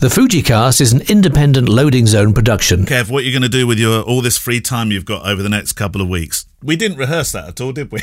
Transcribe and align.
The 0.00 0.08
Fujicast 0.08 0.80
is 0.80 0.94
an 0.94 1.02
independent 1.10 1.68
loading 1.68 2.06
zone 2.06 2.32
production. 2.32 2.86
Kev, 2.86 3.10
what 3.10 3.22
are 3.22 3.26
you 3.26 3.32
going 3.32 3.42
to 3.42 3.50
do 3.50 3.66
with 3.66 3.78
your 3.78 4.00
all 4.00 4.22
this 4.22 4.38
free 4.38 4.58
time 4.58 4.90
you've 4.90 5.04
got 5.04 5.26
over 5.26 5.42
the 5.42 5.50
next 5.50 5.74
couple 5.74 6.00
of 6.00 6.08
weeks? 6.08 6.46
We 6.62 6.74
didn't 6.76 6.96
rehearse 6.96 7.32
that 7.32 7.48
at 7.48 7.60
all, 7.60 7.72
did 7.72 7.92
we? 7.92 8.00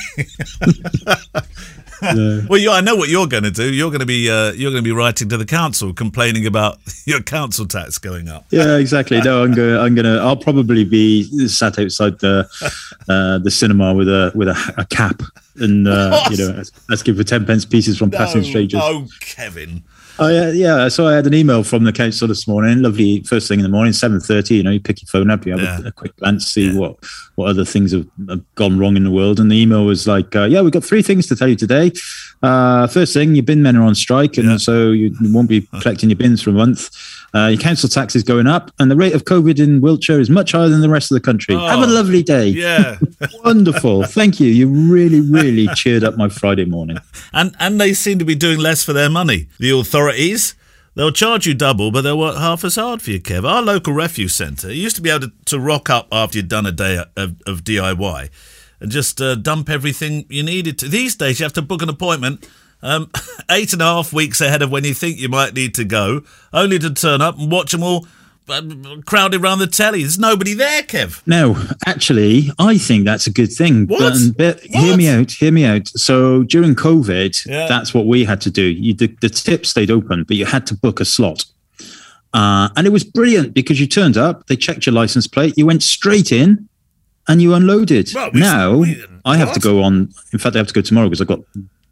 no. 2.14 2.46
Well, 2.48 2.60
you, 2.60 2.70
I 2.70 2.82
know 2.82 2.96
what 2.96 3.10
you're 3.10 3.26
going 3.26 3.46
to 3.46 3.52
do. 3.52 3.74
You're 3.74 3.90
going 3.90 4.02
to 4.02 4.06
be 4.06 4.30
uh, 4.30 4.52
you're 4.52 4.70
going 4.70 4.84
to 4.84 4.88
be 4.88 4.92
writing 4.92 5.28
to 5.30 5.38
the 5.38 5.46
council 5.46 5.92
complaining 5.92 6.46
about 6.46 6.78
your 7.06 7.20
council 7.20 7.66
tax 7.66 7.98
going 7.98 8.30
up. 8.30 8.46
Yeah, 8.52 8.78
exactly. 8.78 9.20
No, 9.20 9.44
I'm 9.44 9.56
going. 9.56 9.78
I'm 9.78 9.96
going 9.96 10.06
to. 10.06 10.22
I'll 10.22 10.38
probably 10.38 10.84
be 10.86 11.24
sat 11.48 11.80
outside 11.80 12.20
the 12.20 12.48
uh, 13.10 13.40
the 13.40 13.50
cinema 13.50 13.96
with 13.96 14.08
a 14.08 14.32
with 14.36 14.50
a, 14.50 14.76
a 14.78 14.86
cap 14.86 15.24
and 15.56 15.88
uh, 15.88 16.26
you 16.30 16.38
know 16.38 16.62
asking 16.92 17.16
for 17.16 17.24
ten 17.24 17.44
pence 17.44 17.66
pieces 17.66 17.98
from 17.98 18.12
no, 18.12 18.20
passing 18.20 18.44
strangers. 18.44 18.82
Oh, 18.84 19.08
Kevin. 19.20 19.82
Oh 20.20 20.30
yeah, 20.30 20.52
yeah. 20.52 20.88
So 20.88 21.08
I 21.08 21.14
had 21.14 21.28
an 21.28 21.34
email 21.34 21.64
from 21.64 21.84
the 21.84 21.92
council 21.92 22.28
this 22.28 22.48
morning. 22.48 22.82
Lovely 22.82 23.22
first 23.24 23.48
thing 23.48 23.60
in 23.60 23.64
the 23.64 23.70
morning, 23.70 23.94
seven 23.94 24.20
thirty. 24.20 24.56
You 24.56 24.64
know, 24.64 24.72
you 24.72 24.80
pick 24.80 25.02
your 25.02 25.08
phone 25.08 25.30
up, 25.30 25.46
you 25.46 25.52
have 25.52 25.62
yeah. 25.62 25.86
a, 25.86 25.88
a, 25.88 25.92
quick 25.92 26.16
glance, 26.18 26.46
see 26.48 26.72
yeah. 26.72 26.80
what 26.80 26.98
what 27.36 27.50
other 27.50 27.66
things 27.66 27.92
have, 27.92 28.08
have, 28.30 28.42
gone 28.56 28.80
wrong 28.80 28.98
in 28.98 29.04
the 29.04 29.12
world. 29.12 29.40
And 29.40 29.52
the 29.52 29.56
email 29.56 29.86
was 29.86 30.08
like, 30.08 30.36
uh, 30.36 30.46
"Yeah, 30.46 30.62
we've 30.62 30.72
got 30.72 30.84
three 30.84 31.02
things 31.02 31.28
to 31.28 31.36
tell 31.36 31.48
you 31.48 31.56
today. 31.56 31.92
Uh, 32.42 32.88
first 32.88 33.14
thing, 33.14 33.36
your 33.36 33.44
bin 33.44 33.62
men 33.62 33.76
are 33.76 33.84
on 33.84 33.96
strike, 33.96 34.38
and 34.38 34.50
yeah. 34.50 34.58
so 34.58 34.92
you 34.92 35.16
won't 35.22 35.50
be 35.50 35.62
collecting 35.82 36.10
your 36.10 36.18
bins 36.18 36.42
for 36.42 36.52
a 36.52 36.54
month. 36.54 36.90
Uh, 37.34 37.48
your 37.48 37.60
council 37.60 37.90
tax 37.90 38.16
is 38.16 38.24
going 38.24 38.48
up, 38.48 38.72
and 38.80 38.90
the 38.90 38.96
rate 38.96 39.14
of 39.14 39.26
COVID 39.26 39.60
in 39.60 39.82
Wiltshire 39.82 40.20
is 40.20 40.30
much 40.30 40.54
higher 40.54 40.70
than 40.70 40.82
the 40.82 40.90
rest 40.90 41.12
of 41.12 41.16
the 41.16 41.22
country. 41.22 41.56
Oh, 41.56 41.60
Have 41.60 41.82
a 41.82 41.88
lovely 41.88 42.24
day. 42.24 42.48
Yeah, 42.48 42.98
wonderful. 43.44 44.04
Thank 44.04 44.40
you. 44.40 44.48
You 44.48 44.68
really, 44.68 45.20
really 45.20 45.68
cheered 45.76 46.04
up 46.04 46.16
my 46.16 46.30
Friday 46.30 46.66
morning. 46.66 46.98
And 47.34 47.56
and 47.60 47.80
they 47.80 47.94
seem 47.94 48.20
to 48.20 48.26
be 48.26 48.36
doing 48.36 48.58
less 48.58 48.84
for 48.84 48.94
their 48.94 49.10
money. 49.10 49.48
The 49.60 49.74
authorities. 50.10 50.56
They'll 50.96 51.12
charge 51.12 51.46
you 51.46 51.54
double, 51.54 51.92
but 51.92 52.02
they'll 52.02 52.18
work 52.18 52.38
half 52.38 52.64
as 52.64 52.76
hard 52.76 53.04
for 53.04 53.12
you, 53.12 53.20
Kev. 53.20 53.48
Our 53.48 53.62
local 53.62 53.94
refuse 53.94 54.34
centre 54.34 54.74
used 54.74 54.96
to 54.96 55.02
be 55.02 55.12
able 55.12 55.28
to, 55.28 55.34
to 55.46 55.60
rock 55.60 55.92
up 55.92 56.08
after 56.12 56.40
you'd 56.40 56.48
done 56.48 56.66
a 56.66 56.72
day 56.72 57.04
of, 57.16 57.36
of 57.46 57.64
DIY 57.64 58.30
and 58.80 58.92
just 58.92 59.22
uh, 59.22 59.36
dump 59.36 59.70
everything 59.70 60.26
you 60.28 60.42
needed 60.42 60.80
to. 60.80 60.88
These 60.90 61.16
days, 61.16 61.40
you 61.40 61.44
have 61.44 61.54
to 61.54 61.62
book 61.62 61.84
an 61.84 61.90
appointment 61.90 62.50
um, 62.82 63.12
eight 63.52 63.74
and 63.74 63.82
a 63.82 63.86
half 63.86 64.12
weeks 64.12 64.42
ahead 64.42 64.64
of 64.64 64.72
when 64.72 64.86
you 64.86 64.96
think 64.96 65.20
you 65.20 65.30
might 65.30 65.54
need 65.54 65.76
to 65.76 65.84
go, 65.84 66.24
only 66.52 66.80
to 66.80 66.92
turn 66.92 67.22
up 67.22 67.38
and 67.38 67.52
watch 67.52 67.74
them 67.74 67.84
all 67.84 68.08
crowded 69.06 69.42
around 69.42 69.60
the 69.60 69.68
telly. 69.68 70.02
There's 70.02 70.18
nobody 70.18 70.54
there, 70.54 70.84
Kev. 70.84 71.22
No, 71.26 71.62
actually, 71.86 72.52
I 72.58 72.78
think 72.78 73.06
that's 73.06 73.28
a 73.28 73.32
good 73.32 73.52
thing. 73.52 73.88
What? 73.88 74.14
But, 74.38 74.38
but 74.38 74.60
hear 74.62 74.96
me 74.98 75.10
out. 75.10 75.32
Hear 75.32 75.52
me 75.52 75.66
out. 75.66 75.88
So 75.90 76.44
during 76.44 76.76
COVID, 76.76 77.46
yeah. 77.46 77.68
that's 77.68 77.94
what 77.94 78.06
we 78.06 78.24
had 78.24 78.42
to 78.42 78.52
do. 78.52 78.64
You, 78.64 78.94
the, 78.94 79.08
the 79.22 79.30
tip 79.30 79.66
stayed 79.66 79.92
open, 79.92 80.24
but 80.24 80.38
you 80.38 80.46
had 80.46 80.66
to 80.68 80.76
book 80.76 81.00
a 81.00 81.06
slot. 81.06 81.46
Uh, 82.34 82.70
and 82.76 82.86
it 82.86 82.92
was 82.92 83.04
brilliant 83.04 83.54
because 83.54 83.80
you 83.80 83.88
turned 83.88 84.18
up, 84.18 84.48
they 84.48 84.56
checked 84.56 84.86
your 84.86 84.94
license 84.94 85.28
plate, 85.28 85.58
you 85.58 85.66
went 85.66 85.82
straight 85.82 86.32
in, 86.32 86.68
and 87.28 87.42
you 87.42 87.54
unloaded. 87.54 88.12
Well, 88.14 88.32
we, 88.32 88.40
now 88.40 88.84
I 89.26 89.38
have 89.38 89.54
to 89.54 89.60
go 89.60 89.82
on. 89.84 90.10
In 90.32 90.40
fact, 90.40 90.56
I 90.56 90.60
have 90.60 90.68
to 90.68 90.74
go 90.74 90.82
tomorrow 90.82 91.08
because 91.08 91.22
I've 91.22 91.28
got 91.28 91.40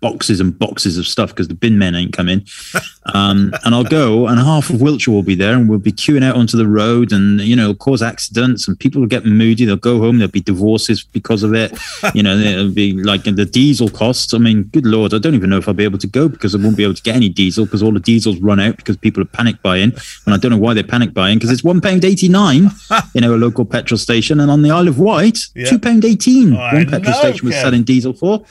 boxes 0.05 0.39
and 0.39 0.59
boxes 0.59 0.99
of 0.99 1.07
stuff 1.07 1.29
because 1.31 1.47
the 1.47 1.55
bin 1.55 1.79
men 1.79 1.95
ain't 1.95 2.13
coming. 2.13 2.45
Um, 3.13 3.53
and 3.63 3.75
I'll 3.75 3.83
go, 3.83 4.25
and 4.25 4.39
half 4.39 4.71
of 4.71 4.81
Wiltshire 4.81 5.13
will 5.13 5.21
be 5.21 5.35
there, 5.35 5.53
and 5.53 5.69
we'll 5.69 5.77
be 5.77 5.91
queuing 5.91 6.23
out 6.23 6.35
onto 6.35 6.57
the 6.57 6.67
road, 6.67 7.11
and 7.11 7.39
you 7.39 7.55
know, 7.55 7.75
cause 7.75 8.01
accidents, 8.01 8.67
and 8.67 8.79
people 8.79 8.99
will 8.99 9.07
get 9.07 9.25
moody. 9.25 9.63
They'll 9.63 9.75
go 9.75 9.99
home. 9.99 10.17
There'll 10.17 10.31
be 10.31 10.41
divorces 10.41 11.03
because 11.03 11.43
of 11.43 11.53
it. 11.53 11.77
You 12.15 12.23
know, 12.23 12.35
it'll 12.51 12.71
be 12.71 12.93
like 12.93 13.25
the 13.25 13.45
diesel 13.45 13.89
costs. 13.89 14.33
I 14.33 14.39
mean, 14.39 14.63
good 14.63 14.87
lord, 14.87 15.13
I 15.13 15.19
don't 15.19 15.35
even 15.35 15.51
know 15.51 15.59
if 15.59 15.67
I'll 15.67 15.75
be 15.75 15.83
able 15.83 15.99
to 15.99 16.07
go 16.07 16.27
because 16.27 16.55
I 16.55 16.57
won't 16.57 16.77
be 16.77 16.83
able 16.83 16.95
to 16.95 17.03
get 17.03 17.15
any 17.15 17.29
diesel 17.29 17.65
because 17.65 17.83
all 17.83 17.93
the 17.93 17.99
diesels 17.99 18.39
run 18.39 18.59
out 18.59 18.77
because 18.77 18.97
people 18.97 19.21
are 19.21 19.27
panic 19.27 19.61
buying, 19.61 19.93
and 20.25 20.33
I 20.33 20.37
don't 20.37 20.49
know 20.49 20.57
why 20.57 20.73
they're 20.73 20.83
panic 20.83 21.13
buying 21.13 21.37
because 21.37 21.51
it's 21.51 21.63
one 21.63 21.81
pound 21.81 22.03
eighty 22.03 22.27
nine 22.27 22.71
in 23.13 23.23
our 23.23 23.37
local 23.37 23.65
petrol 23.65 23.99
station, 23.99 24.39
and 24.39 24.49
on 24.49 24.63
the 24.63 24.71
Isle 24.71 24.87
of 24.87 24.97
Wight, 24.97 25.37
yeah. 25.53 25.67
two 25.67 25.77
pound 25.77 26.05
eighteen. 26.05 26.55
one 26.55 26.85
petrol 26.85 27.01
know, 27.01 27.19
station 27.19 27.45
was 27.45 27.55
selling 27.55 27.83
diesel 27.83 28.13
for. 28.13 28.43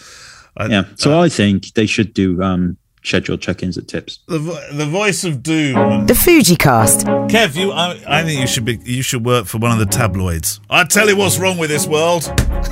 I, 0.56 0.66
yeah. 0.66 0.84
So 0.96 1.12
uh, 1.18 1.22
I 1.22 1.28
think 1.28 1.72
they 1.74 1.86
should 1.86 2.14
do 2.14 2.42
um, 2.42 2.76
scheduled 3.02 3.40
check-ins 3.40 3.76
at 3.76 3.88
tips. 3.88 4.20
The, 4.26 4.38
the 4.72 4.86
voice 4.86 5.24
of 5.24 5.42
doom. 5.42 6.06
The 6.06 6.14
Fujicast. 6.14 7.04
Kev, 7.28 7.56
you, 7.56 7.72
I, 7.72 8.00
I 8.06 8.22
think 8.24 8.40
you 8.40 8.46
should 8.46 8.64
be. 8.64 8.78
You 8.84 9.02
should 9.02 9.24
work 9.24 9.46
for 9.46 9.58
one 9.58 9.72
of 9.72 9.78
the 9.78 9.86
tabloids. 9.86 10.60
I 10.70 10.84
tell 10.84 11.08
you 11.08 11.16
what's 11.16 11.38
wrong 11.38 11.58
with 11.58 11.70
this 11.70 11.86
world. 11.86 12.24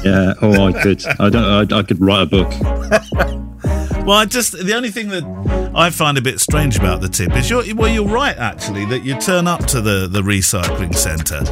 Yeah. 0.05 0.35
Oh, 0.43 0.67
I 0.67 0.83
could. 0.83 1.05
I 1.07 1.31
don't. 1.31 1.73
I, 1.73 1.79
I 1.79 1.83
could 1.83 2.01
write 2.01 2.23
a 2.23 2.27
book. 2.27 2.51
well, 4.07 4.19
I 4.19 4.25
just 4.25 4.53
the 4.53 4.75
only 4.75 4.91
thing 4.91 5.09
that 5.09 5.71
I 5.75 5.91
find 5.91 6.19
a 6.19 6.23
bit 6.23 6.41
strange 6.41 6.77
about 6.77 7.01
the 7.01 7.09
tip 7.09 7.37
is 7.37 7.51
you're 7.51 7.75
well, 7.75 7.93
you're 7.93 8.07
right 8.07 8.37
actually 8.37 8.85
that 8.87 9.05
you 9.05 9.19
turn 9.19 9.47
up 9.47 9.67
to 9.67 9.81
the 9.81 10.09
the 10.09 10.23
recycling 10.23 10.95
centre 10.95 11.43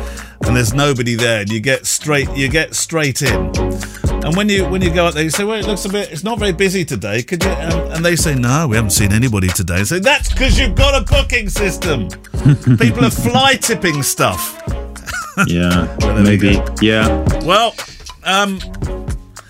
and 0.46 0.56
there's 0.56 0.74
nobody 0.74 1.14
there, 1.14 1.42
and 1.42 1.50
you 1.50 1.60
get 1.60 1.86
straight 1.86 2.28
you 2.36 2.48
get 2.48 2.74
straight 2.74 3.22
in. 3.22 3.52
And 4.24 4.36
when 4.36 4.48
you 4.48 4.68
when 4.68 4.82
you 4.82 4.92
go 4.92 5.06
out 5.06 5.14
there, 5.14 5.24
you 5.24 5.30
say, 5.30 5.44
"Well, 5.44 5.58
it 5.58 5.66
looks 5.66 5.84
a 5.84 5.88
bit. 5.88 6.12
It's 6.12 6.22
not 6.22 6.38
very 6.38 6.52
busy 6.52 6.84
today. 6.84 7.22
Could 7.22 7.42
you?" 7.42 7.50
Um, 7.50 7.92
and 7.92 8.04
they 8.04 8.16
say, 8.16 8.34
"No, 8.34 8.68
we 8.68 8.76
haven't 8.76 8.90
seen 8.90 9.12
anybody 9.12 9.48
today." 9.48 9.82
Say, 9.84 9.98
"That's 9.98 10.30
because 10.30 10.58
you've 10.58 10.74
got 10.74 11.00
a 11.00 11.04
booking 11.04 11.48
system. 11.48 12.08
People 12.78 13.04
are 13.04 13.10
fly 13.10 13.54
tipping 13.54 14.02
stuff." 14.02 14.60
yeah, 15.46 15.96
maybe. 16.22 16.60
Yeah. 16.80 17.08
Well, 17.44 17.74
um, 18.24 18.60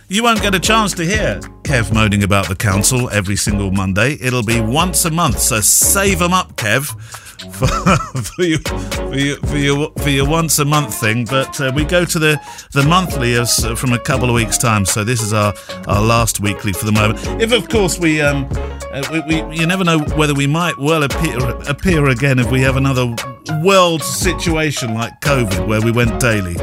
you 0.08 0.22
won't 0.22 0.42
get 0.42 0.54
a 0.54 0.60
chance 0.60 0.92
to 0.94 1.04
hear 1.04 1.40
Kev 1.62 1.92
moaning 1.92 2.22
about 2.22 2.48
the 2.48 2.56
council 2.56 3.10
every 3.10 3.36
single 3.36 3.70
Monday. 3.70 4.18
It'll 4.20 4.44
be 4.44 4.60
once 4.60 5.04
a 5.04 5.10
month, 5.10 5.40
so 5.40 5.60
save 5.60 6.20
them 6.20 6.32
up, 6.32 6.56
Kev 6.56 6.94
for, 7.52 7.66
for, 7.66 8.42
your, 8.42 8.58
for, 8.58 9.14
your, 9.16 9.36
for, 9.38 9.56
your, 9.56 9.90
for 9.92 10.08
your 10.10 10.28
once 10.28 10.58
a 10.58 10.64
month 10.64 10.94
thing. 11.00 11.24
But 11.24 11.60
uh, 11.60 11.72
we 11.74 11.84
go 11.84 12.04
to 12.04 12.18
the, 12.18 12.40
the 12.72 12.82
monthly 12.82 13.34
as, 13.34 13.64
uh, 13.64 13.74
from 13.74 13.92
a 13.92 13.98
couple 13.98 14.28
of 14.28 14.34
weeks' 14.34 14.58
time. 14.58 14.84
So 14.84 15.04
this 15.04 15.22
is 15.22 15.32
our, 15.32 15.54
our 15.86 16.02
last 16.02 16.40
weekly 16.40 16.72
for 16.72 16.84
the 16.84 16.92
moment. 16.92 17.20
If, 17.40 17.52
of 17.52 17.68
course, 17.68 17.98
we, 17.98 18.20
um, 18.20 18.46
uh, 18.92 19.02
we, 19.10 19.42
we, 19.42 19.56
you 19.56 19.66
never 19.66 19.84
know 19.84 20.00
whether 20.16 20.34
we 20.34 20.46
might 20.46 20.78
well 20.78 21.02
appear, 21.02 21.38
appear 21.68 22.08
again 22.08 22.38
if 22.38 22.50
we 22.50 22.60
have 22.60 22.76
another 22.76 23.14
world 23.62 24.02
situation 24.02 24.94
like 24.94 25.18
COVID 25.20 25.66
where 25.66 25.80
we 25.80 25.92
went 25.92 26.20
daily. 26.20 26.56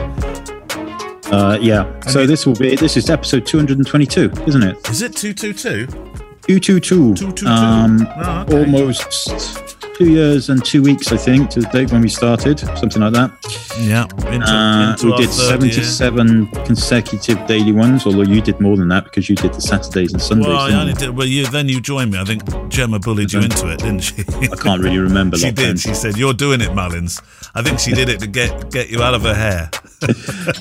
Uh, 1.32 1.58
yeah. 1.60 2.00
So 2.02 2.26
this 2.26 2.46
will 2.46 2.56
be 2.56 2.76
this 2.76 2.96
is 2.96 3.10
episode 3.10 3.46
222, 3.46 4.32
isn't 4.46 4.64
it? 4.64 4.90
Is 4.90 5.02
it 5.02 5.16
222? 5.16 6.27
222. 6.48 7.16
222. 7.16 7.48
Um, 7.48 8.08
oh, 8.16 8.42
okay. 8.42 8.60
Almost 8.60 9.78
two 9.98 10.12
years 10.12 10.50
and 10.50 10.64
two 10.64 10.82
weeks, 10.82 11.12
I 11.12 11.18
think, 11.18 11.50
to 11.52 11.62
the 11.62 11.68
date 11.68 11.92
when 11.92 12.02
we 12.02 12.10
started, 12.10 12.60
something 12.60 13.02
like 13.02 13.14
that. 13.14 13.32
Yeah. 13.80 14.04
Into, 14.32 14.48
uh, 14.48 14.92
into 14.92 15.08
we 15.08 15.18
did 15.18 15.30
77 15.30 16.28
year. 16.28 16.66
consecutive 16.66 17.46
daily 17.48 17.72
ones, 17.72 18.06
although 18.06 18.22
you 18.22 18.42
did 18.42 18.60
more 18.62 18.78
than 18.78 18.88
that 18.90 19.06
because 19.06 19.28
you 19.30 19.36
did 19.36 19.54
the 19.54 19.62
Saturdays 19.62 20.14
and 20.14 20.22
Sundays. 20.22 20.48
Well, 20.48 20.58
I 20.58 20.74
only 20.74 20.94
did, 20.94 21.18
well 21.18 21.28
you, 21.28 21.48
then 21.48 21.68
you 21.68 21.82
joined 21.82 22.12
me. 22.12 22.20
I 22.20 22.24
think 22.24 22.44
Gemma 22.70 23.00
bullied 23.00 23.34
you 23.34 23.42
into 23.42 23.70
it, 23.70 23.80
didn't 23.80 24.02
she? 24.02 24.24
I 24.52 24.56
can't 24.56 24.82
really 24.82 25.00
remember. 25.00 25.38
she 25.40 25.52
did. 25.52 25.80
She 25.80 25.94
said, 25.94 26.16
You're 26.16 26.34
doing 26.34 26.62
it, 26.62 26.74
Mullins. 26.74 27.22
I 27.56 27.62
think 27.62 27.80
she 27.80 27.92
did 27.92 28.08
it 28.08 28.20
to 28.20 28.28
get, 28.28 28.72
get 28.72 28.90
you 28.90 29.02
out 29.02 29.16
of 29.16 29.24
her 29.24 29.34
hair. 29.34 29.70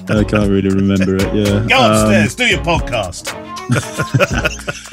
I 0.09 0.25
can't 0.25 0.51
really 0.51 0.71
remember 0.71 1.17
it, 1.17 1.35
yeah. 1.35 1.67
Go 1.69 1.91
upstairs, 1.93 2.33
um, 2.33 2.37
do 2.37 2.47
your 2.47 2.63
podcast. 2.65 3.33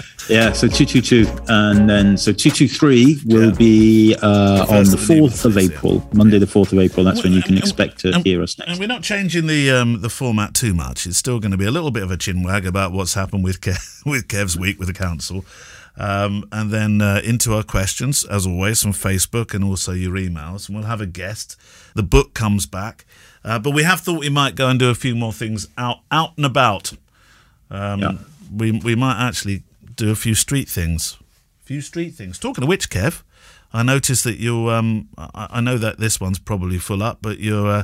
Yeah, 0.30 0.54
so 0.54 0.68
222. 0.68 1.28
And 1.50 1.90
then, 1.90 2.18
so 2.18 2.32
223 2.32 3.22
will 3.26 3.50
yeah. 3.50 3.58
be 3.58 4.16
uh, 4.22 4.66
on 4.70 4.86
the 4.86 4.98
4th 4.98 5.46
of 5.46 5.58
April, 5.58 5.96
yeah. 5.96 6.18
Monday, 6.18 6.40
the 6.40 6.46
4th 6.46 6.72
of 6.72 6.80
April. 6.80 7.04
That's 7.04 7.20
and 7.20 7.26
when 7.26 7.34
you 7.34 7.42
can 7.42 7.58
expect 7.58 8.00
to 8.00 8.14
and, 8.14 8.26
hear 8.26 8.42
us 8.42 8.58
next. 8.58 8.72
And 8.72 8.80
we're 8.80 8.88
not 8.88 9.04
changing 9.04 9.48
the 9.48 9.72
um, 9.72 10.02
the 10.02 10.10
format 10.10 10.54
too 10.54 10.74
much. 10.74 11.06
It's 11.06 11.18
still 11.18 11.40
going 11.40 11.52
to 11.52 11.58
be 11.58 11.66
a 11.66 11.72
little 11.72 11.92
bit 11.92 12.04
of 12.04 12.12
a 12.12 12.18
chinwag 12.18 12.66
about 12.66 12.92
what's 12.94 13.16
happened 13.16 13.44
with, 13.44 13.60
Kev, 13.62 14.06
with 14.06 14.28
Kev's 14.28 14.58
week 14.58 14.80
with 14.80 14.88
the 14.88 14.94
council. 14.94 15.46
Um, 15.96 16.48
and 16.52 16.72
then 16.72 17.02
uh, 17.02 17.22
into 17.24 17.54
our 17.54 17.62
questions, 17.64 18.24
as 18.26 18.48
always, 18.48 18.82
from 18.82 18.94
Facebook 18.94 19.54
and 19.54 19.64
also 19.64 19.92
your 19.92 20.14
emails. 20.14 20.68
And 20.68 20.78
we'll 20.78 20.88
have 20.88 21.02
a 21.02 21.06
guest. 21.06 21.56
The 21.96 22.02
book 22.04 22.34
comes 22.34 22.66
back. 22.66 23.06
Uh, 23.44 23.60
but 23.60 23.72
we 23.72 23.84
have 23.84 24.00
thought 24.00 24.20
we 24.20 24.30
might 24.30 24.56
go 24.56 24.70
and 24.70 24.80
do 24.80 24.90
a 24.90 24.96
few 24.96 25.16
more 25.16 25.34
things 25.34 25.68
out 25.78 26.00
out 26.12 26.32
and 26.38 26.46
about. 26.46 26.94
Um, 27.70 28.00
yeah. 28.00 28.18
We 28.56 28.72
we 28.72 28.96
might 28.96 29.20
actually 29.20 29.64
do 29.96 30.12
a 30.12 30.16
few 30.16 30.36
street 30.36 30.70
things. 30.70 31.18
A 31.64 31.66
few 31.66 31.82
street 31.82 32.16
things. 32.16 32.40
Talking 32.40 32.64
of 32.64 32.68
which, 32.68 32.90
Kev, 32.90 33.24
I 33.72 33.84
noticed 33.84 34.24
that 34.24 34.38
you. 34.38 34.70
Um, 34.70 35.10
I, 35.18 35.48
I 35.52 35.62
know 35.62 35.78
that 35.78 36.00
this 36.00 36.20
one's 36.20 36.40
probably 36.40 36.78
full 36.78 37.04
up, 37.04 37.20
but 37.22 37.40
you're. 37.40 37.68
Uh, 37.68 37.84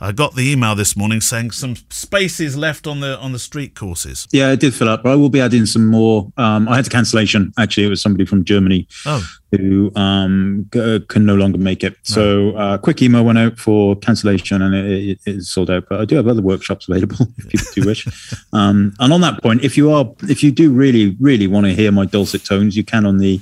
I 0.00 0.12
got 0.12 0.34
the 0.34 0.50
email 0.50 0.74
this 0.74 0.96
morning 0.96 1.20
saying 1.20 1.52
some 1.52 1.76
spaces 1.90 2.56
left 2.56 2.86
on 2.86 3.00
the 3.00 3.18
on 3.18 3.32
the 3.32 3.38
street 3.38 3.74
courses. 3.74 4.28
Yeah, 4.30 4.52
it 4.52 4.60
did 4.60 4.74
fill 4.74 4.88
up, 4.88 5.02
but 5.02 5.12
I 5.12 5.14
will 5.14 5.30
be 5.30 5.40
adding 5.40 5.64
some 5.64 5.86
more. 5.86 6.30
Um, 6.36 6.68
I 6.68 6.76
had 6.76 6.86
a 6.86 6.90
cancellation. 6.90 7.52
Actually, 7.58 7.86
it 7.86 7.90
was 7.90 8.02
somebody 8.02 8.26
from 8.26 8.44
Germany 8.44 8.86
oh. 9.06 9.26
who 9.52 9.90
um, 9.96 10.68
g- 10.72 11.00
can 11.08 11.24
no 11.24 11.34
longer 11.34 11.56
make 11.56 11.82
it. 11.82 11.96
So, 12.02 12.50
a 12.50 12.56
uh, 12.56 12.78
quick 12.78 13.00
email 13.00 13.24
went 13.24 13.38
out 13.38 13.58
for 13.58 13.96
cancellation, 13.96 14.60
and 14.60 14.74
it, 14.74 15.18
it, 15.24 15.42
sold 15.44 15.70
out. 15.70 15.88
But 15.88 16.00
I 16.00 16.04
do 16.04 16.16
have 16.16 16.28
other 16.28 16.42
workshops 16.42 16.88
available 16.88 17.16
if 17.38 17.48
people 17.48 17.66
do 17.74 17.86
wish. 17.86 18.06
Um, 18.52 18.94
and 19.00 19.12
on 19.12 19.22
that 19.22 19.42
point, 19.42 19.64
if 19.64 19.78
you 19.78 19.90
are, 19.92 20.12
if 20.22 20.42
you 20.42 20.50
do 20.52 20.72
really, 20.72 21.16
really 21.20 21.46
want 21.46 21.64
to 21.66 21.74
hear 21.74 21.90
my 21.90 22.04
dulcet 22.04 22.44
tones, 22.44 22.76
you 22.76 22.84
can 22.84 23.06
on 23.06 23.16
the 23.16 23.40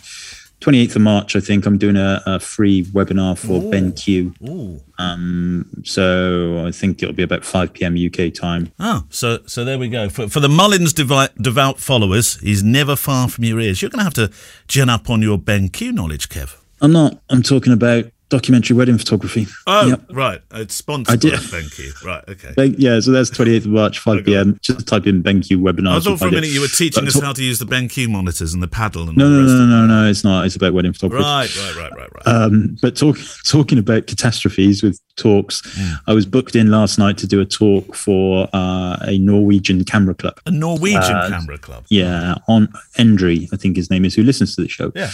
28th 0.64 0.96
of 0.96 1.02
March, 1.02 1.36
I 1.36 1.40
think 1.40 1.66
I'm 1.66 1.76
doing 1.76 1.96
a, 1.96 2.22
a 2.24 2.40
free 2.40 2.84
webinar 2.86 3.36
for 3.36 3.62
Ooh. 3.62 3.70
BenQ. 3.70 4.80
Um, 4.98 5.68
so 5.84 6.64
I 6.66 6.70
think 6.70 7.02
it'll 7.02 7.14
be 7.14 7.22
about 7.22 7.44
5 7.44 7.74
p.m. 7.74 7.94
UK 7.94 8.32
time. 8.32 8.72
Oh, 8.80 9.04
so 9.10 9.40
so 9.44 9.62
there 9.62 9.78
we 9.78 9.88
go. 9.88 10.08
For, 10.08 10.26
for 10.26 10.40
the 10.40 10.48
Mullins 10.48 10.94
devout, 10.94 11.36
devout 11.36 11.80
followers, 11.80 12.40
he's 12.40 12.62
never 12.62 12.96
far 12.96 13.28
from 13.28 13.44
your 13.44 13.60
ears. 13.60 13.82
You're 13.82 13.90
going 13.90 13.98
to 13.98 14.04
have 14.04 14.14
to 14.14 14.30
gin 14.66 14.88
up 14.88 15.10
on 15.10 15.20
your 15.20 15.36
BenQ 15.36 15.92
knowledge, 15.92 16.30
Kev. 16.30 16.56
I'm 16.80 16.92
not. 16.92 17.20
I'm 17.28 17.42
talking 17.42 17.74
about 17.74 18.06
documentary 18.34 18.76
wedding 18.76 18.98
photography. 18.98 19.46
Oh, 19.68 19.86
yep. 19.86 20.02
right. 20.10 20.40
It's 20.54 20.74
sponsored 20.74 21.12
I 21.12 21.16
did. 21.16 21.34
BenQ. 21.34 22.04
Right, 22.04 22.24
okay. 22.28 22.74
yeah, 22.76 22.98
so 22.98 23.12
that's 23.12 23.30
28th 23.30 23.58
of 23.58 23.66
March, 23.68 23.98
5 24.00 24.24
p.m. 24.24 24.58
Just 24.60 24.88
type 24.88 25.06
in 25.06 25.22
BenQ 25.22 25.58
webinar. 25.62 25.98
I 25.98 26.00
thought 26.00 26.18
for 26.18 26.26
a 26.26 26.32
minute 26.32 26.50
you 26.50 26.60
were 26.60 26.66
teaching 26.66 27.06
us 27.06 27.20
how 27.20 27.32
to 27.32 27.42
use 27.42 27.60
the 27.60 27.64
BenQ 27.64 28.08
monitors 28.08 28.52
and 28.52 28.60
the 28.60 28.66
paddle. 28.66 29.08
And 29.08 29.16
no, 29.16 29.28
no, 29.28 29.42
no, 29.42 29.66
no, 29.66 29.86
no, 29.86 30.10
it's 30.10 30.24
not. 30.24 30.46
It's 30.46 30.56
about 30.56 30.74
wedding 30.74 30.92
photography. 30.92 31.22
Right, 31.22 31.56
right, 31.56 31.76
right, 31.76 31.92
right, 31.96 32.12
right. 32.12 32.26
Um, 32.26 32.76
but 32.82 32.96
talk, 32.96 33.18
talking 33.44 33.78
about 33.78 34.08
catastrophes 34.08 34.82
with 34.82 35.00
talks, 35.14 35.62
mm. 35.62 35.96
I 36.08 36.12
was 36.12 36.26
booked 36.26 36.56
in 36.56 36.72
last 36.72 36.98
night 36.98 37.16
to 37.18 37.28
do 37.28 37.40
a 37.40 37.46
talk 37.46 37.94
for 37.94 38.48
uh, 38.52 38.96
a 39.02 39.16
Norwegian 39.18 39.84
camera 39.84 40.14
club. 40.14 40.40
A 40.46 40.50
Norwegian 40.50 41.02
uh, 41.02 41.28
camera 41.28 41.58
club? 41.58 41.84
Yeah, 41.88 42.34
on 42.48 42.66
Endre, 42.98 43.48
I 43.52 43.56
think 43.56 43.76
his 43.76 43.90
name 43.90 44.04
is, 44.04 44.16
who 44.16 44.24
listens 44.24 44.56
to 44.56 44.62
the 44.62 44.68
show. 44.68 44.90
Yeah 44.96 45.10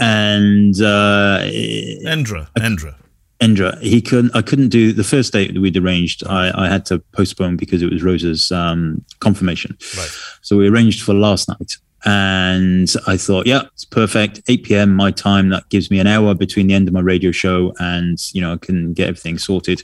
and 0.00 0.74
uh, 0.80 1.40
Endra, 1.42 2.48
Endra. 2.56 2.94
Endra, 3.40 3.80
he 3.80 4.02
couldn't. 4.02 4.34
I 4.34 4.42
couldn't 4.42 4.68
do 4.68 4.92
the 4.92 5.04
first 5.04 5.32
date 5.32 5.54
that 5.54 5.60
we'd 5.60 5.76
arranged. 5.76 6.26
I, 6.26 6.50
I 6.54 6.68
had 6.68 6.84
to 6.86 6.98
postpone 7.12 7.56
because 7.56 7.82
it 7.82 7.90
was 7.90 8.02
Rosa's 8.02 8.50
um, 8.52 9.04
confirmation. 9.20 9.78
Right. 9.96 10.10
So 10.42 10.56
we 10.56 10.68
arranged 10.68 11.02
for 11.02 11.14
last 11.14 11.48
night, 11.48 11.76
and 12.04 12.92
I 13.06 13.16
thought, 13.16 13.46
yeah, 13.46 13.62
it's 13.72 13.84
perfect. 13.84 14.42
8 14.48 14.64
p.m. 14.64 14.94
my 14.94 15.10
time. 15.10 15.48
That 15.50 15.68
gives 15.68 15.90
me 15.90 16.00
an 16.00 16.06
hour 16.06 16.34
between 16.34 16.66
the 16.66 16.74
end 16.74 16.88
of 16.88 16.94
my 16.94 17.00
radio 17.00 17.30
show, 17.30 17.74
and 17.78 18.18
you 18.34 18.40
know 18.40 18.54
I 18.54 18.56
can 18.58 18.92
get 18.92 19.08
everything 19.08 19.38
sorted. 19.38 19.82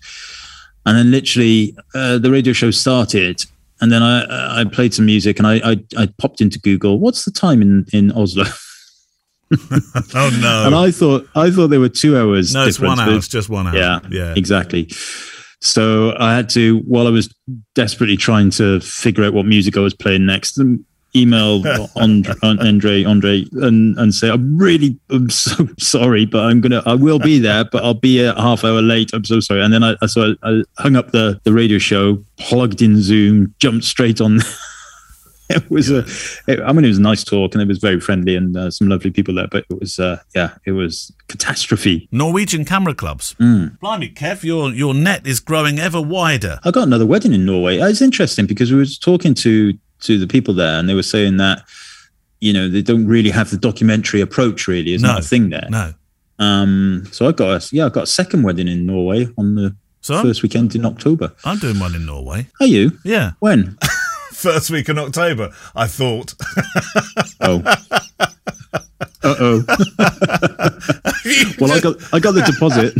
And 0.84 0.96
then 0.96 1.10
literally, 1.10 1.76
uh, 1.94 2.18
the 2.18 2.30
radio 2.30 2.52
show 2.52 2.70
started, 2.70 3.42
and 3.80 3.90
then 3.90 4.02
I 4.02 4.60
I 4.60 4.64
played 4.64 4.92
some 4.92 5.06
music, 5.06 5.38
and 5.38 5.46
I, 5.46 5.72
I 5.72 5.84
I 5.96 6.06
popped 6.18 6.40
into 6.40 6.58
Google. 6.58 6.98
What's 7.00 7.24
the 7.24 7.30
time 7.30 7.62
in 7.62 7.86
in 7.92 8.12
Oslo? 8.12 8.44
oh 10.14 10.38
no! 10.40 10.66
And 10.66 10.74
I 10.74 10.90
thought 10.90 11.28
I 11.34 11.50
thought 11.50 11.68
there 11.68 11.80
were 11.80 11.88
two 11.88 12.16
hours. 12.16 12.52
No, 12.52 12.66
it's 12.66 12.80
one 12.80 12.98
hour. 12.98 13.14
It's 13.14 13.28
just 13.28 13.48
one 13.48 13.66
hour. 13.66 13.76
Yeah, 13.76 14.00
yeah, 14.10 14.34
exactly. 14.36 14.88
So 15.60 16.14
I 16.18 16.34
had 16.34 16.48
to, 16.50 16.78
while 16.80 17.06
I 17.06 17.10
was 17.10 17.34
desperately 17.74 18.16
trying 18.16 18.50
to 18.50 18.80
figure 18.80 19.24
out 19.24 19.32
what 19.32 19.46
music 19.46 19.76
I 19.76 19.80
was 19.80 19.94
playing 19.94 20.26
next, 20.26 20.58
um, 20.58 20.84
email 21.14 21.62
Andre, 21.96 22.34
Andre, 22.42 23.04
Andre, 23.04 23.44
and 23.52 23.98
and 23.98 24.14
say 24.14 24.30
I'm 24.30 24.58
really, 24.58 24.98
I'm 25.10 25.30
so 25.30 25.66
sorry, 25.78 26.26
but 26.26 26.44
I'm 26.44 26.60
gonna, 26.60 26.82
I 26.84 26.94
will 26.94 27.18
be 27.18 27.38
there, 27.38 27.64
but 27.64 27.84
I'll 27.84 27.94
be 27.94 28.22
a 28.22 28.34
half 28.34 28.64
hour 28.64 28.82
late. 28.82 29.10
I'm 29.12 29.24
so 29.24 29.40
sorry. 29.40 29.62
And 29.62 29.72
then 29.72 29.82
I, 29.82 29.94
so 30.06 30.34
I, 30.42 30.50
I 30.50 30.62
hung 30.78 30.96
up 30.96 31.12
the 31.12 31.40
the 31.44 31.52
radio 31.52 31.78
show, 31.78 32.22
plugged 32.36 32.82
in 32.82 33.00
Zoom, 33.00 33.54
jumped 33.58 33.84
straight 33.84 34.20
on. 34.20 34.40
it 35.50 35.70
was 35.70 35.90
yeah. 35.90 36.02
a, 36.48 36.52
it, 36.52 36.60
I 36.60 36.72
mean, 36.72 36.84
it 36.84 36.88
was 36.88 36.98
a 36.98 37.02
nice 37.02 37.22
talk 37.22 37.54
and 37.54 37.62
it 37.62 37.68
was 37.68 37.78
very 37.78 38.00
friendly 38.00 38.36
and 38.36 38.56
uh, 38.56 38.70
some 38.70 38.88
lovely 38.88 39.10
people 39.10 39.34
there, 39.34 39.46
but 39.48 39.64
it 39.70 39.80
was, 39.80 39.98
uh, 39.98 40.20
yeah, 40.34 40.54
it 40.64 40.72
was 40.72 41.12
catastrophe. 41.28 42.08
Norwegian 42.10 42.64
camera 42.64 42.94
clubs. 42.94 43.34
Mm. 43.34 43.78
Blimey, 43.80 44.10
Kev, 44.10 44.42
your, 44.42 44.70
your 44.70 44.94
net 44.94 45.26
is 45.26 45.40
growing 45.40 45.78
ever 45.78 46.00
wider. 46.00 46.58
I 46.64 46.70
got 46.70 46.84
another 46.84 47.06
wedding 47.06 47.32
in 47.32 47.44
Norway. 47.44 47.78
It's 47.78 48.02
interesting 48.02 48.46
because 48.46 48.72
we 48.72 48.78
were 48.78 48.86
talking 48.86 49.34
to, 49.34 49.72
to 50.00 50.18
the 50.18 50.26
people 50.26 50.54
there 50.54 50.78
and 50.78 50.88
they 50.88 50.94
were 50.94 51.02
saying 51.02 51.36
that, 51.36 51.62
you 52.40 52.52
know, 52.52 52.68
they 52.68 52.82
don't 52.82 53.06
really 53.06 53.30
have 53.30 53.50
the 53.50 53.56
documentary 53.56 54.20
approach 54.20 54.66
really. 54.66 54.94
It's 54.94 55.02
no, 55.02 55.12
not 55.12 55.20
a 55.20 55.26
thing 55.26 55.50
there. 55.50 55.68
No. 55.70 55.94
Um, 56.38 57.04
so 57.12 57.28
I 57.28 57.32
got 57.32 57.62
a, 57.62 57.74
yeah, 57.74 57.86
I 57.86 57.88
got 57.88 58.04
a 58.04 58.08
second 58.08 58.42
wedding 58.42 58.68
in 58.68 58.84
Norway 58.84 59.28
on 59.38 59.54
the 59.54 59.76
so 60.06 60.22
1st 60.22 60.42
weekend 60.42 60.74
in 60.76 60.84
October. 60.84 61.32
I'm 61.44 61.58
doing 61.58 61.80
one 61.80 61.94
in 61.94 62.06
Norway. 62.06 62.46
Are 62.60 62.66
you? 62.66 62.92
Yeah. 63.04 63.32
When? 63.40 63.76
first 64.36 64.70
week 64.70 64.88
in 64.88 64.98
October, 64.98 65.50
I 65.74 65.86
thought. 65.86 66.34
oh. 67.40 67.62
Uh 69.22 69.34
oh. 69.40 69.64
well, 71.58 71.72
I 71.72 71.80
got 71.80 71.96
I 72.12 72.20
got 72.20 72.32
the 72.32 72.42
deposit. 72.46 72.94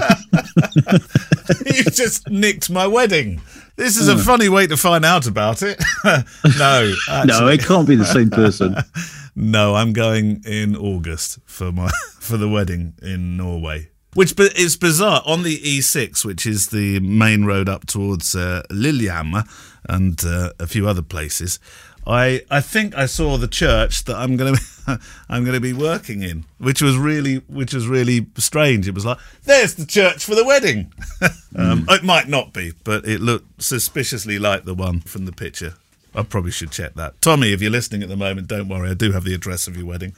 you 1.77 1.85
just 1.85 2.29
nicked 2.29 2.69
my 2.69 2.87
wedding. 2.87 3.41
This 3.77 3.97
is 3.97 4.09
a 4.09 4.15
hmm. 4.15 4.21
funny 4.21 4.49
way 4.49 4.67
to 4.67 4.77
find 4.77 5.05
out 5.05 5.27
about 5.27 5.63
it. 5.63 5.81
no, 6.05 6.95
no, 7.25 7.47
it 7.49 7.63
can't 7.63 7.87
be 7.87 7.95
the 7.95 8.05
same 8.05 8.31
person. 8.31 8.77
no, 9.37 9.75
I'm 9.75 9.93
going 9.93 10.43
in 10.45 10.75
August 10.75 11.39
for 11.45 11.71
my 11.71 11.91
for 12.19 12.37
the 12.37 12.49
wedding 12.49 12.95
in 13.03 13.37
Norway. 13.37 13.91
Which 14.15 14.35
is 14.41 14.79
bizarre 14.79 15.23
on 15.27 15.43
the 15.43 15.59
E6, 15.59 16.25
which 16.25 16.47
is 16.47 16.69
the 16.69 17.01
main 17.01 17.45
road 17.45 17.69
up 17.69 17.85
towards 17.85 18.35
uh, 18.35 18.63
Lillehammer 18.71 19.45
and 19.89 20.23
uh, 20.25 20.53
a 20.59 20.67
few 20.67 20.89
other 20.89 21.03
places. 21.03 21.59
I 22.07 22.43
I 22.51 22.61
think 22.61 22.97
I 22.97 23.07
saw 23.07 23.37
the 23.37 23.49
church 23.49 24.05
that 24.05 24.17
I'm 24.17 24.37
gonna 24.37 24.57
I'm 25.29 25.45
gonna 25.45 25.61
be 25.61 25.73
working 25.73 26.23
in, 26.23 26.45
which 26.59 26.81
was 26.81 26.97
really 26.97 27.37
which 27.49 27.75
was 27.75 27.89
really 27.89 28.27
strange. 28.37 28.87
It 28.87 28.95
was 28.95 29.05
like 29.05 29.19
there's 29.45 29.75
the 29.75 29.87
church 29.87 30.25
for 30.25 30.35
the 30.35 30.45
wedding. 30.45 30.93
um, 31.57 31.85
mm. 31.85 31.93
It 31.95 32.05
might 32.05 32.29
not 32.29 32.53
be, 32.53 32.73
but 32.85 33.07
it 33.07 33.21
looked 33.21 33.63
suspiciously 33.63 34.39
like 34.39 34.65
the 34.65 34.75
one 34.75 35.01
from 35.01 35.27
the 35.27 35.33
picture. 35.33 35.75
I 36.15 36.23
probably 36.23 36.53
should 36.53 36.71
check 36.71 36.95
that. 36.95 37.21
Tommy, 37.21 37.53
if 37.53 37.61
you're 37.61 37.71
listening 37.71 38.03
at 38.03 38.09
the 38.09 38.17
moment, 38.17 38.49
don't 38.49 38.69
worry. 38.69 38.89
I 38.89 38.95
do 38.95 39.13
have 39.13 39.25
the 39.25 39.35
address 39.35 39.69
of 39.69 39.77
your 39.77 39.85
wedding. 39.85 40.15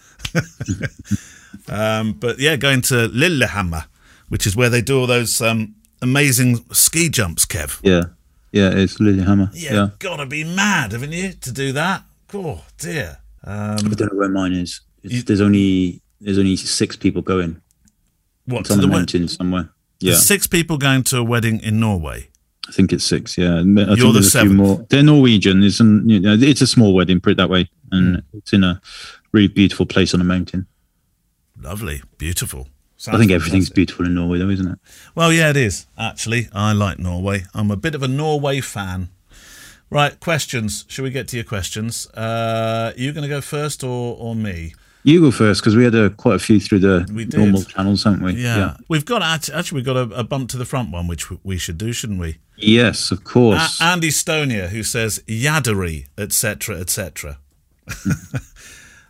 um, 1.69 2.13
but 2.13 2.39
yeah, 2.39 2.55
going 2.55 2.83
to 2.83 3.09
Lillehammer, 3.09 3.87
which 4.29 4.47
is 4.47 4.55
where 4.55 4.71
they 4.71 4.81
do 4.81 5.01
all 5.01 5.09
those 5.09 5.41
um, 5.41 5.75
amazing 6.01 6.65
ski 6.73 7.09
jumps, 7.09 7.45
Kev. 7.47 7.81
Yeah. 7.83 8.15
Yeah, 8.53 8.71
it's 8.71 8.99
Lillehammer. 8.99 9.51
Yeah, 9.53 9.73
yeah, 9.73 9.89
gotta 9.99 10.27
be 10.27 10.45
mad, 10.45 10.93
haven't 10.93 11.13
you, 11.13 11.33
to 11.33 11.53
do 11.53 11.73
that? 11.73 12.05
Oh 12.33 12.65
dear. 12.79 13.19
Um, 13.45 13.77
I 13.77 13.95
don't 13.95 14.13
know 14.13 14.19
where 14.19 14.29
mine 14.29 14.53
is. 14.53 14.81
You, 15.03 15.23
there's 15.23 15.41
only 15.41 16.03
there's 16.21 16.39
only 16.39 16.57
six 16.57 16.97
people 16.97 17.23
going. 17.23 17.61
What 18.47 18.61
it's 18.61 18.71
on 18.71 18.79
the, 18.79 18.87
the 18.87 18.93
mountain 18.93 19.29
somewhere? 19.29 19.71
Yeah, 20.01 20.13
there's 20.13 20.27
six 20.27 20.47
people 20.47 20.79
going 20.79 21.05
to 21.05 21.19
a 21.19 21.25
wedding 21.25 21.61
in 21.61 21.81
Norway. 21.81 22.29
I 22.69 22.73
think 22.73 22.93
it's 22.93 23.05
six. 23.05 23.39
Yeah, 23.39 23.57
I 23.57 23.63
You're 23.63 24.13
the 24.13 24.23
seventh. 24.23 24.55
More. 24.55 24.87
They're 24.91 25.03
Norwegian. 25.03 25.63
It's 25.63 25.81
an, 25.81 26.09
you 26.09 26.21
know, 26.21 26.37
it's 26.39 26.61
a 26.61 26.67
small 26.67 26.95
wedding, 26.95 27.21
put 27.21 27.33
it 27.33 27.37
that 27.39 27.49
way, 27.49 27.71
and 27.91 28.17
mm. 28.17 28.23
it's 28.35 28.53
in 28.53 28.63
a 28.63 28.81
really 29.33 29.49
beautiful 29.49 29.87
place 29.87 30.13
on 30.13 30.21
a 30.21 30.25
mountain. 30.25 30.67
Lovely, 31.59 32.03
beautiful. 32.19 32.69
Sounds 33.01 33.15
I 33.15 33.19
think 33.21 33.31
everything's 33.31 33.71
beautiful 33.71 34.07
in 34.07 34.15
Norway, 34.15 34.39
though, 34.39 34.51
isn't 34.51 34.67
it? 34.67 34.79
Well, 35.15 35.33
yeah, 35.33 35.51
it 35.51 35.57
is. 35.57 35.87
Actually, 35.97 36.49
I 36.53 36.73
like 36.73 36.99
Norway. 36.99 37.45
I'm 37.55 37.71
a 37.71 37.77
bit 37.77 37.95
of 37.95 38.03
a 38.03 38.09
Norway 38.09 38.61
fan. 38.61 39.11
Right, 39.89 40.19
questions. 40.19 40.85
Should 40.89 41.05
we 41.05 41.11
get 41.11 41.29
to 41.29 41.37
your 41.37 41.45
questions? 41.45 42.09
Uh, 42.09 42.93
are 42.93 43.01
you 43.01 43.13
going 43.13 43.23
to 43.23 43.29
go 43.29 43.41
first 43.41 43.85
or, 43.85 44.17
or 44.19 44.35
me? 44.35 44.75
You 45.05 45.21
go 45.21 45.31
first 45.31 45.61
because 45.61 45.77
we 45.77 45.85
had 45.85 45.95
a, 45.95 46.11
quite 46.11 46.35
a 46.35 46.39
few 46.41 46.59
through 46.59 46.81
the 46.81 47.07
normal 47.33 47.63
channels, 47.63 48.03
haven't 48.03 48.21
we? 48.21 48.33
Yeah. 48.33 48.57
yeah. 48.57 48.77
We've 48.89 49.05
got 49.05 49.23
actually 49.23 49.77
we've 49.77 49.87
got 49.87 49.97
a, 49.97 50.21
a, 50.21 50.25
bump 50.25 50.51
to 50.51 50.59
the 50.59 50.65
front 50.65 50.91
one, 50.91 51.07
which 51.07 51.31
we 51.45 51.57
should 51.57 51.79
do, 51.79 51.93
shouldn't 51.93 52.19
we? 52.19 52.39
Yes, 52.57 53.13
of 53.13 53.23
course. 53.23 53.81
A- 53.81 53.85
Andy 53.85 54.09
Stonia, 54.09 54.69
who 54.69 54.83
says 54.83 55.23
Yaddery, 55.29 56.09
etc., 56.19 56.79
etc. 56.79 57.39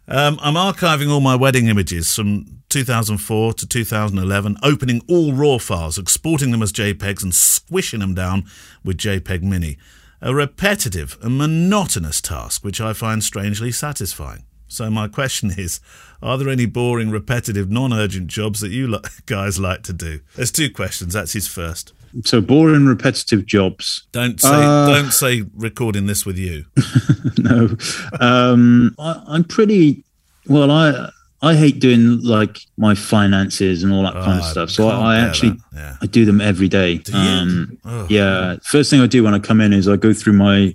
um, 0.09 0.39
I'm 0.43 0.55
archiving 0.55 1.11
all 1.11 1.21
my 1.21 1.37
wedding 1.37 1.67
images 1.69 2.15
from 2.15 2.63
2004 2.69 3.53
to 3.55 3.67
2011, 3.67 4.57
opening 4.63 5.03
all 5.09 5.33
RAW 5.33 5.59
files, 5.59 5.99
exporting 5.99 6.51
them 6.51 6.63
as 6.63 6.73
JPEGs, 6.73 7.23
and 7.23 7.35
squishing 7.35 8.01
them 8.01 8.15
down 8.15 8.45
with 8.85 8.99
JPEG 8.99 9.43
Mini. 9.43 9.79
A 10.21 10.35
repetitive 10.35 11.17
and 11.23 11.39
monotonous 11.39 12.21
task 12.21 12.65
which 12.65 12.81
I 12.81 12.93
find 12.93 13.23
strangely 13.23 13.71
satisfying. 13.71 14.45
So, 14.67 14.91
my 14.91 15.09
question 15.09 15.53
is 15.57 15.81
Are 16.23 16.37
there 16.37 16.49
any 16.49 16.67
boring, 16.67 17.11
repetitive, 17.11 17.71
non 17.71 17.93
urgent 17.93 18.27
jobs 18.27 18.61
that 18.61 18.71
you 18.71 18.99
guys 19.27 19.59
like 19.59 19.83
to 19.85 19.93
do? 19.93 20.21
There's 20.37 20.53
two 20.53 20.71
questions. 20.71 21.15
That's 21.15 21.33
his 21.33 21.49
first. 21.49 21.93
So 22.25 22.41
boring, 22.41 22.87
repetitive 22.87 23.47
jobs. 23.47 24.07
Don't 24.13 24.41
say 24.41 24.49
uh, 24.49 24.87
don't 24.87 25.13
say 25.13 25.45
recording 25.55 26.07
this 26.07 26.27
with 26.27 26.39
you. 26.39 26.65
no, 27.39 27.77
um, 28.21 28.95
I, 28.99 29.23
I'm 29.29 29.45
pretty 29.45 30.05
well. 30.47 30.71
I 30.71 31.11
I 31.41 31.55
hate 31.55 31.79
doing 31.79 32.21
like 32.23 32.59
my 32.77 32.95
finances 32.95 33.85
and 33.85 33.93
all 33.93 34.03
that 34.03 34.17
oh, 34.17 34.25
kind 34.25 34.39
of 34.39 34.45
ah, 34.45 34.51
stuff. 34.51 34.71
So 34.71 34.89
I, 34.89 35.15
I 35.15 35.21
actually 35.21 35.57
yeah. 35.75 35.97
I 36.03 36.07
do 36.07 36.25
them 36.25 36.41
every 36.41 36.69
day. 36.69 37.01
Um, 37.15 37.79
oh. 37.85 38.07
Yeah, 38.11 38.57
first 38.65 38.91
thing 38.91 39.01
I 39.01 39.07
do 39.07 39.23
when 39.23 39.35
I 39.35 39.39
come 39.39 39.61
in 39.61 39.73
is 39.73 39.89
I 39.89 39.97
go 39.97 40.13
through 40.13 40.33
my 40.33 40.75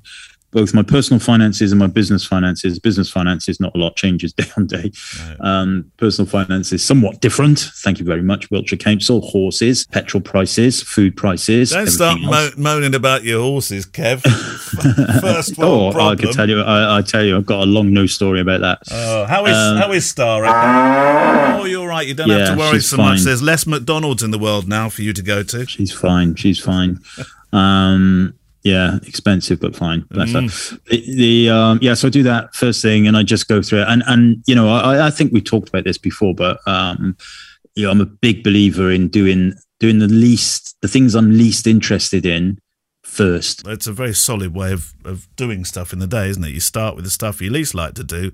both 0.53 0.74
my 0.74 0.83
personal 0.83 1.19
finances 1.19 1.72
and 1.72 1.79
my 1.79 1.88
business 1.88 2.25
finances. 2.25 2.79
Business 2.79 3.10
finances, 3.10 3.60
not 3.60 3.75
a 3.75 3.77
lot 3.77 3.95
changes 3.95 4.33
day 4.38 4.45
on 4.55 4.67
day. 4.67 4.91
Um, 5.39 5.91
personal 5.98 6.29
finances, 6.29 6.83
somewhat 6.83 7.19
different. 7.19 7.60
Thank 7.60 8.00
you 8.00 8.05
very 8.05 8.22
much, 8.22 8.50
Wiltshire 8.51 8.77
Council. 8.77 9.22
Horses, 9.22 9.86
petrol 9.88 10.22
prices, 10.22 10.81
food 10.81 11.17
prices. 11.17 11.72
Don't 11.72 11.88
start 11.88 12.22
mo- 12.22 12.51
moaning 12.57 12.95
about 12.95 13.24
your 13.24 13.41
horses, 13.41 13.86
Kev. 13.86 14.22
First 15.22 15.53
oh, 15.60 15.91
problem. 15.91 16.07
I 16.07 16.15
could 16.15 16.31
tell 16.33 16.50
you. 16.50 16.62
I, 16.62 17.00
I, 17.00 17.01
tell 17.01 17.24
you, 17.24 17.36
I've 17.36 17.45
got 17.45 17.63
a 17.63 17.65
long 17.65 17.93
no 17.93 18.05
story 18.05 18.39
about 18.39 18.62
that. 18.62 18.79
Oh, 18.91 19.25
how 19.25 19.45
is 19.45 19.55
um, 19.55 19.77
how 19.77 19.91
is 19.91 20.10
Star? 20.10 20.43
Oh, 20.45 21.65
you're 21.65 21.88
right. 21.88 22.07
You 22.07 22.13
don't 22.13 22.29
yeah, 22.29 22.39
have 22.39 22.53
to 22.53 22.60
worry 22.60 22.79
so 22.79 22.98
fine. 22.98 23.15
much. 23.15 23.22
There's 23.22 23.41
less 23.41 23.65
McDonald's 23.65 24.24
in 24.24 24.31
the 24.31 24.39
world 24.39 24.67
now 24.67 24.89
for 24.89 25.01
you 25.01 25.13
to 25.13 25.22
go 25.22 25.43
to. 25.43 25.65
She's 25.65 25.91
fine. 25.91 26.36
She's 26.36 26.60
fine. 26.60 27.00
Um, 27.53 28.33
yeah, 28.63 29.00
expensive 29.05 29.60
but 29.60 29.75
fine. 29.75 30.03
Mm. 30.03 30.86
The, 30.86 31.15
the 31.15 31.50
um, 31.50 31.79
yeah, 31.82 31.93
so 31.93 32.08
I 32.08 32.12
do 32.12 32.24
that 32.24 32.55
first 32.55 32.82
thing, 32.82 33.08
and 33.08 33.17
I 33.17 33.24
just 33.24 33.48
go 33.48 33.62
through 33.62 33.82
it. 33.82 33.88
And 33.89 34.03
and 34.08 34.41
you 34.48 34.55
know, 34.55 34.70
I, 34.70 35.08
I 35.08 35.10
think 35.10 35.34
we 35.34 35.41
talked 35.41 35.70
about 35.70 35.84
this 35.84 35.98
before, 35.98 36.34
but 36.34 36.65
um, 36.65 37.17
you 37.75 37.84
know, 37.84 37.91
I'm 37.91 38.01
a 38.01 38.05
big 38.05 38.43
believer 38.43 38.89
in 38.89 39.10
doing 39.10 39.53
doing 39.79 40.00
the 40.00 40.08
least 40.08 40.77
the 40.82 40.88
things 40.88 41.13
I'm 41.13 41.32
least 41.32 41.67
interested 41.67 42.25
in 42.25 42.58
first. 43.03 43.67
It's 43.67 43.88
a 43.88 43.93
very 43.93 44.13
solid 44.13 44.55
way 44.55 44.72
of 44.72 44.93
of 45.03 45.27
doing 45.36 45.65
stuff 45.65 45.91
in 45.91 46.00
the 46.00 46.08
day, 46.08 46.29
isn't 46.29 46.43
it? 46.43 46.51
You 46.51 46.62
start 46.62 46.96
with 46.96 47.03
the 47.03 47.12
stuff 47.12 47.41
you 47.41 47.50
least 47.50 47.75
like 47.75 47.96
to 47.96 48.03
do. 48.03 48.32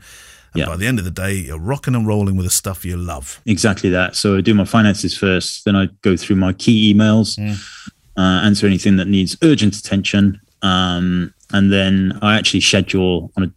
And 0.51 0.61
yeah. 0.61 0.65
by 0.65 0.77
the 0.77 0.87
end 0.87 0.97
of 0.97 1.05
the 1.05 1.11
day, 1.11 1.33
you're 1.33 1.59
rocking 1.59 1.93
and 1.93 2.07
rolling 2.07 2.35
with 2.35 2.45
the 2.45 2.51
stuff 2.51 2.83
you 2.83 2.97
love. 2.97 3.39
Exactly 3.45 3.91
that. 3.91 4.15
So 4.15 4.37
I 4.37 4.41
do 4.41 4.55
my 4.55 4.65
finances 4.65 5.15
first, 5.15 5.63
then 5.63 5.75
I 5.75 5.89
go 6.01 6.17
through 6.17 6.37
my 6.37 6.53
key 6.53 6.91
emails. 6.93 7.37
Mm 7.37 7.91
uh, 8.19 8.41
answer 8.43 8.67
anything 8.67 8.97
that 8.97 9.07
needs 9.07 9.37
urgent 9.41 9.75
attention. 9.77 10.41
Um, 10.61 11.33
and 11.53 11.71
then 11.71 12.19
I 12.21 12.37
actually 12.37 12.61
schedule 12.61 13.31
on 13.37 13.43
a 13.43 13.51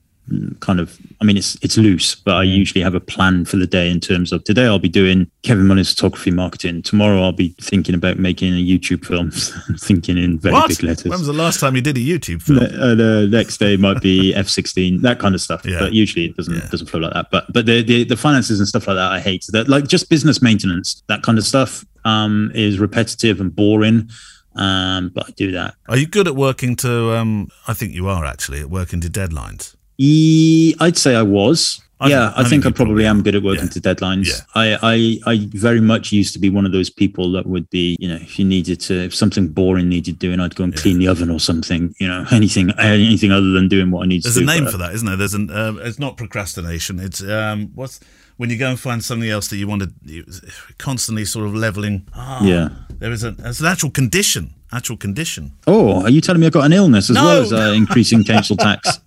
kind 0.61 0.78
of 0.78 0.99
i 1.21 1.25
mean 1.25 1.37
it's 1.37 1.59
it's 1.62 1.76
loose 1.76 2.14
but 2.14 2.37
i 2.37 2.42
usually 2.42 2.81
have 2.81 2.95
a 2.95 3.00
plan 3.00 3.45
for 3.45 3.57
the 3.57 3.66
day 3.66 3.90
in 3.90 3.99
terms 3.99 4.33
of 4.33 4.42
today 4.45 4.64
i'll 4.64 4.78
be 4.78 4.88
doing 4.88 5.28
kevin 5.42 5.66
mullins 5.66 5.92
photography 5.92 6.31
marketing 6.31 6.81
tomorrow 6.81 7.21
i'll 7.23 7.33
be 7.33 7.54
thinking 7.61 7.95
about 7.95 8.19
making 8.19 8.52
a 8.54 8.64
youtube 8.64 9.04
film 9.04 9.31
thinking 9.81 10.16
in 10.16 10.38
very 10.38 10.54
what? 10.54 10.69
big 10.69 10.83
letters 10.83 11.11
when 11.11 11.19
was 11.19 11.26
the 11.26 11.33
last 11.33 11.59
time 11.59 11.75
you 11.75 11.83
did 11.83 11.97
a 11.97 12.00
youtube 12.00 12.40
film 12.40 12.61
the, 12.61 12.66
uh, 12.66 12.95
the 12.95 13.28
next 13.31 13.59
day 13.59 13.76
might 13.76 14.00
be 14.00 14.33
f16 14.37 15.00
that 15.00 15.19
kind 15.19 15.35
of 15.35 15.40
stuff 15.40 15.62
yeah. 15.66 15.81
but 15.81 15.92
usually 15.92 16.26
it 16.26 16.37
doesn't 16.37 16.54
yeah. 16.54 16.69
doesn't 16.71 16.87
flow 16.87 17.00
like 17.00 17.12
that 17.12 17.26
but 17.33 17.52
but 17.52 17.66
the, 17.66 17.83
the, 17.83 18.04
the 18.04 18.16
finances 18.16 18.61
and 18.61 18.69
stuff 18.69 18.87
like 18.87 18.97
that 18.97 19.11
i 19.11 19.19
hate 19.19 19.45
that 19.49 19.69
like 19.69 19.88
just 19.88 20.09
business 20.09 20.40
maintenance 20.40 21.02
that 21.09 21.23
kind 21.23 21.37
of 21.37 21.45
stuff 21.45 21.85
um 22.04 22.52
is 22.54 22.78
repetitive 22.78 23.40
and 23.40 23.54
boring 23.54 24.09
um, 24.54 25.11
but 25.14 25.28
I 25.28 25.30
do 25.32 25.52
that. 25.52 25.75
Are 25.88 25.97
you 25.97 26.06
good 26.06 26.26
at 26.26 26.37
working 26.37 26.76
to? 26.76 27.12
Um, 27.12 27.49
I 27.66 27.75
think 27.75 27.92
you 27.92 28.09
are 28.09 28.25
actually 28.25 28.61
at 28.61 28.71
working 28.71 29.00
to 29.00 29.09
deadlines. 29.09 29.75
E- 29.99 30.75
I'd 30.80 30.97
say 30.97 31.14
I 31.14 31.23
was. 31.23 31.80
I 32.00 32.09
yeah, 32.09 32.32
I, 32.35 32.40
I 32.40 32.44
think 32.44 32.66
I 32.66 32.73
probably 32.73 33.06
am 33.06 33.23
good 33.23 33.37
at 33.37 33.44
working 33.44 33.66
yeah. 33.66 33.71
to 33.71 33.80
deadlines. 33.80 34.26
Yeah. 34.26 34.40
I, 34.56 34.78
I, 34.82 35.32
I 35.32 35.49
very 35.52 35.80
much 35.80 36.11
used 36.11 36.32
to 36.32 36.40
be 36.40 36.50
one 36.50 36.66
of 36.66 36.73
those 36.73 36.90
people 36.90 37.30
that 37.32 37.47
would 37.47 37.71
be, 37.71 37.97
you 38.00 38.09
know, 38.09 38.16
if 38.16 38.40
you 38.40 38.44
needed 38.44 38.80
to, 38.80 39.04
if 39.04 39.14
something 39.14 39.47
boring 39.47 39.88
needed 39.88 40.18
doing, 40.18 40.40
I'd 40.40 40.56
go 40.56 40.64
and 40.64 40.75
clean 40.75 40.99
the 40.99 41.06
oven 41.06 41.30
or 41.30 41.38
something. 41.38 41.94
You 42.00 42.09
know, 42.09 42.26
anything, 42.32 42.73
anything 42.80 43.30
other 43.30 43.52
than 43.52 43.68
doing 43.68 43.92
what 43.92 44.02
I 44.02 44.06
need 44.06 44.25
There's 44.25 44.35
to 44.35 44.40
do. 44.40 44.47
There's 44.47 44.59
a 44.59 44.62
name 44.62 44.71
for 44.71 44.78
that, 44.78 44.92
isn't 44.94 45.06
there? 45.06 45.16
There's 45.16 45.35
an. 45.35 45.50
Uh, 45.50 45.75
it's 45.82 46.00
not 46.00 46.16
procrastination. 46.16 46.99
It's 46.99 47.23
um, 47.23 47.71
what's 47.75 48.00
when 48.36 48.50
you 48.50 48.58
go 48.58 48.70
and 48.70 48.80
find 48.80 49.04
something 49.04 49.28
else 49.28 49.48
that 49.48 49.56
you 49.56 49.66
want 49.66 49.82
to 49.82 50.52
constantly 50.78 51.24
sort 51.24 51.46
of 51.46 51.54
leveling. 51.54 52.08
Oh, 52.14 52.40
yeah, 52.42 52.70
there 52.90 53.12
is 53.12 53.24
a 53.24 53.32
there's 53.32 53.60
an 53.60 53.66
actual 53.66 53.90
condition. 53.90 54.54
Actual 54.74 54.96
condition. 54.96 55.52
Oh, 55.66 56.02
are 56.02 56.08
you 56.08 56.22
telling 56.22 56.40
me 56.40 56.46
I've 56.46 56.54
got 56.54 56.64
an 56.64 56.72
illness 56.72 57.10
as 57.10 57.16
no. 57.16 57.24
well 57.24 57.42
as 57.42 57.52
uh, 57.52 57.74
increasing 57.76 58.24
council 58.24 58.56
tax? 58.56 59.00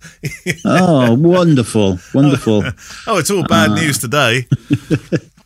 yeah. 0.44 0.52
Oh, 0.64 1.14
wonderful, 1.14 1.98
wonderful. 2.14 2.62
oh, 3.08 3.18
it's 3.18 3.30
all 3.30 3.42
bad 3.42 3.70
uh. 3.70 3.74
news 3.74 3.98
today. 3.98 4.46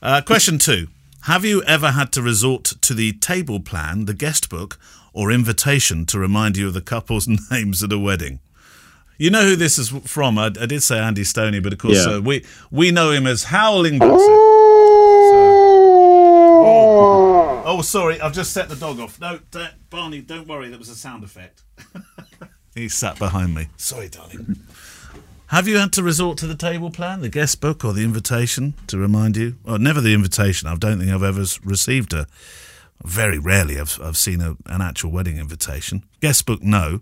Uh, 0.02 0.22
question 0.22 0.58
two: 0.58 0.88
Have 1.24 1.44
you 1.44 1.62
ever 1.64 1.90
had 1.90 2.10
to 2.12 2.22
resort 2.22 2.64
to 2.80 2.94
the 2.94 3.12
table 3.12 3.60
plan, 3.60 4.06
the 4.06 4.14
guest 4.14 4.48
book, 4.48 4.78
or 5.12 5.30
invitation 5.30 6.06
to 6.06 6.18
remind 6.18 6.56
you 6.56 6.68
of 6.68 6.72
the 6.72 6.80
couple's 6.80 7.28
names 7.50 7.82
at 7.82 7.92
a 7.92 7.98
wedding? 7.98 8.40
You 9.20 9.28
know 9.28 9.42
who 9.44 9.54
this 9.54 9.76
is 9.76 9.90
from? 9.90 10.38
I, 10.38 10.46
I 10.46 10.64
did 10.64 10.82
say 10.82 10.98
Andy 10.98 11.24
Stoney, 11.24 11.60
but 11.60 11.74
of 11.74 11.78
course 11.78 12.06
yeah. 12.06 12.14
uh, 12.14 12.20
we 12.22 12.42
we 12.70 12.90
know 12.90 13.10
him 13.10 13.26
as 13.26 13.44
Howling 13.44 13.98
Bossy. 13.98 14.16
So, 14.16 14.32
oh. 16.64 17.62
oh, 17.66 17.82
sorry, 17.82 18.18
I've 18.18 18.32
just 18.32 18.54
set 18.54 18.70
the 18.70 18.76
dog 18.76 18.98
off. 18.98 19.20
No, 19.20 19.38
don't, 19.50 19.90
Barney, 19.90 20.22
don't 20.22 20.48
worry, 20.48 20.70
that 20.70 20.78
was 20.78 20.88
a 20.88 20.94
sound 20.96 21.22
effect. 21.22 21.64
he 22.74 22.88
sat 22.88 23.18
behind 23.18 23.54
me. 23.54 23.68
Sorry, 23.76 24.08
darling. 24.08 24.56
Have 25.48 25.68
you 25.68 25.76
had 25.76 25.92
to 25.92 26.02
resort 26.02 26.38
to 26.38 26.46
the 26.46 26.56
table 26.56 26.90
plan, 26.90 27.20
the 27.20 27.28
guest 27.28 27.60
book, 27.60 27.84
or 27.84 27.92
the 27.92 28.04
invitation 28.04 28.72
to 28.86 28.96
remind 28.96 29.36
you? 29.36 29.56
Well, 29.64 29.78
never 29.78 30.00
the 30.00 30.14
invitation. 30.14 30.66
I 30.66 30.76
don't 30.76 30.98
think 30.98 31.10
I've 31.10 31.22
ever 31.22 31.44
received 31.62 32.14
a. 32.14 32.26
Very 33.02 33.38
rarely 33.38 33.78
I've, 33.80 33.98
I've 34.02 34.18
seen 34.18 34.40
a, 34.42 34.56
an 34.66 34.80
actual 34.82 35.10
wedding 35.10 35.38
invitation. 35.38 36.04
Guest 36.20 36.44
book, 36.46 36.62
no. 36.62 37.00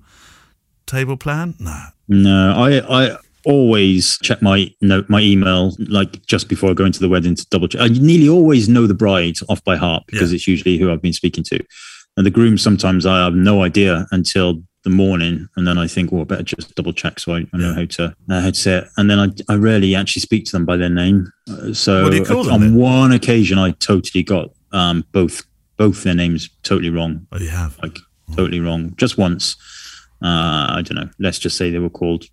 Table 0.89 1.17
plan, 1.17 1.55
no. 1.61 1.81
No, 2.09 2.55
I 2.57 3.03
I 3.03 3.17
always 3.45 4.19
check 4.19 4.43
my 4.43 4.73
note 4.81 5.09
my 5.09 5.21
email 5.21 5.77
like 5.79 6.25
just 6.27 6.49
before 6.49 6.71
I 6.71 6.75
go 6.75 6.85
into 6.85 7.01
the 7.01 7.09
wedding 7.09 7.35
to 7.35 7.47
double 7.51 7.69
check. 7.69 7.81
I 7.83 7.89
nearly 7.89 8.29
always 8.29 8.69
know 8.69 8.87
the 8.87 8.95
bride 8.95 9.37
off 9.49 9.63
by 9.65 9.77
heart 9.77 10.05
because 10.07 10.33
yeah. 10.33 10.37
it's 10.37 10.49
usually 10.49 10.79
who 10.79 10.91
I've 10.91 11.03
been 11.03 11.13
speaking 11.13 11.45
to. 11.45 11.61
And 12.17 12.27
the 12.27 12.31
groom 12.31 12.59
sometimes 12.59 13.07
I 13.07 13.23
have 13.25 13.35
no 13.35 13.63
idea 13.63 14.07
until 14.11 14.63
the 14.85 14.91
morning, 14.91 15.49
and 15.57 15.67
then 15.67 15.77
I 15.77 15.87
think, 15.87 16.11
well, 16.11 16.23
I 16.23 16.25
better 16.25 16.43
just 16.43 16.75
double 16.75 16.93
check 16.93 17.21
so 17.21 17.35
I, 17.35 17.47
I 17.53 17.57
know 17.59 17.75
how 17.75 17.85
to 17.85 18.05
uh, 18.31 18.41
how 18.41 18.51
to 18.51 18.55
say 18.55 18.79
it. 18.79 18.89
And 18.97 19.11
then 19.11 19.19
I, 19.19 19.53
I 19.53 19.57
rarely 19.57 19.95
actually 19.95 20.23
speak 20.23 20.47
to 20.47 20.53
them 20.53 20.65
by 20.65 20.77
their 20.77 20.89
name. 20.89 21.31
Uh, 21.51 21.73
so 21.73 22.07
on 22.07 22.61
then? 22.61 22.75
one 22.75 23.13
occasion, 23.13 23.59
I 23.59 23.73
totally 23.73 24.23
got 24.23 24.51
um, 24.73 25.05
both 25.13 25.45
both 25.77 26.03
their 26.03 26.15
names 26.15 26.49
totally 26.63 26.91
wrong. 26.91 27.27
Oh, 27.31 27.39
you 27.39 27.51
have 27.51 27.79
like 27.83 27.99
totally 28.35 28.61
wrong 28.61 28.95
just 28.97 29.19
once. 29.19 29.57
Uh, 30.23 30.75
I 30.77 30.83
don't 30.85 30.97
know. 30.97 31.11
Let's 31.19 31.39
just 31.39 31.57
say 31.57 31.71
they 31.71 31.79
were 31.79 31.91
called 31.91 32.25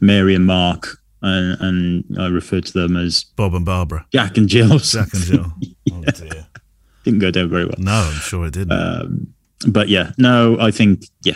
Mary 0.00 0.34
and 0.34 0.46
Mark, 0.46 0.98
and, 1.22 1.60
and 1.60 2.20
I 2.20 2.28
referred 2.28 2.66
to 2.66 2.72
them 2.72 2.96
as 2.96 3.24
Bob 3.36 3.54
and 3.54 3.64
Barbara, 3.64 4.06
Jack 4.12 4.36
and 4.36 4.48
Jill. 4.48 4.78
Jack 4.78 5.12
and 5.14 5.22
Jill. 5.22 5.52
Oh 5.92 6.02
dear. 6.12 6.46
Didn't 7.04 7.18
go 7.18 7.30
down 7.32 7.48
very 7.48 7.64
well. 7.64 7.74
No, 7.78 8.10
I'm 8.12 8.20
sure 8.20 8.46
it 8.46 8.52
didn't. 8.52 8.72
Um, 8.72 9.34
but 9.68 9.88
yeah, 9.88 10.12
no, 10.18 10.56
I 10.60 10.70
think 10.70 11.04
yeah. 11.24 11.34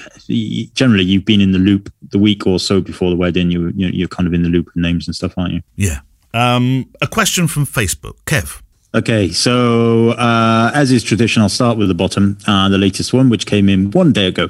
Generally, 0.75 1.05
you've 1.05 1.25
been 1.25 1.41
in 1.41 1.53
the 1.53 1.59
loop 1.59 1.93
the 2.13 2.19
week 2.19 2.47
or 2.47 2.59
so 2.61 2.81
before 2.81 3.11
the 3.11 3.17
wedding. 3.17 3.51
You 3.51 3.73
you're 3.75 4.09
kind 4.09 4.27
of 4.27 4.33
in 4.33 4.43
the 4.43 4.49
loop 4.49 4.69
of 4.69 4.77
names 4.77 5.09
and 5.09 5.15
stuff, 5.17 5.35
aren't 5.37 5.55
you? 5.55 5.63
Yeah. 5.77 6.01
Um, 6.33 6.87
a 7.01 7.07
question 7.07 7.49
from 7.49 7.67
Facebook, 7.67 8.15
Kev. 8.27 8.63
Okay, 8.95 9.31
so 9.33 10.11
uh, 10.11 10.71
as 10.73 10.93
is 10.93 11.03
tradition, 11.03 11.43
I'll 11.43 11.49
start 11.49 11.77
with 11.77 11.89
the 11.89 11.95
bottom, 11.95 12.39
uh, 12.47 12.69
the 12.69 12.79
latest 12.79 13.13
one, 13.13 13.29
which 13.29 13.45
came 13.45 13.69
in 13.69 13.91
one 13.91 14.13
day 14.13 14.29
ago. 14.29 14.49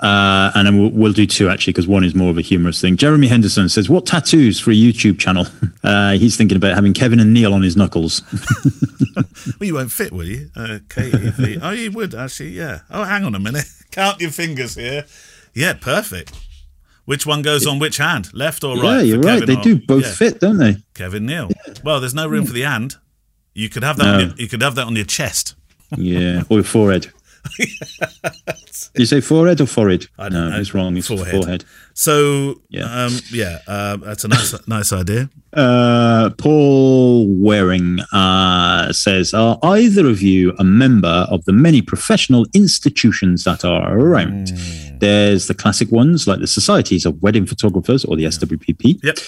Uh, 0.00 0.52
and 0.54 0.66
then 0.66 0.78
we'll, 0.78 0.90
we'll, 0.90 1.12
do 1.14 1.26
two 1.26 1.48
actually, 1.48 1.72
because 1.72 1.86
one 1.86 2.04
is 2.04 2.14
more 2.14 2.28
of 2.28 2.36
a 2.36 2.42
humorous 2.42 2.78
thing. 2.78 2.98
Jeremy 2.98 3.26
Henderson 3.26 3.70
says, 3.70 3.88
What 3.88 4.04
tattoos 4.04 4.60
for 4.60 4.70
a 4.70 4.74
YouTube 4.74 5.18
channel? 5.18 5.46
Uh, 5.84 6.14
he's 6.14 6.36
thinking 6.36 6.56
about 6.56 6.74
having 6.74 6.92
Kevin 6.92 7.20
and 7.20 7.32
Neil 7.32 7.54
on 7.54 7.62
his 7.62 7.76
knuckles. 7.76 8.20
well, 9.14 9.24
you 9.60 9.74
won't 9.74 9.92
fit, 9.92 10.10
will 10.10 10.26
you? 10.26 10.50
Uh, 10.56 10.80
oh, 11.62 11.70
you 11.70 11.92
would 11.92 12.12
actually, 12.12 12.48
yeah. 12.48 12.80
Oh, 12.90 13.04
hang 13.04 13.22
on 13.22 13.36
a 13.36 13.38
minute. 13.38 13.66
Count 13.92 14.20
your 14.20 14.32
fingers 14.32 14.74
here. 14.74 15.04
Yeah, 15.54 15.74
perfect. 15.74 16.32
Which 17.04 17.24
one 17.24 17.42
goes 17.42 17.68
on 17.68 17.78
which 17.78 17.98
hand, 17.98 18.34
left 18.34 18.64
or 18.64 18.76
right? 18.76 18.96
Yeah, 18.96 19.02
you're 19.02 19.20
right. 19.20 19.38
Kevin 19.38 19.46
they 19.46 19.60
or, 19.60 19.62
do 19.62 19.86
both 19.86 20.06
yeah. 20.06 20.12
fit, 20.12 20.40
don't 20.40 20.56
they? 20.56 20.78
Kevin 20.94 21.24
Neil. 21.24 21.50
Yeah. 21.68 21.74
Well, 21.84 22.00
there's 22.00 22.14
no 22.14 22.26
room 22.26 22.46
for 22.46 22.52
the 22.52 22.62
hand. 22.62 22.96
You 23.56 23.70
could 23.70 23.82
have 23.84 23.96
that. 23.96 24.04
No. 24.04 24.12
On 24.12 24.20
your, 24.20 24.36
you 24.36 24.48
could 24.48 24.62
have 24.62 24.74
that 24.74 24.86
on 24.86 24.94
your 24.94 25.06
chest. 25.06 25.54
yeah, 25.96 26.42
or 26.50 26.58
your 26.58 26.64
forehead. 26.64 27.10
you 28.94 29.06
say 29.06 29.22
forehead 29.22 29.62
or 29.62 29.66
forehead? 29.66 30.08
I 30.18 30.28
don't 30.28 30.32
no, 30.32 30.50
know. 30.50 30.60
it's 30.60 30.74
wrong. 30.74 30.94
It's 30.96 31.06
forehead. 31.08 31.30
forehead. 31.30 31.64
So 31.94 32.60
yeah, 32.68 32.84
um, 32.84 33.18
yeah, 33.32 33.60
uh, 33.66 33.96
that's 33.96 34.24
a 34.24 34.28
nice, 34.28 34.54
nice 34.68 34.92
idea. 34.92 35.30
Uh, 35.54 36.30
Paul 36.36 37.28
Waring 37.28 38.00
uh, 38.12 38.92
says, 38.92 39.32
"Are 39.32 39.58
either 39.62 40.06
of 40.06 40.20
you 40.20 40.54
a 40.58 40.64
member 40.64 41.26
of 41.30 41.42
the 41.46 41.52
many 41.52 41.80
professional 41.80 42.44
institutions 42.52 43.44
that 43.44 43.64
are 43.64 43.98
around? 43.98 44.48
Mm. 44.48 45.00
There's 45.00 45.46
the 45.46 45.54
classic 45.54 45.90
ones 45.90 46.26
like 46.26 46.40
the 46.40 46.46
Societies 46.46 47.06
of 47.06 47.22
Wedding 47.22 47.46
Photographers 47.46 48.04
or 48.04 48.16
the 48.16 48.24
SWPP. 48.24 49.02
Yep 49.02 49.18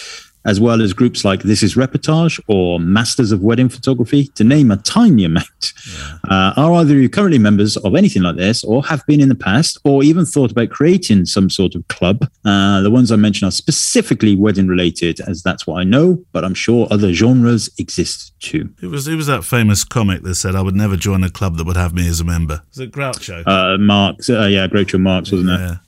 as 0.45 0.61
well 0.61 0.83
as 0.83 0.92
groups 0.92 1.25
like 1.25 1.42
This 1.42 1.62
Is 1.62 1.75
Reportage 1.75 2.40
or 2.47 2.80
Masters 2.80 3.33
of 3.33 3.42
Wedding 3.42 3.68
Photography, 3.68 4.28
to 4.28 4.45
name 4.45 4.71
a 4.71 4.76
tiny 4.76 5.25
amount. 5.25 5.73
Yeah. 5.90 6.18
Uh, 6.28 6.52
are 6.57 6.73
either 6.75 6.95
you 6.95 7.09
currently 7.09 7.38
members 7.38 7.76
of 7.78 7.95
anything 7.95 8.23
like 8.23 8.37
this, 8.37 8.64
or 8.64 8.85
have 8.85 9.04
been 9.07 9.21
in 9.21 9.28
the 9.28 9.35
past, 9.35 9.78
or 9.85 10.02
even 10.02 10.25
thought 10.25 10.52
about 10.52 10.71
creating 10.71 11.26
some 11.26 11.50
sort 11.50 11.75
of 11.75 11.87
club? 11.88 12.28
Uh, 12.45 12.80
the 12.80 12.90
ones 12.90 13.12
I 13.12 13.16
mentioned 13.16 13.49
are 13.49 13.52
specifically 13.52 14.37
wedding 14.37 14.68
related, 14.68 15.21
as 15.21 15.42
that's 15.42 15.66
what 15.66 15.80
I 15.80 15.85
know, 15.85 16.23
but 16.33 16.45
I'm 16.45 16.54
sure 16.54 16.88
other 16.90 17.12
genres 17.12 17.68
exist 17.78 18.33
too. 18.40 18.71
It 18.83 18.87
was 18.87 19.09
it 19.09 19.16
was 19.16 19.26
that 19.26 19.45
famous 19.45 19.85
comic 19.85 20.23
that 20.23 20.37
said 20.37 20.54
I 20.54 20.62
would 20.62 20.76
never 20.76 20.97
join 20.97 21.25
a 21.25 21.30
club 21.30 21.57
that 21.57 21.66
would 21.66 21.76
have 21.76 21.95
me 21.95 22.09
as 22.09 22.21
a 22.21 22.25
member. 22.25 22.62
Was 22.71 22.80
it 22.80 22.92
Groucho? 22.92 23.42
Uh, 23.47 23.78
Marx, 23.78 24.30
uh, 24.30 24.47
yeah, 24.47 24.66
Groucho 24.66 25.00
Marx, 25.00 25.33
wasn't 25.33 25.50
yeah. 25.50 25.73
it? 25.73 25.78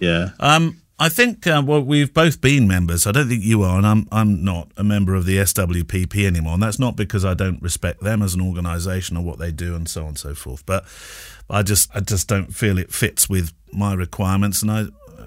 Yeah. 0.00 0.28
Um, 0.40 0.80
I 0.98 1.08
think 1.08 1.46
uh, 1.46 1.62
well, 1.66 1.82
we've 1.82 2.14
both 2.14 2.40
been 2.40 2.68
members. 2.68 3.06
I 3.06 3.12
don't 3.12 3.28
think 3.28 3.42
you 3.42 3.62
are, 3.62 3.76
and 3.76 3.86
I'm 3.86 4.06
I'm 4.12 4.44
not 4.44 4.70
a 4.76 4.84
member 4.84 5.14
of 5.14 5.26
the 5.26 5.38
SWPP 5.38 6.24
anymore. 6.24 6.54
And 6.54 6.62
that's 6.62 6.78
not 6.78 6.96
because 6.96 7.24
I 7.24 7.34
don't 7.34 7.60
respect 7.60 8.00
them 8.00 8.22
as 8.22 8.34
an 8.34 8.40
organisation 8.40 9.16
or 9.16 9.24
what 9.24 9.38
they 9.38 9.50
do 9.50 9.74
and 9.74 9.88
so 9.88 10.02
on 10.02 10.08
and 10.08 10.18
so 10.18 10.34
forth. 10.34 10.64
But 10.66 10.84
I 11.50 11.62
just 11.62 11.90
I 11.94 12.00
just 12.00 12.28
don't 12.28 12.54
feel 12.54 12.78
it 12.78 12.92
fits 12.92 13.28
with 13.28 13.52
my 13.72 13.94
requirements, 13.94 14.62
and 14.62 14.70
I 14.70 14.84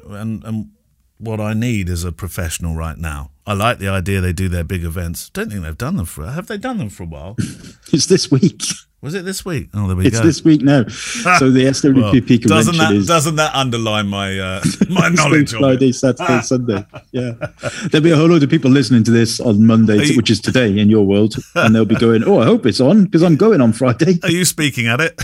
and 0.09 0.43
and 0.45 0.71
what 1.17 1.41
I 1.41 1.53
need 1.53 1.89
is 1.89 2.03
a 2.03 2.11
professional 2.11 2.75
right 2.75 2.97
now. 2.97 3.31
I 3.45 3.53
like 3.53 3.79
the 3.79 3.89
idea 3.89 4.21
they 4.21 4.33
do 4.33 4.49
their 4.49 4.63
big 4.63 4.83
events. 4.83 5.29
Don't 5.29 5.49
think 5.49 5.63
they've 5.63 5.77
done 5.77 5.97
them 5.97 6.05
for. 6.05 6.27
Have 6.27 6.47
they 6.47 6.57
done 6.57 6.77
them 6.77 6.89
for 6.89 7.03
a 7.03 7.07
while? 7.07 7.35
it's 7.91 8.05
this 8.05 8.31
week. 8.31 8.61
Was 9.07 9.13
it 9.13 9.23
this 9.23 9.45
week? 9.45 9.69
Oh, 9.73 9.87
there 9.87 9.95
we 9.95 10.05
it's 10.05 10.19
go. 10.19 10.27
It's 10.27 10.39
this 10.39 10.43
week 10.43 10.61
now. 10.63 10.83
So 11.39 11.49
the 11.49 11.63
SWPP 11.65 11.93
well, 11.93 12.11
convention 12.11 12.49
doesn't 12.49 12.77
that, 12.77 12.91
is 12.91 13.07
doesn't 13.07 13.35
that 13.37 13.55
underline 13.55 14.07
my 14.07 14.37
uh, 14.37 14.61
my 14.89 15.07
knowledge 15.07 15.53
Friday, 15.53 15.93
Saturday, 15.93 16.41
Sunday. 16.43 16.85
Yeah, 17.11 17.31
there'll 17.89 18.03
be 18.03 18.11
a 18.11 18.17
whole 18.17 18.27
load 18.27 18.43
of 18.43 18.49
people 18.49 18.69
listening 18.69 19.05
to 19.05 19.11
this 19.11 19.39
on 19.39 19.65
Monday, 19.65 20.03
you, 20.03 20.17
which 20.17 20.29
is 20.29 20.41
today 20.41 20.77
in 20.77 20.89
your 20.89 21.05
world, 21.05 21.35
and 21.55 21.73
they'll 21.73 21.85
be 21.85 21.95
going, 21.95 22.23
"Oh, 22.25 22.39
I 22.39 22.45
hope 22.45 22.65
it's 22.65 22.81
on 22.81 23.05
because 23.05 23.23
I'm 23.23 23.37
going 23.37 23.61
on 23.61 23.71
Friday." 23.71 24.19
Are 24.23 24.31
you 24.31 24.43
speaking 24.43 24.87
at 24.87 24.99
it? 24.99 25.21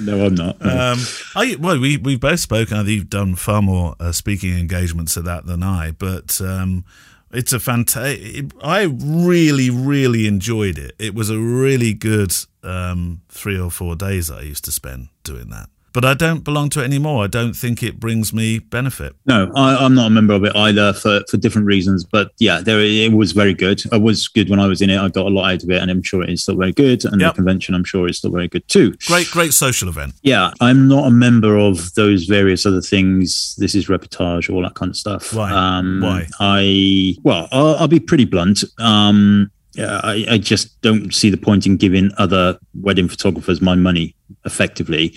no, 0.00 0.24
I'm 0.24 0.34
not. 0.34 0.58
No. 0.62 0.94
Um, 0.94 1.60
well, 1.60 1.78
we 1.78 1.98
we've 1.98 2.20
both 2.20 2.40
spoken. 2.40 2.78
I 2.78 2.84
think 2.84 2.90
you've 2.90 3.10
done 3.10 3.34
far 3.34 3.60
more 3.60 3.96
uh, 4.00 4.12
speaking 4.12 4.58
engagements 4.58 5.16
at 5.18 5.24
that 5.24 5.44
than 5.44 5.62
I, 5.62 5.90
but. 5.90 6.40
Um, 6.40 6.86
it's 7.30 7.52
a 7.52 7.60
fantastic. 7.60 8.46
I 8.62 8.84
really, 8.84 9.68
really 9.68 10.26
enjoyed 10.26 10.78
it. 10.78 10.94
It 10.98 11.14
was 11.14 11.28
a 11.28 11.38
really 11.38 11.92
good 11.92 12.34
um, 12.62 13.22
three 13.28 13.58
or 13.58 13.70
four 13.70 13.96
days 13.96 14.30
I 14.30 14.42
used 14.42 14.64
to 14.64 14.72
spend 14.72 15.08
doing 15.24 15.50
that 15.50 15.68
but 15.92 16.04
I 16.04 16.14
don't 16.14 16.44
belong 16.44 16.70
to 16.70 16.80
it 16.80 16.84
anymore. 16.84 17.24
I 17.24 17.26
don't 17.26 17.54
think 17.54 17.82
it 17.82 17.98
brings 17.98 18.32
me 18.32 18.60
benefit. 18.60 19.16
No, 19.26 19.50
I, 19.56 19.84
am 19.84 19.96
not 19.96 20.06
a 20.06 20.10
member 20.10 20.34
of 20.34 20.44
it 20.44 20.54
either 20.54 20.92
for, 20.92 21.22
for 21.28 21.36
different 21.38 21.66
reasons. 21.66 22.04
But 22.04 22.30
yeah, 22.38 22.60
there 22.60 22.78
it 22.80 23.12
was 23.12 23.32
very 23.32 23.52
good. 23.52 23.82
It 23.92 24.00
was 24.00 24.28
good 24.28 24.48
when 24.48 24.60
I 24.60 24.68
was 24.68 24.80
in 24.80 24.90
it. 24.90 24.98
I 25.00 25.08
got 25.08 25.26
a 25.26 25.30
lot 25.30 25.52
out 25.52 25.64
of 25.64 25.70
it, 25.70 25.82
and 25.82 25.90
I'm 25.90 26.02
sure 26.02 26.22
it 26.22 26.30
is 26.30 26.42
still 26.42 26.56
very 26.56 26.72
good. 26.72 27.04
And 27.04 27.20
yep. 27.20 27.32
the 27.32 27.36
convention, 27.36 27.74
I'm 27.74 27.82
sure, 27.82 28.08
is 28.08 28.18
still 28.18 28.30
very 28.30 28.46
good 28.46 28.66
too. 28.68 28.94
Great, 29.06 29.28
great 29.32 29.52
social 29.52 29.88
event. 29.88 30.14
Yeah, 30.22 30.52
I'm 30.60 30.88
not 30.88 31.08
a 31.08 31.10
member 31.10 31.56
of 31.56 31.94
those 31.94 32.26
various 32.26 32.64
other 32.64 32.80
things. 32.80 33.56
This 33.56 33.74
is 33.74 33.86
reportage, 33.88 34.54
all 34.54 34.62
that 34.62 34.74
kind 34.74 34.90
of 34.90 34.96
stuff. 34.96 35.34
Why? 35.34 35.50
Um, 35.50 36.00
Why? 36.00 36.26
I 36.38 37.16
well, 37.22 37.48
I'll, 37.50 37.74
I'll 37.76 37.88
be 37.88 38.00
pretty 38.00 38.24
blunt. 38.24 38.62
Um, 38.78 39.50
I, 39.78 40.26
I, 40.28 40.38
just 40.38 40.80
don't 40.80 41.14
see 41.14 41.30
the 41.30 41.36
point 41.36 41.66
in 41.66 41.76
giving 41.76 42.10
other 42.18 42.58
wedding 42.74 43.08
photographers 43.08 43.60
my 43.60 43.74
money 43.74 44.14
effectively 44.44 45.14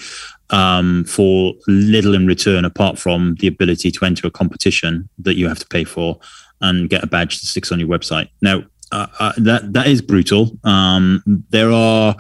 um, 0.52 1.04
for 1.06 1.54
little 1.68 2.14
in 2.14 2.28
return 2.28 2.66
apart 2.66 3.00
from 3.00 3.36
the 3.40 3.48
ability 3.48 3.92
to 3.92 4.06
enter 4.06 4.28
a 4.28 4.32
competition 4.32 5.10
that 5.20 5.36
you 5.36 5.48
have 5.48 5.60
to 5.60 5.68
pay 5.68 5.84
for 5.84 6.20
and 6.62 6.90
get 6.90 7.04
a 7.04 7.08
badge 7.08 7.40
that 7.40 7.48
sticks 7.48 7.72
on 7.72 7.80
your 7.80 7.88
website. 7.88 8.30
Now, 8.42 8.64
uh, 8.92 9.08
uh, 9.20 9.34
that 9.38 9.74
that 9.74 9.88
is 9.88 10.02
brutal. 10.02 10.52
Um, 10.64 11.24
there 11.50 11.72
are 11.72 12.16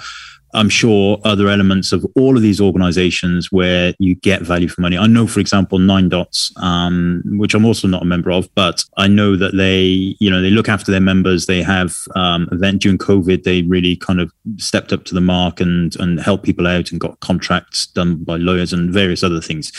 I'm 0.53 0.69
sure, 0.69 1.19
other 1.23 1.47
elements 1.47 1.91
of 1.91 2.05
all 2.15 2.35
of 2.35 2.41
these 2.41 2.61
organizations 2.61 3.51
where 3.51 3.93
you 3.99 4.15
get 4.15 4.41
value 4.41 4.67
for 4.67 4.81
money. 4.81 4.97
I 4.97 5.07
know, 5.07 5.27
for 5.27 5.39
example, 5.39 5.79
Nine 5.79 6.09
Dots, 6.09 6.51
um, 6.57 7.23
which 7.25 7.53
I'm 7.53 7.65
also 7.65 7.87
not 7.87 8.01
a 8.01 8.05
member 8.05 8.31
of, 8.31 8.53
but 8.55 8.83
I 8.97 9.07
know 9.07 9.35
that 9.35 9.55
they, 9.55 10.15
you 10.19 10.29
know, 10.29 10.41
they 10.41 10.49
look 10.49 10.69
after 10.69 10.91
their 10.91 11.01
members. 11.01 11.45
They 11.45 11.61
have 11.61 11.95
um, 12.15 12.49
event 12.51 12.81
during 12.81 12.97
COVID. 12.97 13.43
They 13.43 13.61
really 13.63 13.95
kind 13.95 14.19
of 14.19 14.31
stepped 14.57 14.93
up 14.93 15.05
to 15.05 15.13
the 15.13 15.21
mark 15.21 15.59
and 15.59 15.95
and 15.99 16.19
helped 16.19 16.43
people 16.43 16.67
out 16.67 16.91
and 16.91 16.99
got 16.99 17.19
contracts 17.19 17.87
done 17.87 18.23
by 18.23 18.37
lawyers 18.37 18.73
and 18.73 18.91
various 18.93 19.23
other 19.23 19.41
things. 19.41 19.71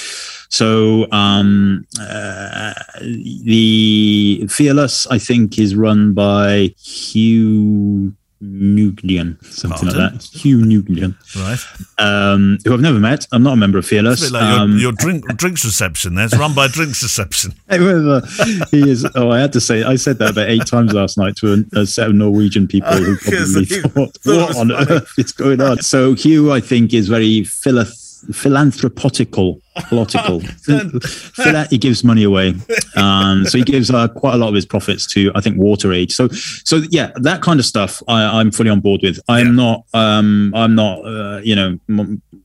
So 0.49 1.11
um, 1.13 1.87
uh, 1.99 2.75
the 3.01 4.47
Fearless, 4.49 5.07
I 5.07 5.19
think, 5.19 5.59
is 5.59 5.75
run 5.75 6.13
by 6.13 6.75
Hugh 6.79 8.15
Nuglian, 8.43 9.43
something 9.45 9.89
Pardon? 9.89 10.03
like 10.03 10.13
that. 10.15 10.25
Hugh 10.25 10.59
Nuglian. 10.59 11.15
Right. 11.37 11.59
Um, 11.99 12.59
who 12.65 12.75
I've 12.75 12.81
never 12.81 12.99
met. 12.99 13.27
I'm 13.31 13.43
not 13.43 13.53
a 13.53 13.57
member 13.57 13.79
of 13.79 13.87
Fearless. 13.87 14.31
like 14.31 14.43
um, 14.43 14.73
your, 14.73 14.81
your 14.81 14.93
drink, 14.93 15.25
drinks 15.37 15.65
reception 15.65 16.17
there. 16.17 16.25
It's 16.25 16.37
run 16.37 16.55
by 16.55 16.67
drinks 16.69 17.03
reception. 17.03 17.53
he 17.71 18.91
is. 18.91 19.07
Oh, 19.15 19.31
I 19.31 19.39
had 19.39 19.53
to 19.53 19.61
say, 19.61 19.85
I 19.85 19.97
said 19.97 20.19
that 20.19 20.31
about 20.31 20.49
eight 20.49 20.67
times 20.67 20.93
last 20.93 21.17
night 21.17 21.37
to 21.37 21.65
a, 21.73 21.81
a 21.81 21.87
set 21.87 22.09
of 22.09 22.15
Norwegian 22.15 22.67
people 22.67 22.93
who 22.93 23.17
probably 23.21 23.65
thought, 23.65 24.19
what 24.25 24.57
on 24.57 24.73
earth 24.73 25.13
is 25.19 25.33
going 25.33 25.61
on? 25.61 25.81
So 25.83 26.15
Hugh, 26.15 26.53
I 26.53 26.61
think, 26.61 26.93
is 26.93 27.09
very 27.09 27.45
philanthropic 27.45 28.02
philanthropical 28.33 29.61
political 29.89 30.41
he 31.71 31.79
gives 31.79 32.05
money 32.05 32.23
away 32.23 32.55
um, 32.97 33.45
so 33.47 33.59
he 33.59 33.65
gives 33.65 33.91
uh, 33.91 34.07
quite 34.09 34.35
a 34.35 34.37
lot 34.37 34.49
of 34.49 34.55
his 34.55 34.67
profits 34.67 35.07
to 35.07 35.33
i 35.35 35.41
think 35.41 35.57
WaterAid 35.57 36.13
so 36.13 36.29
so 36.29 36.77
yeah 36.91 37.11
that 37.17 37.43
kind 37.43 37.59
of 37.59 37.67
stuff 37.67 38.03
I, 38.07 38.41
am 38.41 38.51
fully 38.51 38.71
on 38.71 38.81
board 38.81 39.01
with 39.03 39.19
i'm 39.29 39.47
yeah. 39.47 39.53
not 39.53 39.85
um, 39.95 40.53
i'm 40.55 40.75
not 40.75 40.99
uh, 41.05 41.41
you 41.43 41.57
know 41.57 41.79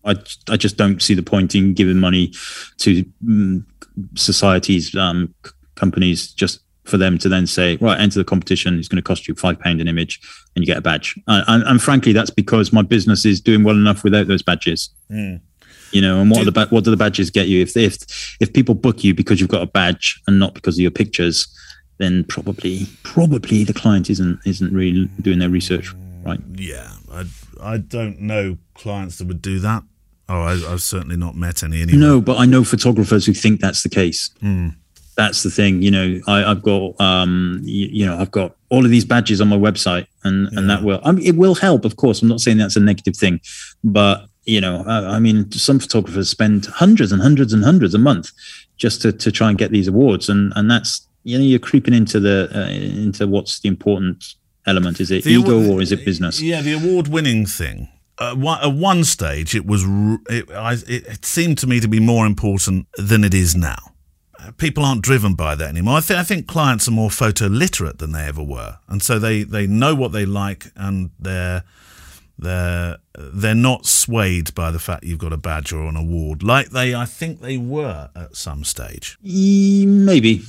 I, 0.06 0.16
I 0.50 0.58
just 0.58 0.78
don't 0.78 1.02
see 1.02 1.14
the 1.14 1.24
point 1.24 1.54
in 1.54 1.74
giving 1.74 1.98
money 1.98 2.34
to 2.78 3.06
um, 3.28 3.66
societies 4.16 4.96
um, 4.96 5.34
companies 5.76 6.32
just 6.32 6.62
for 6.88 6.98
them 6.98 7.18
to 7.18 7.30
then 7.30 7.46
say, 7.46 7.76
right, 7.78 8.00
enter 8.00 8.20
the 8.20 8.26
competition. 8.26 8.80
It's 8.80 8.88
going 8.88 8.98
to 8.98 9.02
cost 9.02 9.28
you 9.28 9.36
five 9.36 9.60
pound 9.60 9.82
an 9.82 9.88
image, 9.88 10.20
and 10.56 10.64
you 10.64 10.66
get 10.66 10.78
a 10.78 10.82
badge. 10.82 11.20
Uh, 11.28 11.44
and, 11.48 11.64
and, 11.64 11.82
frankly, 11.82 12.14
that's 12.14 12.30
because 12.30 12.74
my 12.74 12.82
business 12.82 13.26
is 13.26 13.42
doing 13.42 13.64
well 13.64 13.76
enough 13.76 14.04
without 14.04 14.28
those 14.28 14.42
badges. 14.42 14.90
Mm. 15.12 15.42
You 15.92 16.02
know, 16.02 16.20
and 16.20 16.30
what 16.30 16.44
do, 16.44 16.52
the 16.52 16.68
what 16.70 16.84
do 16.84 16.92
the 16.92 16.98
badges 16.98 17.30
get 17.30 17.48
you? 17.48 17.62
If 17.62 17.78
if 17.78 18.38
if 18.40 18.52
people 18.52 18.76
book 18.76 19.04
you 19.04 19.14
because 19.14 19.40
you've 19.40 19.50
got 19.50 19.62
a 19.62 19.68
badge 19.68 20.22
and 20.28 20.40
not 20.40 20.54
because 20.54 20.76
of 20.76 20.82
your 20.82 20.92
pictures, 20.92 21.48
then 21.98 22.24
probably 22.26 22.88
probably 23.04 23.64
the 23.64 23.74
client 23.74 24.10
isn't 24.10 24.40
isn't 24.46 24.74
really 24.74 25.10
doing 25.22 25.40
their 25.40 25.50
research 25.50 25.94
right. 26.28 26.40
Yeah, 26.56 26.92
I 27.12 27.26
I 27.62 27.78
don't 27.78 28.22
know 28.22 28.58
clients 28.74 29.18
that 29.18 29.28
would 29.28 29.42
do 29.42 29.60
that. 29.60 29.84
Oh, 30.30 30.42
I, 30.42 30.58
have 30.58 30.82
certainly 30.82 31.16
not 31.16 31.36
met 31.36 31.64
any. 31.64 31.82
Anyway. 31.82 31.98
No, 31.98 32.20
but 32.20 32.38
I 32.38 32.46
know 32.46 32.64
photographers 32.64 33.26
who 33.26 33.34
think 33.34 33.62
that's 33.62 33.84
the 33.84 33.90
case. 33.90 34.30
Mm. 34.42 34.76
That's 35.16 35.42
the 35.42 35.50
thing, 35.50 35.82
you 35.82 35.90
know. 35.90 36.20
I, 36.28 36.40
have 36.42 36.62
got, 36.62 37.00
um, 37.00 37.62
you, 37.64 37.88
you, 37.88 38.06
know, 38.06 38.20
I've 38.20 38.30
got 38.30 38.56
all 38.70 38.84
of 38.84 38.92
these 38.92 39.06
badges 39.06 39.40
on 39.40 39.48
my 39.48 39.58
website, 39.58 40.06
and 40.24 40.50
yeah. 40.52 40.60
and 40.60 40.70
that 40.70 40.84
will, 40.84 41.00
I 41.04 41.14
mean, 41.14 41.26
it 41.26 41.38
will 41.38 41.56
help. 41.56 41.86
Of 41.86 41.96
course, 41.96 42.22
I'm 42.22 42.28
not 42.28 42.42
saying 42.42 42.58
that's 42.58 42.76
a 42.76 42.82
negative 42.82 43.16
thing, 43.16 43.40
but 43.84 44.28
you 44.48 44.62
know, 44.62 44.84
I 44.88 45.20
mean, 45.20 45.52
some 45.52 45.78
photographers 45.78 46.30
spend 46.30 46.68
hundreds 46.68 47.12
and 47.12 47.22
hundreds 47.22 47.52
and 47.52 47.66
hundreds 47.66 47.94
a 47.94 48.00
month 48.00 48.32
just 48.78 49.02
to, 49.02 49.12
to 49.12 49.30
try 49.30 49.50
and 49.50 49.58
get 49.58 49.72
these 49.72 49.90
awards, 49.90 50.30
and 50.30 50.54
and 50.56 50.72
that's 50.72 51.06
you 51.24 51.38
know 51.38 51.44
you're 51.44 51.60
creeping 51.60 51.94
into 51.94 52.20
the 52.20 52.50
uh, 52.56 52.70
into 52.70 53.28
what's 53.28 53.60
the 53.60 53.68
important 53.68 54.36
element. 54.66 55.02
Is 55.02 55.12
it 55.12 55.26
the 55.26 55.32
ego 55.32 55.60
award, 55.60 55.80
or 55.80 55.82
is 55.82 55.92
it 55.92 56.06
business? 56.06 56.42
Yeah, 56.42 56.62
the 56.62 56.74
award 56.74 57.10
winning 57.10 57.46
thing. 57.46 57.90
Uh, 58.20 58.36
one, 58.36 58.60
at 58.64 58.74
one 58.74 59.04
stage, 59.04 59.54
it 59.54 59.66
was 59.66 59.84
it, 60.30 60.50
I, 60.50 60.78
it 60.88 61.26
seemed 61.26 61.58
to 61.60 61.68
me 61.68 61.82
to 61.82 61.88
be 61.90 62.00
more 62.00 62.26
important 62.26 62.88
than 62.98 63.26
it 63.26 63.34
is 63.34 63.54
now. 63.54 63.94
People 64.56 64.86
aren't 64.86 65.02
driven 65.02 65.36
by 65.36 65.56
that 65.56 65.68
anymore. 65.68 65.98
I 65.98 66.02
think 66.02 66.20
I 66.20 66.24
think 66.24 66.48
clients 66.48 66.88
are 66.88 66.92
more 66.92 67.12
photo 67.12 67.48
literate 67.48 68.00
than 68.00 68.14
they 68.14 68.24
ever 68.24 68.42
were, 68.42 68.78
and 68.88 69.04
so 69.04 69.20
they 69.20 69.44
they 69.44 69.68
know 69.68 69.94
what 69.94 70.14
they 70.14 70.26
like 70.26 70.68
and 70.78 71.10
they're 71.20 71.66
they're 72.40 72.98
they're 73.18 73.56
not 73.56 73.86
swayed 73.86 74.54
by 74.54 74.72
the 74.72 74.80
fact 74.80 75.04
you've 75.04 75.20
got 75.20 75.34
a 75.34 75.38
badge 75.38 75.74
or 75.74 75.86
an 75.88 75.96
award, 75.96 76.44
like 76.44 76.70
they 76.70 76.94
I 76.94 77.06
think 77.06 77.42
they 77.42 77.58
were 77.58 78.10
at 78.16 78.36
some 78.36 78.64
stage. 78.64 79.18
Maybe 79.24 80.44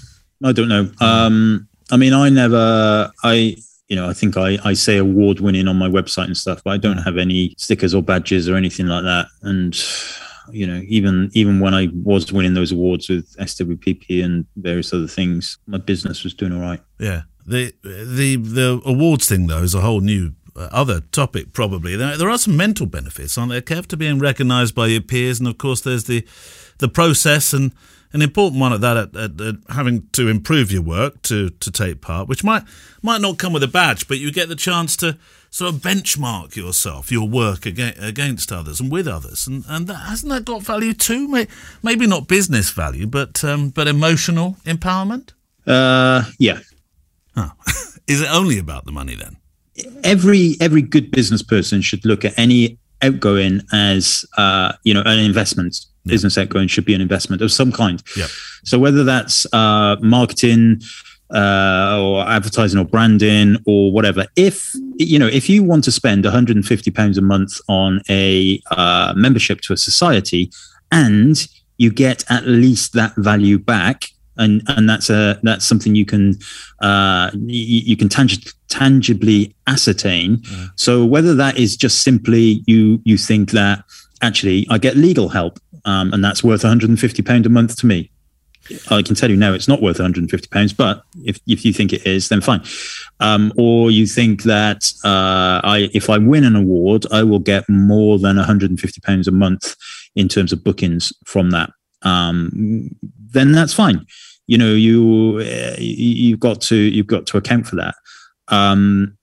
I 0.44 0.53
don't 0.53 0.68
know. 0.68 0.90
Um, 1.01 1.68
I 1.90 1.96
mean, 1.96 2.12
I 2.12 2.29
never 2.29 3.11
I 3.24 3.57
you 3.88 3.96
know 3.96 4.09
I 4.09 4.12
think 4.12 4.37
I 4.37 4.59
I 4.64 4.74
say 4.74 4.98
award 4.98 5.40
winning 5.40 5.68
on 5.68 5.77
my 5.77 5.88
website 5.88 6.27
and 6.27 6.37
stuff, 6.37 6.62
but 6.64 6.72
I 6.72 6.77
don't 6.77 6.98
have 6.98 7.16
any 7.16 7.55
stickers 7.57 7.94
or 7.94 8.03
badges 8.03 8.48
or 8.48 8.57
anything 8.57 8.87
like 8.87 9.05
that. 9.05 9.27
And 9.42 9.74
you 10.51 10.66
know, 10.66 10.83
even 10.87 11.31
even 11.33 11.61
when 11.61 11.74
I 11.74 11.88
was 11.92 12.33
winning 12.33 12.55
those 12.55 12.72
awards 12.72 13.09
with 13.09 13.35
SWPP 13.37 14.24
and 14.24 14.46
various 14.57 14.92
other 14.92 15.07
things, 15.07 15.59
my 15.66 15.79
business 15.79 16.24
was 16.24 16.35
doing 16.35 16.53
all 16.53 16.61
right. 16.61 16.81
Yeah. 16.98 17.22
The 17.46 17.72
the 17.83 18.37
the 18.37 18.83
awards 18.85 19.27
thing 19.27 19.46
though 19.46 19.62
is 19.62 19.74
a 19.74 19.81
whole 19.81 20.01
new 20.01 20.33
other 20.59 21.01
topic, 21.01 21.53
probably. 21.53 21.97
There, 21.97 22.16
there, 22.16 22.31
are 22.31 22.38
some 22.38 22.57
mental 22.57 22.87
benefits, 22.87 23.37
aren't 23.37 23.53
there, 23.53 23.61
Kev, 23.61 23.87
to 23.87 23.97
being 23.97 24.18
recognised 24.18 24.75
by 24.75 24.87
your 24.87 25.01
peers? 25.01 25.38
And 25.38 25.49
of 25.49 25.59
course, 25.59 25.81
there's 25.81 26.05
the 26.05 26.27
the 26.79 26.88
process 26.88 27.53
and 27.53 27.73
an 28.12 28.23
important 28.23 28.61
one 28.61 28.73
at 28.73 28.81
that, 28.81 28.97
at, 28.97 29.16
at, 29.16 29.40
at, 29.40 29.55
having 29.71 30.09
to 30.12 30.29
improve 30.29 30.73
your 30.73 30.83
work 30.83 31.21
to 31.23 31.51
to 31.51 31.71
take 31.71 32.01
part, 32.01 32.29
which 32.29 32.42
might 32.42 32.64
might 33.03 33.21
not 33.21 33.38
come 33.38 33.53
with 33.53 33.62
a 33.62 33.68
badge, 33.68 34.09
but 34.09 34.18
you 34.18 34.33
get 34.33 34.49
the 34.49 34.57
chance 34.57 34.97
to 34.97 35.18
sort 35.51 35.75
of 35.75 35.81
benchmark 35.81 36.57
yourself, 36.57 37.11
your 37.11 37.29
work 37.29 37.66
against, 37.66 38.03
against 38.03 38.53
others 38.53 38.81
and 38.81 38.90
with 38.90 39.07
others, 39.07 39.47
and 39.47 39.64
and 39.68 39.87
that, 39.87 39.94
hasn't 39.94 40.33
that 40.33 40.44
got 40.44 40.62
value 40.62 40.94
too? 40.94 41.47
Maybe 41.83 42.07
not 42.07 42.29
business 42.29 42.71
value, 42.71 43.07
but 43.07 43.44
um, 43.44 43.71
but 43.71 43.88
emotional 43.88 44.57
empowerment. 44.64 45.33
Uh, 45.66 46.25
yeah. 46.38 46.61
Huh. 47.35 47.51
Is 48.07 48.23
it 48.23 48.31
only 48.31 48.59
about 48.59 48.87
the 48.87 48.92
money 48.92 49.14
then? 49.14 49.37
Every 50.05 50.57
every 50.61 50.83
good 50.83 51.11
business 51.11 51.43
person 51.43 51.81
should 51.81 52.05
look 52.05 52.25
at 52.25 52.38
any 52.38 52.79
outgoing 53.03 53.62
as 53.73 54.25
uh, 54.37 54.73
you 54.85 54.95
know 54.95 55.03
an 55.05 55.19
investment. 55.19 55.81
Yeah. 56.05 56.12
Business 56.12 56.38
outgoing 56.38 56.69
should 56.69 56.85
be 56.85 56.95
an 56.95 57.01
investment 57.01 57.43
of 57.43 57.53
some 57.53 57.71
kind. 57.71 58.03
Yeah. 58.17 58.27
So 58.64 58.79
whether 58.79 59.05
that's 59.05 59.47
uh, 59.53 59.97
marketing, 60.01 60.81
uh, 61.35 61.99
or 62.01 62.27
advertising 62.27 62.81
or 62.81 62.85
branding 62.85 63.57
or 63.67 63.93
whatever. 63.93 64.27
If 64.37 64.73
you 64.97 65.19
know, 65.19 65.27
if 65.27 65.49
you 65.49 65.62
want 65.62 65.85
to 65.85 65.93
spend 65.93 66.25
150 66.25 66.91
pounds 66.91 67.19
a 67.19 67.23
month 67.23 67.61
on 67.69 68.01
a 68.09 68.61
uh, 68.71 69.12
membership 69.17 69.61
to 69.62 69.73
a 69.73 69.77
society, 69.77 70.51
and 70.91 71.47
you 71.77 71.93
get 71.93 72.25
at 72.31 72.47
least 72.47 72.93
that 72.95 73.14
value 73.17 73.59
back, 73.59 74.09
and 74.38 74.62
and 74.68 74.88
that's 74.88 75.11
a 75.11 75.38
that's 75.42 75.66
something 75.66 75.94
you 75.94 76.07
can 76.07 76.38
uh, 76.81 77.31
you, 77.35 77.81
you 77.81 77.96
can 77.96 78.09
tang- 78.09 78.29
tangibly 78.68 79.55
ascertain. 79.66 80.38
Mm. 80.38 80.70
So 80.77 81.05
whether 81.05 81.35
that 81.35 81.59
is 81.59 81.77
just 81.77 82.03
simply 82.03 82.62
you 82.66 83.01
you 83.05 83.18
think 83.18 83.51
that 83.53 83.85
actually 84.22 84.66
I 84.70 84.79
get 84.79 84.96
legal 84.96 85.29
help, 85.29 85.59
um, 85.85 86.12
and 86.12 86.24
that's 86.24 86.42
worth 86.42 86.64
150 86.64 87.22
pound 87.22 87.46
a 87.46 87.48
month 87.48 87.77
to 87.77 87.87
me 87.87 88.11
I 88.90 89.03
can 89.03 89.14
tell 89.14 89.31
you 89.31 89.37
now 89.37 89.53
it's 89.53 89.68
not 89.68 89.83
worth 89.83 89.98
150 89.98 90.48
pounds, 90.48 90.72
but 90.72 91.03
if, 91.24 91.40
if 91.46 91.64
you 91.64 91.72
think 91.72 91.92
it 91.92 92.07
is, 92.07 92.29
then 92.29 92.40
fine. 92.40 92.62
Um, 93.20 93.53
or 93.57 93.90
you 93.90 94.07
think 94.07 94.42
that 94.44 94.92
uh, 95.05 95.61
I, 95.64 95.90
if 95.94 96.11
I 96.11 96.18
win 96.18 96.44
an 96.44 96.57
award, 96.57 97.07
I 97.12 97.22
will 97.22 97.38
get 97.38 97.68
more 97.68 98.18
than 98.18 98.37
150 98.37 99.01
pounds 99.01 99.29
a 99.29 99.33
month 99.33 99.74
in 100.14 100.29
terms 100.29 100.53
of 100.53 100.64
bookings 100.64 101.12
from 101.24 101.51
that. 101.51 101.70
Um, 102.03 102.90
then 103.31 103.53
that's 103.53 103.74
fine. 103.74 104.07
You 104.49 104.59
know, 104.59 104.75
you 104.75 105.39
you've 105.79 106.41
got 106.41 106.61
to 106.63 106.75
you've 106.75 107.07
got 107.07 107.27
to 107.27 107.37
account 107.37 107.69
for 107.69 107.77
that. 107.77 107.95
Um, 108.49 109.17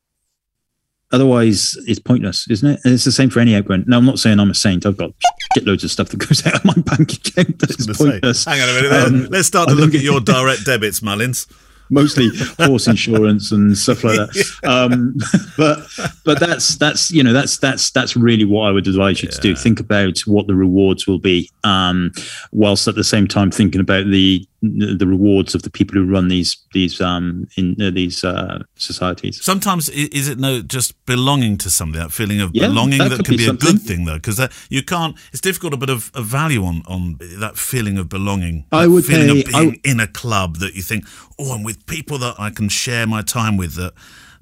otherwise, 1.11 1.77
it's 1.87 1.99
pointless, 1.99 2.49
isn't 2.49 2.69
it? 2.69 2.79
And 2.85 2.93
it's 2.93 3.05
the 3.05 3.11
same 3.11 3.29
for 3.29 3.39
any 3.39 3.55
outgoing. 3.55 3.83
Now, 3.87 3.97
I'm 3.97 4.05
not 4.05 4.19
saying 4.19 4.39
I'm 4.39 4.51
a 4.51 4.55
saint. 4.55 4.85
I've 4.85 4.97
got 4.97 5.11
get 5.55 5.65
loads 5.65 5.83
of 5.83 5.91
stuff 5.91 6.09
that 6.09 6.17
goes 6.17 6.45
out 6.47 6.55
of 6.55 6.65
my 6.65 6.73
bank 6.73 7.13
account 7.13 7.59
that's 7.59 7.97
pointless. 7.97 8.41
Say, 8.41 8.51
hang 8.51 8.61
on 8.61 8.69
a 8.69 8.81
minute. 8.81 8.91
Um, 8.91 9.27
Let's 9.31 9.47
start 9.47 9.69
to 9.69 9.75
look 9.75 9.95
at 9.95 10.01
your 10.01 10.19
direct 10.21 10.65
debits, 10.65 11.01
Mullins. 11.01 11.47
Mostly 11.91 12.31
horse 12.59 12.87
insurance 12.87 13.51
and 13.51 13.77
stuff 13.77 14.03
like 14.03 14.17
that. 14.17 14.45
Um, 14.63 15.15
but 15.55 15.87
but 16.23 16.39
that's 16.39 16.77
that's 16.77 17.11
you 17.11 17.21
know 17.21 17.31
that's 17.31 17.59
that's 17.59 17.91
that's 17.91 18.15
really 18.15 18.43
what 18.43 18.67
I 18.67 18.71
would 18.71 18.87
advise 18.87 19.21
you 19.21 19.29
yeah. 19.29 19.35
to 19.35 19.41
do. 19.41 19.55
Think 19.55 19.79
about 19.79 20.17
what 20.21 20.47
the 20.47 20.55
rewards 20.55 21.05
will 21.05 21.19
be, 21.19 21.51
um, 21.63 22.11
whilst 22.51 22.87
at 22.87 22.95
the 22.95 23.03
same 23.03 23.27
time 23.27 23.51
thinking 23.51 23.81
about 23.81 24.07
the 24.07 24.47
the 24.97 25.07
rewards 25.07 25.55
of 25.55 25.61
the 25.63 25.69
people 25.69 25.95
who 25.95 26.05
run 26.05 26.27
these 26.27 26.57
these 26.73 27.01
um 27.01 27.47
in 27.57 27.75
uh, 27.81 27.89
these 27.91 28.23
uh, 28.23 28.59
societies. 28.75 29.43
Sometimes 29.43 29.89
is 29.89 30.27
it 30.27 30.39
no 30.39 30.61
just 30.61 30.93
belonging 31.05 31.57
to 31.59 31.69
something 31.69 31.99
that 31.99 32.11
feeling 32.11 32.41
of 32.41 32.51
yeah, 32.53 32.67
belonging 32.67 32.99
that, 32.99 33.09
that 33.09 33.17
could, 33.25 33.37
be, 33.37 33.37
be 33.37 33.47
a 33.47 33.53
good 33.53 33.81
thing 33.81 34.05
though 34.05 34.15
because 34.15 34.39
you 34.69 34.83
can't 34.83 35.15
it's 35.31 35.41
difficult 35.41 35.73
to 35.73 35.77
put 35.77 35.89
a, 35.89 36.01
a, 36.13 36.21
value 36.21 36.63
on 36.63 36.83
on 36.87 37.17
that 37.39 37.57
feeling 37.57 37.97
of 37.97 38.09
belonging. 38.09 38.65
I 38.71 38.87
would 38.87 39.05
feeling 39.05 39.27
pay, 39.27 39.39
of 39.41 39.45
being 39.47 39.81
in 39.83 39.99
a 39.99 40.07
club 40.07 40.57
that 40.57 40.75
you 40.75 40.81
think 40.81 41.05
oh 41.39 41.53
I'm 41.53 41.63
with 41.63 41.85
people 41.85 42.17
that 42.19 42.35
I 42.37 42.49
can 42.49 42.69
share 42.69 43.07
my 43.07 43.21
time 43.21 43.57
with 43.57 43.75
that 43.75 43.93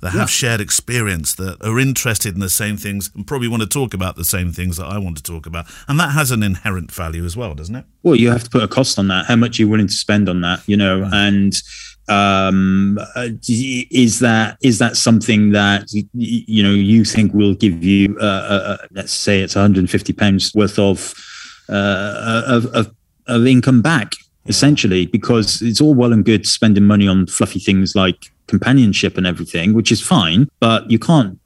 that 0.04 0.10
have 0.10 0.20
yeah. 0.20 0.26
shared 0.26 0.62
experience, 0.62 1.34
that 1.36 1.63
are 1.66 1.80
interested 1.80 2.34
in 2.34 2.42
the 2.42 2.50
same 2.50 2.76
things, 2.76 3.10
and 3.16 3.26
probably 3.26 3.48
want 3.48 3.63
to 3.63 3.70
talk 3.70 3.94
about 3.94 4.18
the 4.18 4.26
same 4.26 4.52
things 4.52 4.76
that 4.76 4.86
I 4.86 4.98
want 4.98 5.16
to 5.16 5.24
talk 5.24 5.46
about. 5.46 5.66
And 5.88 5.98
that 5.98 6.10
has 6.10 6.30
an 6.30 6.44
inherent 6.44 6.92
value 6.92 7.24
as 7.24 7.38
well, 7.38 7.56
doesn't 7.56 7.74
it? 7.74 7.86
Well, 8.04 8.16
you 8.16 8.30
have 8.30 8.44
to 8.44 8.50
put 8.50 8.63
a 8.63 8.68
cost 8.68 9.00
on 9.00 9.08
that. 9.08 9.28
How 9.28 9.38
much 9.38 9.58
are 9.58 9.63
you 9.63 9.70
willing 9.70 9.88
to 9.88 9.94
spend 9.94 10.28
on 10.28 10.42
that? 10.42 10.62
You 10.68 10.76
know, 10.76 11.10
and 11.12 11.54
um 12.10 13.00
is 13.18 14.20
that 14.20 14.58
is 14.62 14.78
that 14.80 14.98
something 14.98 15.52
that 15.52 15.88
you 16.13 16.62
know 16.62 16.72
you 16.72 17.06
think 17.06 17.34
will 17.34 17.54
give 17.54 17.82
you 17.82 18.18
uh, 18.20 18.26
uh, 18.26 18.78
uh 18.82 18.88
let's 18.92 19.13
say 19.13 19.39
it's 19.39 19.56
150 19.56 20.12
pounds 20.12 20.54
worth 20.54 20.78
of 20.78 21.13
uh 21.70 22.44
of, 22.46 22.66
of, 22.76 22.94
of 23.28 23.48
income 23.48 23.82
back 23.82 24.16
essentially 24.47 25.06
because 25.06 25.62
it's 25.62 25.82
all 25.82 25.93
well 25.93 26.13
and 26.13 26.25
good 26.25 26.45
spending 26.45 26.84
money 26.84 27.08
on 27.08 27.27
fluffy 27.27 27.60
things 27.60 27.95
like 27.95 28.32
companionship 28.47 29.17
and 29.17 29.25
everything, 29.25 29.73
which 29.73 29.91
is 29.91 30.01
fine, 30.01 30.49
but 30.60 30.89
you 30.89 30.99
can't 30.99 31.39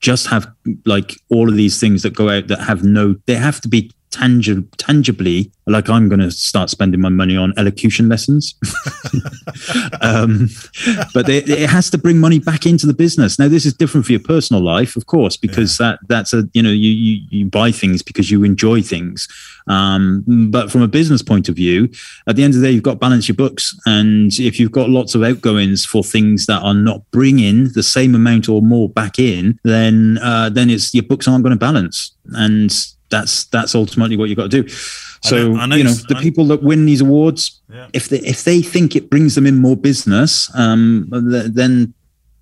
just 0.00 0.26
have 0.26 0.46
like 0.84 1.14
all 1.30 1.48
of 1.48 1.56
these 1.56 1.80
things 1.80 2.02
that 2.02 2.14
go 2.14 2.28
out 2.28 2.46
that 2.48 2.60
have 2.60 2.84
no, 2.84 3.16
they 3.26 3.34
have 3.34 3.60
to 3.60 3.68
be 3.68 3.90
tangi- 4.14 4.66
tangibly 4.76 5.50
like 5.66 5.88
I'm 5.88 6.08
going 6.08 6.20
to 6.20 6.30
start 6.30 6.68
spending 6.68 7.00
my 7.00 7.08
money 7.08 7.36
on 7.36 7.54
elocution 7.56 8.08
lessons. 8.08 8.54
um, 10.02 10.48
but 11.14 11.26
they, 11.26 11.38
it 11.38 11.70
has 11.70 11.90
to 11.90 11.98
bring 11.98 12.18
money 12.18 12.38
back 12.38 12.66
into 12.66 12.86
the 12.86 12.92
business. 12.92 13.38
Now, 13.38 13.48
this 13.48 13.64
is 13.64 13.72
different 13.72 14.04
for 14.04 14.12
your 14.12 14.20
personal 14.20 14.62
life, 14.62 14.94
of 14.94 15.06
course, 15.06 15.36
because 15.36 15.80
yeah. 15.80 15.92
that 15.92 15.98
that's 16.08 16.34
a 16.34 16.48
you 16.52 16.62
know 16.62 16.70
you, 16.70 16.90
you 16.90 17.22
you 17.30 17.46
buy 17.46 17.72
things 17.72 18.02
because 18.02 18.30
you 18.30 18.44
enjoy 18.44 18.82
things. 18.82 19.26
Um, 19.66 20.22
but 20.50 20.70
from 20.70 20.82
a 20.82 20.88
business 20.88 21.22
point 21.22 21.48
of 21.48 21.56
view, 21.56 21.88
at 22.26 22.36
the 22.36 22.44
end 22.44 22.54
of 22.54 22.60
the 22.60 22.66
day, 22.66 22.72
you've 22.72 22.82
got 22.82 22.92
to 22.92 22.98
balance 22.98 23.28
your 23.28 23.36
books, 23.36 23.78
and 23.86 24.38
if 24.38 24.60
you've 24.60 24.72
got 24.72 24.90
lots 24.90 25.14
of 25.14 25.22
outgoings 25.22 25.86
for 25.86 26.02
things 26.02 26.44
that 26.46 26.60
are 26.62 26.74
not 26.74 27.10
bringing 27.10 27.70
the 27.72 27.82
same 27.82 28.14
amount 28.14 28.50
or 28.50 28.60
more 28.60 28.90
back 28.90 29.18
in, 29.18 29.58
then 29.64 30.18
uh, 30.22 30.50
then 30.50 30.68
it's 30.68 30.92
your 30.92 31.04
books 31.04 31.26
aren't 31.26 31.42
going 31.42 31.56
to 31.56 31.58
balance, 31.58 32.14
and 32.34 32.94
that's 33.14 33.44
that's 33.46 33.74
ultimately 33.74 34.16
what 34.16 34.28
you've 34.28 34.36
got 34.36 34.50
to 34.50 34.62
do. 34.62 34.68
So 34.68 35.36
I 35.36 35.40
know, 35.42 35.60
I 35.60 35.66
know 35.66 35.76
you 35.76 35.84
know 35.84 35.94
the 36.08 36.16
people 36.16 36.44
that 36.46 36.62
win 36.62 36.84
these 36.84 37.00
awards, 37.00 37.60
yeah. 37.72 37.88
if 37.92 38.08
they 38.08 38.18
if 38.18 38.44
they 38.44 38.60
think 38.60 38.96
it 38.96 39.08
brings 39.08 39.34
them 39.36 39.46
in 39.46 39.56
more 39.56 39.76
business, 39.76 40.50
um, 40.54 41.06
then 41.10 41.94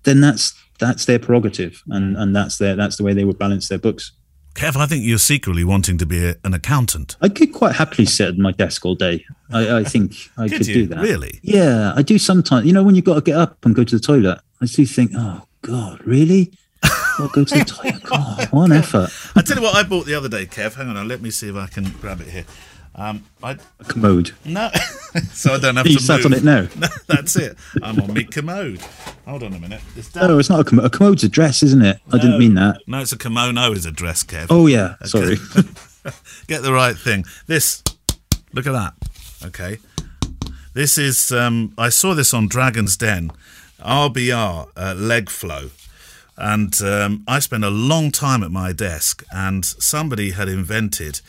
then 0.03 0.19
that's 0.19 0.53
that's 0.79 1.05
their 1.05 1.19
prerogative, 1.19 1.81
and 1.89 2.17
and 2.17 2.35
that's 2.35 2.57
their 2.57 2.75
that's 2.75 2.97
the 2.97 3.03
way 3.03 3.13
they 3.13 3.23
would 3.23 3.37
balance 3.37 3.67
their 3.69 3.77
books. 3.77 4.11
Kev, 4.55 4.75
I 4.75 4.85
think 4.85 5.03
you're 5.03 5.17
secretly 5.17 5.63
wanting 5.63 5.97
to 5.97 6.05
be 6.05 6.25
a, 6.25 6.35
an 6.43 6.53
accountant. 6.53 7.15
I 7.21 7.29
could 7.29 7.53
quite 7.53 7.75
happily 7.75 8.05
sit 8.05 8.27
at 8.27 8.37
my 8.37 8.51
desk 8.51 8.85
all 8.85 8.93
day. 8.93 9.25
I, 9.51 9.77
I 9.77 9.83
think 9.83 10.13
I 10.37 10.47
could, 10.47 10.59
could 10.59 10.67
do 10.67 10.87
that. 10.87 10.99
Really? 10.99 11.39
Yeah, 11.41 11.93
I 11.95 12.03
do 12.03 12.19
sometimes. 12.19 12.67
You 12.67 12.73
know, 12.73 12.83
when 12.83 12.93
you've 12.93 13.05
got 13.05 13.15
to 13.15 13.21
get 13.21 13.35
up 13.35 13.65
and 13.65 13.73
go 13.73 13.83
to 13.83 13.95
the 13.97 14.01
toilet, 14.01 14.39
I 14.61 14.65
do 14.65 14.85
think, 14.85 15.11
oh 15.15 15.41
God, 15.63 16.05
really? 16.05 16.51
I'll 17.19 17.27
go 17.29 17.43
to 17.43 17.55
the. 17.55 18.01
God, 18.03 18.47
one 18.51 18.71
effort. 18.71 19.09
I 19.35 19.41
tell 19.41 19.57
you 19.57 19.63
what, 19.63 19.75
I 19.75 19.83
bought 19.83 20.05
the 20.05 20.15
other 20.15 20.29
day, 20.29 20.45
Kev. 20.45 20.75
Hang 20.75 20.87
on, 20.89 21.07
let 21.07 21.21
me 21.21 21.29
see 21.31 21.49
if 21.49 21.55
I 21.55 21.67
can 21.67 21.89
grab 22.01 22.21
it 22.21 22.27
here. 22.27 22.45
Um, 22.95 23.23
I, 23.41 23.57
a 23.79 23.83
commode. 23.87 24.31
No, 24.45 24.69
so 25.31 25.53
I 25.55 25.59
don't 25.59 25.75
have 25.77 25.87
you 25.87 25.97
to. 25.97 25.99
You 25.99 26.05
sat 26.05 26.17
move. 26.17 26.25
on 26.27 26.33
it 26.33 26.43
now. 26.43 26.67
No, 26.79 26.87
that's 27.07 27.35
it. 27.35 27.57
I'm 27.81 27.99
on 27.99 28.13
my 28.13 28.23
commode. 28.23 28.81
Hold 29.25 29.43
on 29.43 29.53
a 29.53 29.59
minute. 29.59 29.81
It's 29.95 30.13
no, 30.13 30.37
it's 30.37 30.49
not 30.49 30.59
a 30.59 30.63
commode. 30.63 30.85
A 30.85 30.89
commode's 30.89 31.23
a 31.23 31.29
dress, 31.29 31.63
isn't 31.63 31.81
it? 31.83 31.99
No, 32.07 32.17
I 32.17 32.21
didn't 32.21 32.37
mean 32.37 32.53
that. 32.55 32.81
No, 32.85 32.99
it's 32.99 33.11
a 33.11 33.17
kimono. 33.17 33.71
Is 33.71 33.85
a 33.85 33.91
dress, 33.91 34.23
Kev. 34.23 34.47
Oh 34.49 34.67
yeah, 34.67 34.95
sorry. 35.05 35.37
Get 36.47 36.61
the 36.61 36.73
right 36.73 36.95
thing. 36.95 37.25
This. 37.47 37.83
Look 38.53 38.67
at 38.67 38.73
that. 38.73 38.93
Okay. 39.47 39.79
This 40.73 40.97
is. 40.99 41.31
Um, 41.31 41.73
I 41.77 41.89
saw 41.89 42.13
this 42.13 42.33
on 42.33 42.47
Dragon's 42.47 42.95
Den. 42.95 43.31
RBR 43.79 44.69
uh, 44.77 44.93
leg 44.95 45.29
flow. 45.29 45.71
And 46.37 46.81
um, 46.81 47.23
I 47.27 47.39
spent 47.39 47.63
a 47.63 47.69
long 47.69 48.11
time 48.11 48.43
at 48.43 48.51
my 48.51 48.73
desk, 48.73 49.23
and 49.31 49.63
somebody 49.63 50.31
had 50.31 50.49
invented. 50.49 51.21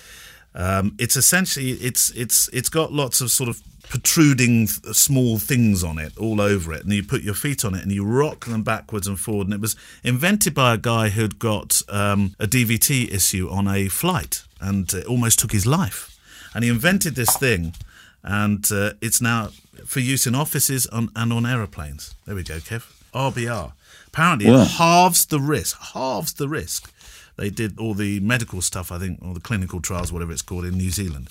Um, 0.55 0.95
it's 0.99 1.17
essentially 1.17 1.73
it's 1.73 2.11
it's 2.11 2.49
it's 2.53 2.69
got 2.69 2.93
lots 2.93 3.21
of 3.21 3.31
sort 3.31 3.49
of 3.51 3.61
protruding 3.89 4.67
small 4.67 5.39
things 5.39 5.85
on 5.85 5.99
it 5.99 6.17
all 6.19 6.41
over 6.41 6.73
it. 6.73 6.85
And 6.85 6.93
you 6.93 7.03
put 7.03 7.23
your 7.23 7.35
feet 7.35 7.65
on 7.65 7.75
it 7.75 7.83
and 7.83 7.93
you 7.93 8.05
rock 8.05 8.47
them 8.47 8.63
backwards 8.63 9.07
and 9.07 9.19
forward. 9.19 9.47
And 9.47 9.55
it 9.55 9.61
was 9.61 9.77
invented 10.03 10.55
by 10.55 10.75
a 10.75 10.79
guy 10.79 11.11
who'd 11.11 11.39
got 11.39 11.83
um, 11.89 12.35
a 12.41 12.47
dvt 12.47 13.13
issue 13.13 13.49
on 13.51 13.69
a 13.69 13.89
flight 13.89 14.43
and 14.61 14.93
it 14.93 15.07
almost 15.07 15.39
took 15.39 15.53
his 15.53 15.67
life. 15.67 16.19
And 16.55 16.65
he 16.65 16.71
invented 16.71 17.15
this 17.15 17.37
thing 17.37 17.75
and 18.23 18.67
uh, 18.73 18.95
it's 19.01 19.21
now 19.21 19.51
for 19.85 20.01
use 20.01 20.27
in 20.27 20.35
offices 20.35 20.87
on, 20.87 21.11
and 21.15 21.33
on 21.33 21.45
aeroplanes. 21.45 22.15
There 22.27 22.35
we 22.35 22.43
go 22.43 22.57
kev 22.57 23.04
rbr 23.15 23.73
Apparently, 24.09 24.47
it 24.47 24.69
halves 24.79 25.27
the 25.27 25.41
risk. 25.41 25.77
Halves 25.93 26.35
the 26.35 26.49
risk. 26.49 26.93
They 27.37 27.51
did 27.51 27.81
all 27.81 27.95
the 27.95 28.21
medical 28.21 28.63
stuff, 28.63 28.93
I 28.93 28.99
think, 28.99 29.19
or 29.21 29.35
the 29.35 29.41
clinical 29.41 29.81
trials, 29.81 30.13
whatever 30.13 30.31
it's 30.31 30.41
called, 30.43 30.65
in 30.65 30.75
New 30.75 30.91
Zealand. 30.91 31.31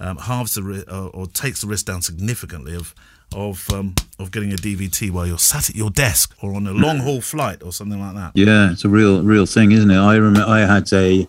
Um, 0.00 0.16
halves 0.16 0.54
the 0.54 0.62
ri- 0.62 0.84
uh, 0.88 1.08
or 1.08 1.26
takes 1.26 1.60
the 1.60 1.66
risk 1.66 1.84
down 1.84 2.00
significantly 2.00 2.74
of 2.74 2.94
of 3.34 3.68
um, 3.70 3.94
of 4.18 4.30
getting 4.30 4.52
a 4.52 4.56
DVT 4.56 5.10
while 5.10 5.26
you're 5.26 5.38
sat 5.38 5.68
at 5.68 5.76
your 5.76 5.90
desk 5.90 6.34
or 6.42 6.54
on 6.54 6.66
a 6.66 6.72
long 6.72 6.98
haul 6.98 7.20
flight 7.20 7.62
or 7.62 7.72
something 7.72 8.00
like 8.00 8.14
that. 8.14 8.32
Yeah, 8.34 8.72
it's 8.72 8.84
a 8.84 8.88
real 8.88 9.22
real 9.22 9.46
thing, 9.46 9.72
isn't 9.72 9.90
it? 9.90 9.96
I 9.96 10.16
remember 10.16 10.48
I 10.48 10.60
had 10.60 10.90
a 10.92 11.28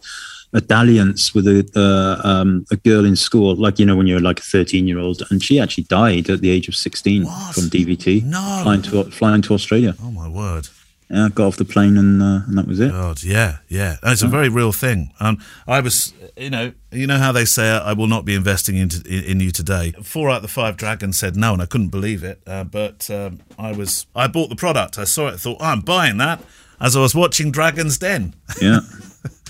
a 0.54 0.62
dalliance 0.62 1.34
with 1.34 1.48
a 1.48 1.70
uh, 1.76 2.28
um, 2.28 2.66
a 2.72 2.76
girl 2.76 3.06
in 3.06 3.16
school, 3.16 3.56
like 3.56 3.80
you 3.80 3.86
know 3.86 3.96
when 3.96 4.08
you're 4.08 4.20
like 4.20 4.40
a 4.40 4.44
13 4.44 4.88
year 4.88 5.00
old, 5.00 5.24
and 5.30 5.44
she 5.44 5.60
actually 5.60 5.86
died 5.86 6.30
at 6.30 6.42
the 6.42 6.50
age 6.50 6.68
of 6.68 6.76
16 6.76 7.26
what? 7.26 7.56
from 7.56 7.64
DVT. 7.64 8.24
No, 8.24 8.62
flying 8.64 8.82
to 8.84 9.04
flying 9.06 9.42
to 9.44 9.54
Australia. 9.54 9.96
Oh 10.02 10.12
my 10.12 10.28
word! 10.28 10.70
yeah, 11.14 11.30
got 11.30 11.48
off 11.48 11.58
the 11.58 11.66
plane 11.66 11.98
and 11.98 12.22
uh, 12.22 12.42
and 12.48 12.58
that 12.58 12.68
was 12.68 12.80
it. 12.80 12.92
God, 12.92 13.24
yeah, 13.24 13.58
yeah, 13.68 13.98
it's 14.04 14.24
a 14.24 14.28
very 14.28 14.50
real 14.50 14.72
thing. 14.72 15.12
Um, 15.20 15.38
I 15.68 15.80
was, 15.80 16.14
you 16.36 16.50
know, 16.50 16.74
you 16.92 17.06
know 17.06 17.18
how 17.18 17.32
they 17.32 17.46
say 17.46 17.70
I 17.70 17.94
will 17.94 18.08
not 18.08 18.26
be 18.26 18.34
investing 18.34 18.78
into 18.78 19.04
in, 19.08 19.24
in 19.24 19.40
you 19.40 19.52
today. 19.52 19.94
Four 20.02 20.30
out 20.30 20.38
of 20.38 20.42
the 20.42 20.48
five 20.48 20.76
dragons 20.76 21.20
said 21.20 21.36
no, 21.36 21.54
and 21.54 21.62
I 21.62 21.68
couldn't 21.68 21.90
believe 21.90 22.24
it. 22.24 22.42
Uh, 22.48 22.64
but 22.64 23.10
um, 23.12 23.42
I 23.60 23.74
was, 23.74 24.08
I 24.16 24.28
bought 24.28 24.50
the 24.50 24.56
product. 24.56 24.98
I 24.98 25.04
saw 25.04 25.28
it, 25.28 25.40
thought 25.40 25.58
oh, 25.60 25.66
I'm 25.66 25.82
buying 25.82 26.18
that 26.18 26.42
as 26.82 26.96
I 26.96 27.02
was 27.02 27.14
watching 27.14 27.52
Dragon's 27.52 27.98
Den. 28.00 28.34
Yeah, 28.60 28.80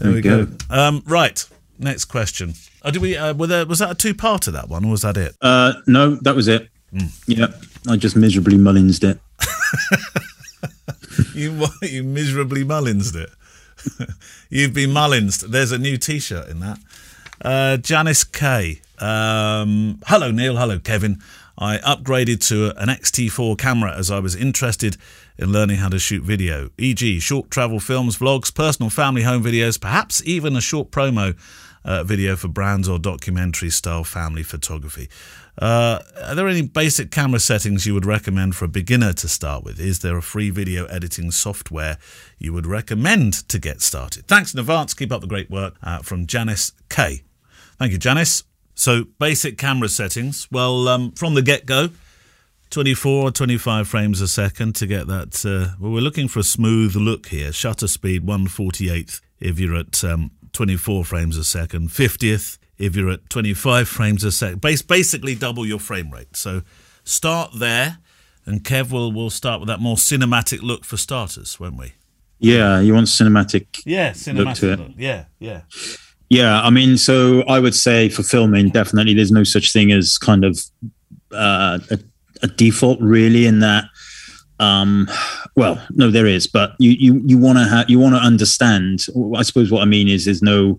there, 0.00 0.12
there 0.12 0.14
we 0.14 0.20
go. 0.20 0.46
go. 0.46 0.56
Um, 0.70 1.02
right 1.06 1.44
next 1.78 2.06
question. 2.06 2.54
Oh, 2.82 2.90
did 2.90 3.02
we? 3.02 3.16
Uh, 3.16 3.34
were 3.34 3.46
there, 3.46 3.66
was 3.66 3.78
that 3.80 3.90
a 3.90 3.94
two-parter 3.94 4.52
that 4.52 4.68
one, 4.68 4.84
or 4.84 4.90
was 4.90 5.02
that 5.02 5.16
it? 5.16 5.36
Uh, 5.40 5.74
no, 5.86 6.16
that 6.16 6.34
was 6.34 6.48
it. 6.48 6.68
Mm. 6.92 7.10
Yeah, 7.26 7.46
I 7.90 7.96
just 7.96 8.16
miserably 8.16 8.56
mullinsed 8.56 9.04
it. 9.04 9.20
you 11.34 11.66
you 11.82 12.02
miserably 12.02 12.64
mullinsed 12.64 13.16
it. 13.16 13.30
You've 14.50 14.74
been 14.74 14.90
mullinsed. 14.90 15.48
There's 15.48 15.72
a 15.72 15.78
new 15.78 15.96
T-shirt 15.96 16.48
in 16.48 16.60
that. 16.60 16.78
Uh, 17.42 17.76
Janice 17.78 18.24
K. 18.24 18.80
Um, 18.98 20.00
hello 20.06 20.30
Neil. 20.30 20.56
Hello 20.56 20.78
Kevin. 20.78 21.20
I 21.56 21.78
upgraded 21.78 22.46
to 22.48 22.72
an 22.80 22.88
XT4 22.88 23.58
camera 23.58 23.94
as 23.94 24.10
I 24.10 24.18
was 24.18 24.34
interested 24.34 24.96
in 25.40 25.50
learning 25.50 25.78
how 25.78 25.88
to 25.88 25.98
shoot 25.98 26.22
video, 26.22 26.68
e.g., 26.76 27.18
short 27.18 27.50
travel 27.50 27.80
films, 27.80 28.18
vlogs, 28.18 28.54
personal 28.54 28.90
family 28.90 29.22
home 29.22 29.42
videos, 29.42 29.80
perhaps 29.80 30.22
even 30.26 30.54
a 30.54 30.60
short 30.60 30.90
promo 30.90 31.34
uh, 31.82 32.04
video 32.04 32.36
for 32.36 32.48
brands 32.48 32.88
or 32.88 32.98
documentary 32.98 33.70
style 33.70 34.04
family 34.04 34.42
photography. 34.42 35.08
Uh, 35.56 36.00
are 36.22 36.34
there 36.34 36.46
any 36.46 36.60
basic 36.60 37.10
camera 37.10 37.40
settings 37.40 37.86
you 37.86 37.94
would 37.94 38.04
recommend 38.04 38.54
for 38.54 38.66
a 38.66 38.68
beginner 38.68 39.14
to 39.14 39.26
start 39.26 39.64
with? 39.64 39.80
Is 39.80 40.00
there 40.00 40.18
a 40.18 40.22
free 40.22 40.50
video 40.50 40.84
editing 40.86 41.30
software 41.30 41.96
you 42.38 42.52
would 42.52 42.66
recommend 42.66 43.48
to 43.48 43.58
get 43.58 43.80
started? 43.80 44.26
Thanks 44.26 44.52
in 44.52 44.60
advance. 44.60 44.92
Keep 44.92 45.10
up 45.10 45.22
the 45.22 45.26
great 45.26 45.50
work 45.50 45.74
uh, 45.82 46.00
from 46.00 46.26
Janice 46.26 46.72
K. 46.90 47.22
Thank 47.78 47.92
you, 47.92 47.98
Janice. 47.98 48.44
So, 48.74 49.04
basic 49.18 49.58
camera 49.58 49.88
settings. 49.88 50.48
Well, 50.50 50.86
um, 50.88 51.12
from 51.12 51.34
the 51.34 51.42
get 51.42 51.66
go, 51.66 51.90
24 52.70 53.22
or 53.22 53.30
25 53.30 53.88
frames 53.88 54.20
a 54.20 54.28
second 54.28 54.74
to 54.76 54.86
get 54.86 55.06
that. 55.08 55.44
Uh, 55.44 55.74
well, 55.80 55.92
we're 55.92 56.00
looking 56.00 56.28
for 56.28 56.38
a 56.38 56.44
smooth 56.44 56.94
look 56.94 57.26
here. 57.26 57.52
Shutter 57.52 57.88
speed 57.88 58.24
148th 58.24 59.20
if 59.40 59.58
you're 59.58 59.76
at 59.76 60.02
um, 60.04 60.30
24 60.52 61.04
frames 61.04 61.36
a 61.36 61.44
second, 61.44 61.88
50th 61.88 62.58
if 62.78 62.96
you're 62.96 63.10
at 63.10 63.28
25 63.28 63.88
frames 63.88 64.24
a 64.24 64.32
second. 64.32 64.60
Base, 64.60 64.82
basically 64.82 65.34
double 65.34 65.66
your 65.66 65.78
frame 65.78 66.10
rate. 66.10 66.36
So, 66.36 66.62
start 67.04 67.50
there, 67.58 67.98
and 68.46 68.62
Kev 68.62 68.92
will, 68.92 69.12
will 69.12 69.30
start 69.30 69.60
with 69.60 69.68
that 69.68 69.80
more 69.80 69.96
cinematic 69.96 70.62
look 70.62 70.84
for 70.84 70.96
starters, 70.96 71.58
won't 71.58 71.76
we? 71.76 71.94
Yeah, 72.38 72.80
you 72.80 72.94
want 72.94 73.08
cinematic. 73.08 73.82
Yeah, 73.84 74.12
cinematic 74.12 74.62
look. 74.62 74.78
look. 74.78 74.90
Yeah, 74.96 75.26
yeah. 75.38 75.62
Yeah, 76.30 76.62
I 76.62 76.70
mean, 76.70 76.96
so 76.96 77.42
I 77.42 77.58
would 77.58 77.74
say 77.74 78.08
for 78.08 78.22
filming, 78.22 78.70
definitely 78.70 79.14
there's 79.14 79.32
no 79.32 79.42
such 79.44 79.72
thing 79.72 79.90
as 79.90 80.16
kind 80.16 80.44
of 80.44 80.58
uh, 81.32 81.80
a, 81.90 81.98
a, 82.42 82.46
default 82.48 83.00
really 83.00 83.46
in 83.46 83.60
that. 83.60 83.84
Um, 84.58 85.08
well, 85.56 85.82
no, 85.90 86.10
there 86.10 86.26
is, 86.26 86.46
but 86.46 86.74
you 86.78 86.90
you 86.90 87.22
you 87.24 87.38
want 87.38 87.58
to 87.58 87.64
have 87.64 87.88
you 87.88 87.98
want 87.98 88.14
to 88.14 88.20
understand. 88.20 89.06
I 89.34 89.42
suppose 89.42 89.70
what 89.70 89.82
I 89.82 89.86
mean 89.86 90.08
is 90.08 90.26
there's 90.26 90.42
no 90.42 90.78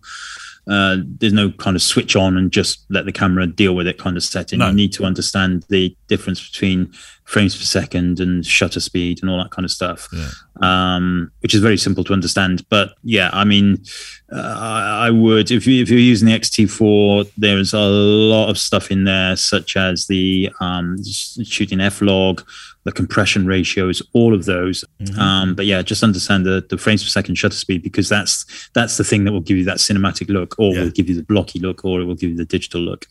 uh, 0.68 0.98
there's 1.04 1.34
no 1.34 1.52
kind 1.52 1.76
of 1.76 1.82
switch 1.82 2.16
on 2.16 2.38
and 2.38 2.52
just 2.52 2.86
let 2.90 3.06
the 3.06 3.12
camera 3.12 3.48
deal 3.48 3.76
with 3.76 3.88
it 3.88 3.98
kind 3.98 4.18
of 4.18 4.24
setting. 4.24 4.60
No. 4.60 4.68
You 4.68 4.74
need 4.74 4.94
to 4.94 5.06
understand 5.06 5.66
the 5.70 5.96
difference 6.08 6.48
between 6.48 6.94
frames 7.32 7.56
per 7.56 7.64
second 7.64 8.20
and 8.20 8.46
shutter 8.46 8.82
speed 8.82 9.20
and 9.22 9.32
all 9.32 9.38
that 9.38 9.52
kind 9.52 9.64
of 9.64 9.72
stuff, 9.72 10.10
yeah. 10.12 10.30
um, 10.62 11.32
which 11.40 11.54
is 11.54 11.62
very 11.62 11.78
simple 11.78 12.04
to 12.04 12.12
understand. 12.12 12.68
But 12.70 12.94
yeah, 13.04 13.30
I 13.32 13.46
mean, 13.46 13.82
uh, 14.32 14.56
I, 14.58 15.08
I, 15.08 15.10
would 15.12 15.50
if 15.50 15.66
you 15.66 15.82
if 15.82 15.90
you're 15.90 16.00
using 16.00 16.28
the 16.28 16.38
XT4, 16.38 17.32
there's 17.38 17.74
a 17.74 17.80
lot 17.80 18.50
of 18.50 18.58
stuff 18.58 18.92
in 18.92 19.06
there, 19.06 19.38
such 19.38 19.78
as 19.78 20.08
the 20.08 20.52
um, 20.60 20.98
shooting 21.44 21.80
F-Log 21.80 22.44
the 22.84 22.92
compression 22.92 23.46
ratios, 23.46 24.02
all 24.14 24.34
of 24.34 24.46
those. 24.46 24.84
Mm-hmm. 25.00 25.20
Um, 25.20 25.56
but 25.56 25.66
yeah, 25.66 25.82
just 25.82 26.04
understand 26.04 26.46
the, 26.46 26.66
the 26.70 26.78
frames 26.78 27.04
per 27.04 27.10
second 27.10 27.36
shutter 27.36 27.56
speed 27.56 27.84
because 27.84 28.10
that's 28.10 28.70
that's 28.74 28.98
the 28.98 29.04
thing 29.04 29.24
that 29.26 29.32
will 29.32 29.42
give 29.42 29.58
you 29.58 29.66
that 29.66 29.78
cinematic 29.78 30.30
look, 30.30 30.56
or 30.58 30.74
yeah. 30.74 30.84
will 30.84 30.90
give 30.90 31.08
you 31.08 31.16
the 31.16 31.24
blocky 31.24 31.60
look, 31.60 31.86
or 31.86 32.02
it 32.02 32.06
will 32.06 32.16
give 32.16 32.32
you 32.32 32.38
the 32.38 32.46
digital 32.46 32.82
look. 32.82 33.06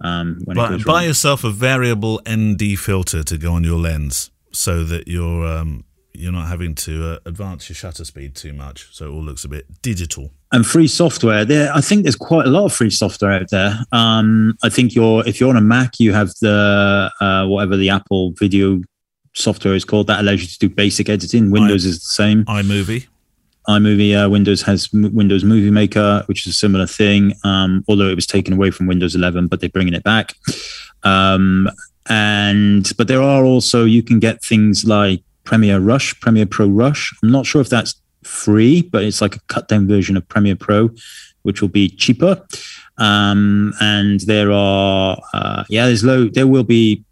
Um, 0.00 0.40
buy 0.84 1.04
yourself 1.04 1.44
a 1.44 1.50
variable 1.50 2.20
ND 2.28 2.78
filter 2.78 3.22
to 3.22 3.38
go 3.38 3.52
on 3.52 3.64
your 3.64 3.78
lens, 3.78 4.30
so 4.52 4.84
that 4.84 5.08
you're 5.08 5.46
um, 5.46 5.84
you're 6.12 6.32
not 6.32 6.48
having 6.48 6.74
to 6.74 7.12
uh, 7.12 7.18
advance 7.24 7.68
your 7.68 7.76
shutter 7.76 8.04
speed 8.04 8.34
too 8.34 8.52
much, 8.52 8.88
so 8.92 9.06
it 9.06 9.10
all 9.10 9.22
looks 9.22 9.44
a 9.44 9.48
bit 9.48 9.82
digital. 9.82 10.30
And 10.52 10.66
free 10.66 10.88
software, 10.88 11.44
there. 11.44 11.72
I 11.74 11.80
think 11.80 12.04
there's 12.04 12.16
quite 12.16 12.46
a 12.46 12.50
lot 12.50 12.64
of 12.64 12.72
free 12.72 12.90
software 12.90 13.32
out 13.32 13.50
there. 13.50 13.78
Um, 13.92 14.56
I 14.62 14.68
think 14.68 14.94
you're 14.94 15.26
if 15.26 15.40
you're 15.40 15.50
on 15.50 15.56
a 15.56 15.60
Mac, 15.62 15.98
you 15.98 16.12
have 16.12 16.30
the 16.40 17.10
uh, 17.20 17.46
whatever 17.46 17.76
the 17.76 17.90
Apple 17.90 18.32
Video 18.38 18.80
software 19.34 19.74
is 19.74 19.84
called 19.84 20.06
that 20.06 20.20
allows 20.20 20.40
you 20.40 20.48
to 20.48 20.58
do 20.58 20.68
basic 20.68 21.08
editing. 21.08 21.50
Windows 21.50 21.84
I, 21.86 21.90
is 21.90 21.98
the 22.00 22.06
same. 22.06 22.44
iMovie. 22.44 23.06
iMovie, 23.68 24.24
uh, 24.24 24.28
Windows 24.28 24.62
has 24.62 24.88
M- 24.94 25.14
Windows 25.14 25.44
Movie 25.44 25.70
Maker, 25.70 26.22
which 26.26 26.46
is 26.46 26.54
a 26.54 26.56
similar 26.56 26.86
thing. 26.86 27.34
Um, 27.44 27.84
although 27.88 28.08
it 28.08 28.14
was 28.14 28.26
taken 28.26 28.54
away 28.54 28.70
from 28.70 28.86
Windows 28.86 29.14
11, 29.14 29.48
but 29.48 29.60
they're 29.60 29.68
bringing 29.68 29.94
it 29.94 30.04
back. 30.04 30.34
Um, 31.02 31.68
and 32.08 32.90
but 32.96 33.08
there 33.08 33.22
are 33.22 33.44
also 33.44 33.84
you 33.84 34.02
can 34.02 34.20
get 34.20 34.42
things 34.42 34.84
like 34.84 35.22
Premiere 35.44 35.80
Rush, 35.80 36.18
Premiere 36.20 36.46
Pro 36.46 36.66
Rush. 36.66 37.12
I'm 37.22 37.30
not 37.30 37.46
sure 37.46 37.60
if 37.60 37.68
that's 37.68 37.94
free, 38.22 38.82
but 38.82 39.04
it's 39.04 39.20
like 39.20 39.36
a 39.36 39.40
cut 39.48 39.68
down 39.68 39.88
version 39.88 40.16
of 40.16 40.28
Premiere 40.28 40.56
Pro, 40.56 40.90
which 41.42 41.60
will 41.60 41.68
be 41.68 41.88
cheaper. 41.88 42.44
Um, 42.98 43.72
and 43.80 44.20
there 44.20 44.52
are 44.52 45.18
uh, 45.34 45.64
yeah, 45.68 45.86
there's 45.86 46.04
low. 46.04 46.28
There 46.28 46.46
will 46.46 46.64
be 46.64 47.04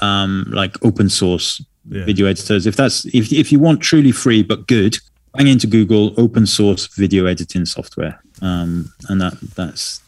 um, 0.00 0.46
like 0.48 0.82
open 0.84 1.08
source 1.08 1.62
yeah. 1.88 2.04
video 2.04 2.26
editors. 2.26 2.66
If 2.66 2.76
that's 2.76 3.04
if 3.06 3.32
if 3.32 3.52
you 3.52 3.58
want 3.58 3.80
truly 3.80 4.12
free 4.12 4.42
but 4.42 4.66
good, 4.66 4.98
bang 5.34 5.48
into 5.48 5.66
Google 5.66 6.14
open 6.20 6.46
source 6.46 6.86
video 6.86 7.26
editing 7.26 7.64
software, 7.64 8.20
um, 8.42 8.92
and 9.08 9.20
that 9.20 9.38
that's 9.56 10.00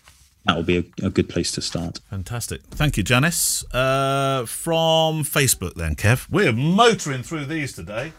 that 0.47 0.57
will 0.57 0.63
be 0.65 0.79
a, 0.79 1.07
a, 1.07 1.11
good 1.11 1.29
place 1.29 1.53
to 1.53 1.63
start. 1.63 2.01
Fantastic. 2.11 2.63
Thank 2.63 2.97
you, 2.97 3.03
Janice. 3.03 3.65
Uh, 3.73 4.45
from 4.47 5.23
Facebook, 5.23 5.75
then, 5.75 5.95
Kev. 5.95 6.29
We're 6.31 6.53
motoring 6.53 7.23
through 7.23 7.45
these 7.45 7.73
today. 7.73 8.13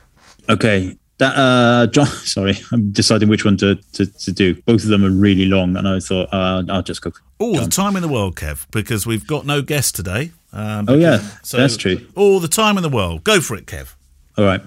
Okay. 0.50 0.98
That 1.18 1.36
uh, 1.38 1.88
John, 1.88 2.06
sorry, 2.26 2.56
I'm 2.72 2.92
deciding 2.92 3.30
which 3.30 3.46
one 3.46 3.58
to, 3.58 3.76
to, 3.76 4.06
to 4.06 4.32
do. 4.32 4.56
Both 4.63 4.84
of 4.84 4.89
them 4.89 5.04
are 5.04 5.12
really 5.12 5.46
long, 5.46 5.76
and 5.76 5.88
I 5.88 6.00
thought 6.00 6.30
uh, 6.32 6.63
I'll 6.70 6.82
just 6.82 7.02
go. 7.02 7.12
All 7.39 7.56
the 7.56 7.68
time 7.68 7.96
in 7.96 8.02
the 8.02 8.08
world, 8.08 8.36
Kev, 8.36 8.66
because 8.72 9.06
we've 9.06 9.28
got 9.28 9.46
no 9.46 9.62
guest 9.62 9.96
today. 9.96 10.32
Um, 10.54 10.86
oh 10.88 10.96
yeah, 10.96 11.18
so 11.44 11.58
that's 11.58 11.78
true. 11.78 12.08
All 12.16 12.39
the 12.39 12.48
time 12.48 12.78
in 12.78 12.84
the 12.84 12.89
world. 12.89 13.24
Go 13.24 13.42
for 13.42 13.56
it, 13.56 13.66
Kev. 13.66 13.96
All 14.38 14.46
right. 14.46 14.62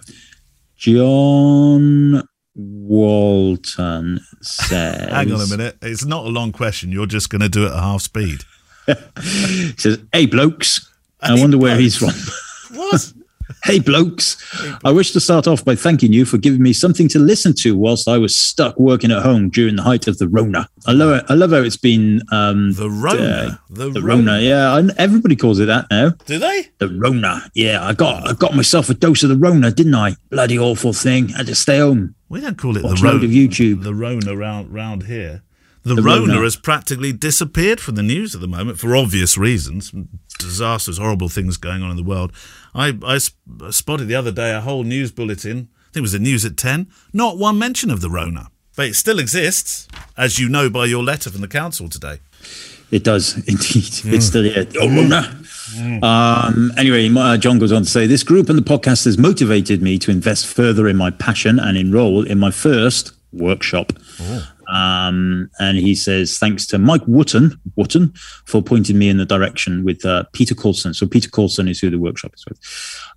John 0.77 2.23
Walton 2.55 4.21
says. 4.41 5.11
Hang 5.11 5.33
on 5.33 5.41
a 5.41 5.47
minute. 5.47 5.77
It's 5.83 6.05
not 6.05 6.27
a 6.27 6.29
long 6.29 6.53
question. 6.53 6.93
You're 6.93 7.07
just 7.07 7.31
going 7.31 7.43
to 7.43 7.49
do 7.49 7.65
it 7.65 7.73
at 7.73 7.81
half 7.83 8.03
speed. 8.03 8.43
he 8.87 9.73
says, 9.77 9.99
"Hey 10.13 10.27
blokes, 10.27 10.93
hey, 11.23 11.33
I 11.33 11.41
wonder 11.41 11.57
blokes. 11.57 11.71
where 11.71 11.81
he's 11.81 11.97
from." 11.97 12.13
What? 12.77 13.13
Hey 13.65 13.79
blokes, 13.79 14.37
I 14.85 14.91
wish 14.91 15.13
to 15.13 15.21
start 15.21 15.47
off 15.47 15.65
by 15.65 15.75
thanking 15.75 16.13
you 16.13 16.25
for 16.25 16.39
giving 16.39 16.63
me 16.63 16.73
something 16.73 17.09
to 17.09 17.19
listen 17.19 17.55
to 17.61 17.77
whilst 17.77 18.09
I 18.09 18.19
was 18.19 18.35
stuck 18.35 18.79
working 18.79 19.11
at 19.13 19.23
home 19.23 19.51
during 19.51 19.77
the 19.77 19.83
height 19.83 20.07
of 20.09 20.19
the 20.19 20.29
Rona. 20.29 20.69
I 20.87 20.93
love 20.93 21.19
it. 21.19 21.25
I 21.29 21.35
love 21.35 21.51
how 21.51 21.59
it's 21.59 21.77
been 21.77 22.23
um, 22.33 22.73
the 22.73 22.91
Rona. 22.91 23.23
Uh, 23.23 23.57
the, 23.71 23.91
the 23.91 24.03
Rona. 24.03 24.33
Rona. 24.33 24.41
Yeah, 24.41 24.89
everybody 24.99 25.37
calls 25.37 25.59
it 25.61 25.67
that 25.67 25.87
now. 25.91 26.11
Do 26.27 26.39
they? 26.39 26.69
The 26.79 26.89
Rona. 26.89 27.51
Yeah, 27.55 27.85
I 27.85 27.93
got 27.93 28.29
I 28.29 28.35
got 28.35 28.55
myself 28.55 28.89
a 28.91 28.95
dose 28.95 29.23
of 29.23 29.29
the 29.29 29.37
Rona, 29.37 29.71
didn't 29.71 29.95
I? 29.95 30.17
Bloody 30.31 30.59
awful 30.59 30.93
thing. 30.93 31.33
I 31.35 31.39
had 31.39 31.47
to 31.47 31.55
stay 31.55 31.79
home. 31.79 32.15
We 32.29 32.41
don't 32.41 32.59
call 32.59 32.77
it 32.77 32.83
Watch 32.85 33.01
the 33.01 33.07
Rona. 33.07 33.25
of 33.25 33.31
YouTube. 33.31 33.83
The 33.83 33.95
Rona 33.95 34.37
round 34.37 34.73
round 34.73 35.05
here. 35.05 35.43
The, 35.85 35.95
the 35.95 36.03
Rona, 36.03 36.33
Rona, 36.33 36.43
has 36.43 36.57
practically 36.57 37.13
disappeared 37.13 37.79
from 37.79 37.95
the 37.95 38.03
news 38.03 38.35
at 38.35 38.41
the 38.41 38.49
moment 38.49 38.81
for 38.81 38.97
obvious 38.97 39.39
reasons. 39.39 39.93
Disasters, 40.39 40.99
horrible 40.99 41.29
things 41.29 41.57
going 41.57 41.83
on 41.83 41.91
in 41.91 41.97
the 41.97 42.03
world. 42.03 42.33
I, 42.75 42.99
I 43.05 43.19
spotted 43.71 44.07
the 44.09 44.15
other 44.15 44.33
day 44.33 44.55
a 44.55 44.61
whole 44.61 44.85
news 44.85 45.11
bulletin. 45.11 45.69
I 45.79 45.93
think 45.93 45.97
it 45.97 46.01
was 46.03 46.13
the 46.13 46.19
news 46.19 46.45
at 46.45 46.57
10. 46.57 46.89
Not 47.13 47.39
one 47.39 47.59
mention 47.59 47.91
of 47.91 48.01
the 48.01 48.11
Rona. 48.11 48.49
But 48.77 48.89
it 48.89 48.95
still 48.95 49.19
exists, 49.19 49.89
as 50.17 50.39
you 50.39 50.49
know 50.51 50.69
by 50.69 50.85
your 50.85 51.03
letter 51.03 51.31
from 51.31 51.41
the 51.41 51.49
council 51.49 51.89
today. 51.89 52.21
It 52.91 53.03
does 53.03 53.37
indeed. 53.49 53.57
Mm. 54.05 54.13
It's 54.13 54.27
still 54.27 54.43
here. 54.45 54.67
Rona. 54.79 55.37
Mm. 55.75 56.05
Um, 56.05 56.73
anyway, 56.77 57.11
uh, 57.17 57.37
John 57.39 57.59
goes 57.59 57.73
on 57.73 57.83
to 57.83 57.89
say, 57.89 58.07
This 58.07 58.23
group 58.23 58.49
and 58.49 58.59
the 58.59 58.63
podcast 58.63 59.07
has 59.07 59.19
motivated 59.19 59.83
me 59.83 59.99
to 59.99 60.11
invest 60.11 60.47
further 60.47 60.87
in 60.87 60.97
my 60.97 61.11
passion 61.11 61.59
and 61.59 61.77
enroll 61.77 62.25
in 62.25 62.39
my 62.39 62.51
first 62.51 63.13
workshop. 63.33 63.93
Oh. 64.21 64.49
Um, 64.69 65.51
and 65.59 65.79
he 65.79 65.95
says, 65.95 66.39
thanks 66.39 66.67
to 66.69 66.79
Mike 66.79 67.03
Wotton, 67.07 67.59
Wotton 67.77 68.13
for 68.47 68.63
pointing 68.63 68.99
me 68.99 69.09
in 69.09 69.17
the 69.17 69.25
direction 69.25 69.85
with 69.85 70.05
uh, 70.05 70.25
Peter 70.33 70.55
Coulson. 70.55 70.95
So 70.95 71.07
Peter 71.07 71.31
Coulson 71.31 71.69
is 71.69 71.81
who 71.81 71.91
the 71.91 71.99
workshop 71.99 72.33
is 72.35 72.45
with. 72.47 72.59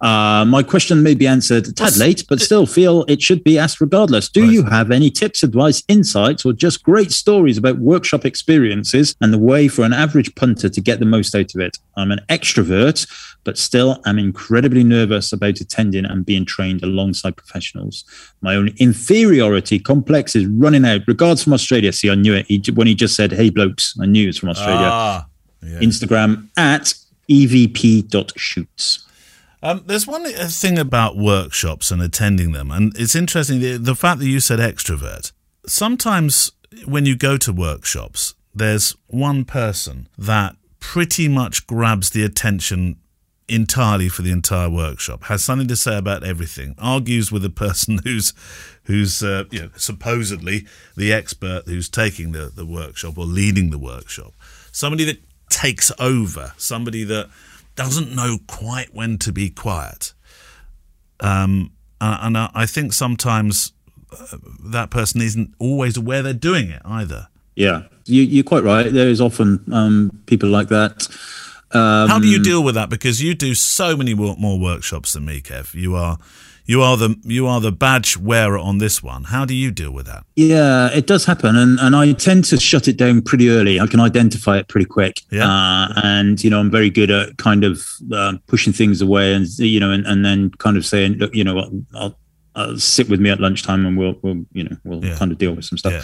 Uh, 0.02 0.46
my 0.46 0.64
question 0.64 1.04
may 1.04 1.14
be 1.14 1.28
answered 1.28 1.68
a 1.68 1.74
tad 1.74 1.98
late, 1.98 2.24
but 2.30 2.40
still 2.40 2.66
feel 2.66 3.04
it 3.08 3.22
should 3.22 3.44
be 3.44 3.60
asked 3.60 3.82
regardless. 3.82 4.30
Do 4.30 4.44
right. 4.44 4.52
you 4.52 4.64
have 4.64 4.92
any 4.92 5.10
tips, 5.10 5.44
advice, 5.44 5.84
insights, 5.88 6.46
or 6.46 6.54
just 6.54 6.84
great 6.84 7.12
stories 7.12 7.58
about 7.58 7.80
workshop 7.80 8.26
experiences 8.26 9.16
and 9.20 9.34
the 9.34 9.38
way 9.38 9.68
for 9.68 9.84
an 9.84 9.94
average 9.94 10.34
punter 10.36 10.70
to 10.70 10.82
get 10.82 11.00
the 11.00 11.06
most 11.06 11.36
out 11.36 11.54
of 11.54 11.62
it? 11.62 11.78
I'm 11.98 12.12
an 12.12 12.22
extrovert 12.30 13.06
but 13.44 13.58
still 13.58 14.02
I'm 14.06 14.20
incredibly 14.20 14.84
nervous 14.84 15.32
about 15.34 15.60
attending 15.60 16.06
and 16.06 16.26
being 16.26 16.46
trained 16.46 16.84
alongside 16.84 17.38
professionals. 17.38 18.04
My 18.42 18.56
own 18.56 18.74
inferiority 18.78 19.80
complex 19.80 20.36
is 20.36 20.46
running 20.46 20.86
out. 20.86 21.02
Regards 21.08 21.44
from 21.44 21.54
Australia. 21.54 21.92
See, 21.92 22.10
I 22.10 22.16
knew 22.16 22.36
it. 22.36 22.46
He, 22.48 22.62
when 22.72 22.88
he 22.88 22.96
just 22.96 23.16
said, 23.16 23.32
"Hey, 23.32 23.50
blokes," 23.50 23.96
I 24.00 24.06
knew 24.06 24.26
it 24.26 24.28
was 24.28 24.38
from 24.38 24.50
Australia. 24.50 24.90
Ah, 24.92 25.26
yeah. 25.64 25.80
Instagram 25.80 26.48
at 26.58 26.94
evp.shoots. 27.30 29.06
Um, 29.62 29.84
there's 29.86 30.08
one 30.08 30.26
thing 30.26 30.80
about 30.80 31.18
workshops 31.18 31.92
and 31.92 32.02
attending 32.02 32.54
them, 32.54 32.72
and 32.72 32.98
it's 32.98 33.16
interesting 33.16 33.60
the, 33.60 33.78
the 33.78 33.96
fact 33.96 34.20
that 34.20 34.28
you 34.28 34.40
said 34.40 34.60
extrovert. 34.60 35.32
Sometimes 35.66 36.54
when 36.86 37.06
you 37.06 37.16
go 37.16 37.38
to 37.38 37.52
workshops, 37.52 38.36
there's 38.56 38.96
one 39.08 39.44
person 39.44 40.08
that 40.18 40.56
pretty 40.80 41.28
much 41.28 41.68
grabs 41.68 42.12
the 42.12 42.24
attention 42.24 42.98
entirely 43.50 44.08
for 44.08 44.22
the 44.22 44.32
entire 44.32 44.70
workshop, 44.70 45.24
has 45.24 45.44
something 45.44 45.68
to 45.68 45.76
say 45.76 45.98
about 45.98 46.24
everything, 46.24 46.76
argues 46.78 47.32
with 47.32 47.42
the 47.42 47.50
person 47.66 48.00
who's 48.04 48.34
who's 48.84 49.22
uh, 49.22 49.44
you 49.52 49.64
know, 49.64 49.70
supposedly 49.76 50.66
the 50.96 51.12
expert 51.12 51.64
who's 51.66 51.90
taking 51.90 52.32
the, 52.32 52.52
the 52.56 52.66
workshop 52.66 53.18
or 53.18 53.26
leading 53.26 53.70
the 53.70 53.78
workshop. 53.78 54.34
Somebody 54.72 55.04
that 55.06 55.22
takes 55.50 55.92
over, 56.00 56.54
somebody 56.58 57.04
that 57.04 57.30
doesn't 57.80 58.14
know 58.14 58.40
quite 58.46 58.94
when 58.94 59.18
to 59.20 59.32
be 59.32 59.50
quiet. 59.50 60.14
Um, 61.22 61.72
and, 62.02 62.38
I 62.38 62.66
think 62.66 62.92
sometimes 62.92 63.72
uh, 64.12 64.38
that 64.66 64.90
person 64.90 65.22
isn't 65.22 65.54
always 65.60 65.96
aware 65.96 66.22
they're 66.22 66.34
doing 66.34 66.72
it 66.72 66.82
either. 66.84 67.30
Yeah, 67.56 67.84
you, 68.04 68.42
are 68.42 68.44
quite 68.44 68.66
right. 68.66 68.92
There 68.92 69.08
is 69.08 69.22
often 69.22 69.64
um, 69.72 70.12
people 70.26 70.50
like 70.50 70.68
that. 70.68 71.08
Um, 71.72 72.10
How 72.10 72.20
do 72.20 72.28
you 72.28 72.44
deal 72.44 72.62
with 72.66 72.76
that? 72.76 72.90
Because 72.90 73.24
you 73.24 73.34
do 73.34 73.56
so 73.56 73.96
many 73.96 74.14
more 74.14 74.60
workshops 74.60 75.14
than 75.14 75.24
me, 75.24 75.40
Kev. 75.40 75.74
You 75.74 75.96
are 75.96 76.18
you 76.70 76.84
are 76.84 76.98
the 76.98 77.16
you 77.24 77.48
are 77.48 77.60
the 77.60 77.72
badge 77.72 78.16
wearer 78.16 78.60
on 78.60 78.78
this 78.78 79.02
one. 79.02 79.24
How 79.24 79.44
do 79.44 79.56
you 79.56 79.72
deal 79.72 79.90
with 79.92 80.06
that? 80.06 80.24
Yeah, 80.36 80.92
it 80.94 81.08
does 81.08 81.26
happen, 81.26 81.56
and 81.56 81.80
and 81.80 81.96
I 81.96 82.14
tend 82.14 82.46
to 82.46 82.60
shut 82.60 82.88
it 82.88 82.96
down 82.96 83.24
pretty 83.24 83.50
early. 83.50 83.80
I 83.80 83.88
can 83.88 84.00
identify 84.00 84.60
it 84.60 84.68
pretty 84.68 84.86
quick. 84.86 85.22
Yeah, 85.32 85.50
uh, 85.50 85.94
and 86.04 86.44
you 86.44 86.52
know 86.52 86.60
I'm 86.60 86.70
very 86.70 86.92
good 86.92 87.10
at 87.10 87.38
kind 87.38 87.64
of 87.64 87.84
uh, 88.14 88.34
pushing 88.46 88.72
things 88.72 89.02
away, 89.02 89.34
and 89.34 89.48
you 89.58 89.80
know, 89.80 89.90
and, 89.90 90.06
and 90.06 90.24
then 90.24 90.52
kind 90.60 90.78
of 90.78 90.86
saying, 90.86 91.14
look, 91.14 91.34
you 91.34 91.44
know 91.44 91.56
what, 91.56 91.70
I'll 91.96 92.16
uh, 92.54 92.78
sit 92.78 93.10
with 93.10 93.20
me 93.20 93.32
at 93.32 93.40
lunchtime 93.40 93.86
and 93.86 93.98
we'll, 93.98 94.16
we'll 94.22 94.46
you 94.52 94.66
know, 94.66 94.76
we'll 94.84 95.04
yeah. 95.04 95.18
kind 95.18 95.32
of 95.32 95.38
deal 95.38 95.54
with 95.54 95.66
some 95.66 95.78
stuff. 95.78 95.94
Yeah. 95.94 96.02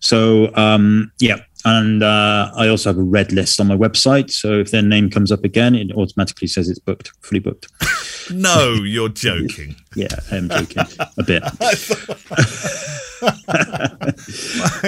So, 0.00 0.54
um, 0.54 1.10
yeah. 1.18 1.38
And 1.64 2.02
uh, 2.02 2.52
I 2.54 2.68
also 2.68 2.90
have 2.90 2.98
a 2.98 3.02
red 3.02 3.32
list 3.32 3.58
on 3.60 3.66
my 3.66 3.76
website. 3.76 4.30
So 4.30 4.60
if 4.60 4.70
their 4.70 4.82
name 4.82 5.10
comes 5.10 5.32
up 5.32 5.42
again, 5.42 5.74
it 5.74 5.90
automatically 5.92 6.46
says 6.46 6.68
it's 6.68 6.78
booked, 6.78 7.10
fully 7.22 7.40
booked. 7.40 7.66
no, 8.30 8.72
you're 8.72 9.08
joking. 9.08 9.76
yeah, 9.96 10.08
I'm 10.30 10.48
joking 10.48 10.84
a 11.16 11.22
bit. 11.22 11.42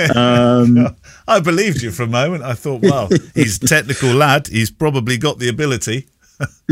um, 0.16 0.94
I 1.26 1.40
believed 1.40 1.82
you 1.82 1.90
for 1.90 2.04
a 2.04 2.06
moment. 2.06 2.44
I 2.44 2.54
thought, 2.54 2.82
well, 2.82 3.08
he's 3.34 3.62
a 3.62 3.66
technical 3.66 4.10
lad. 4.10 4.48
He's 4.48 4.70
probably 4.70 5.18
got 5.18 5.38
the 5.38 5.48
ability 5.48 6.08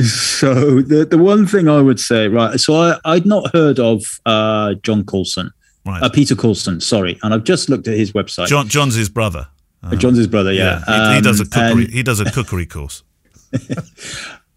so 0.04 0.80
the 0.80 1.04
the 1.04 1.18
one 1.18 1.46
thing 1.46 1.68
I 1.68 1.80
would 1.80 1.98
say, 1.98 2.28
right? 2.28 2.58
So 2.60 2.74
I 2.74 2.98
I'd 3.04 3.26
not 3.26 3.52
heard 3.52 3.78
of 3.78 4.20
uh, 4.24 4.74
John 4.82 5.04
Coulson, 5.04 5.50
right? 5.84 6.02
Uh, 6.02 6.08
Peter 6.08 6.36
Coulson, 6.36 6.80
sorry, 6.80 7.18
and 7.22 7.34
I've 7.34 7.44
just 7.44 7.68
looked 7.68 7.88
at 7.88 7.96
his 7.96 8.12
website. 8.12 8.46
John 8.46 8.68
John's 8.68 8.94
his 8.94 9.08
brother. 9.08 9.48
Uh, 9.82 9.96
John's 9.96 10.18
his 10.18 10.26
brother, 10.26 10.52
yeah. 10.52 10.82
yeah. 10.88 11.10
He, 11.10 11.14
he, 11.16 11.20
does 11.20 11.40
a 11.40 11.44
um, 11.44 11.48
cookery. 11.48 11.84
And, 11.84 11.92
he 11.92 12.02
does 12.02 12.18
a 12.18 12.30
cookery 12.30 12.66
course. 12.66 13.04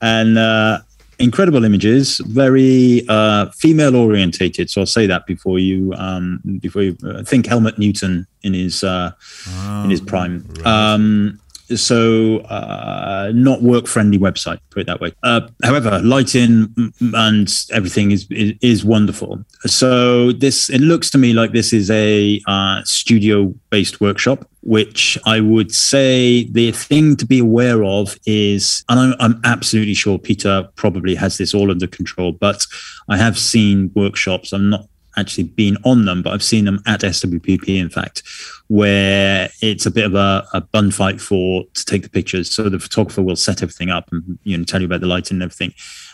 and 0.02 0.38
uh, 0.38 0.80
incredible 1.20 1.64
images, 1.64 2.20
very 2.26 3.06
uh, 3.08 3.50
female 3.52 3.96
orientated. 3.96 4.70
So 4.70 4.82
I'll 4.82 4.88
say 4.88 5.06
that 5.08 5.26
before 5.26 5.60
you 5.60 5.94
um, 5.94 6.42
before 6.60 6.82
you 6.84 6.98
uh, 7.06 7.24
think 7.24 7.46
Helmut 7.46 7.78
Newton 7.78 8.26
in 8.42 8.54
his 8.54 8.84
uh, 8.84 9.12
oh, 9.50 9.84
in 9.84 9.90
his 9.90 10.02
prime. 10.02 10.46
Right. 10.58 10.66
Um, 10.66 11.40
so 11.76 12.38
uh, 12.40 13.32
not 13.34 13.62
work 13.62 13.88
friendly 13.88 14.18
website 14.18 14.60
put 14.70 14.82
it 14.82 14.88
that 14.88 15.02
way. 15.02 15.14
Uh, 15.24 15.42
however 15.64 16.00
lighting 16.04 16.74
and 17.14 17.66
everything 17.72 18.12
is, 18.12 18.28
is, 18.30 18.54
is 18.62 18.86
wonderful. 18.86 19.44
So 19.66 20.32
this 20.32 20.70
it 20.70 20.82
looks 20.82 21.10
to 21.12 21.18
me 21.18 21.34
like 21.34 21.52
this 21.52 21.74
is 21.74 21.90
a 21.92 22.42
uh, 22.48 22.82
studio 22.84 23.54
based 23.70 24.02
workshop 24.02 24.48
which 24.62 25.18
i 25.26 25.40
would 25.40 25.74
say 25.74 26.44
the 26.52 26.70
thing 26.74 27.16
to 27.16 27.26
be 27.26 27.40
aware 27.40 27.82
of 27.82 28.18
is 28.26 28.84
and 28.90 29.00
I'm, 29.00 29.16
I'm 29.22 29.42
absolutely 29.46 29.94
sure 29.94 30.20
peter 30.20 30.68
probably 30.76 31.16
has 31.16 31.38
this 31.38 31.54
all 31.54 31.72
under 31.72 31.88
control 31.88 32.34
but 32.34 32.68
i 33.08 33.16
have 33.16 33.38
seen 33.40 33.90
workshops. 33.96 34.54
I'm 34.54 34.70
not 34.70 34.86
actually 35.20 35.46
been 35.46 35.78
on 35.84 36.06
them, 36.06 36.22
but 36.22 36.34
I've 36.34 36.44
seen 36.44 36.66
them 36.66 36.80
at 36.86 37.02
SWPP, 37.02 37.78
in 37.78 37.90
fact, 37.90 38.24
where 38.68 39.50
it's 39.62 39.86
a 39.86 39.92
bit 39.92 40.06
of 40.06 40.16
a, 40.16 40.48
a 40.54 40.62
bun 40.62 40.92
fight 40.92 41.20
for 41.20 41.64
to 41.74 41.86
take 41.86 42.04
the 42.04 42.10
pictures. 42.10 42.50
So 42.50 42.70
the 42.70 42.80
photographer 42.80 43.22
will 43.22 43.36
set 43.36 43.62
everything 43.62 43.90
up 43.90 44.10
and 44.12 44.40
you 44.44 44.58
know 44.58 44.64
tell 44.64 44.82
you 44.82 44.86
about 44.86 45.02
the 45.02 45.08
lighting 45.08 45.36
and 45.36 45.44
everything, 45.44 45.74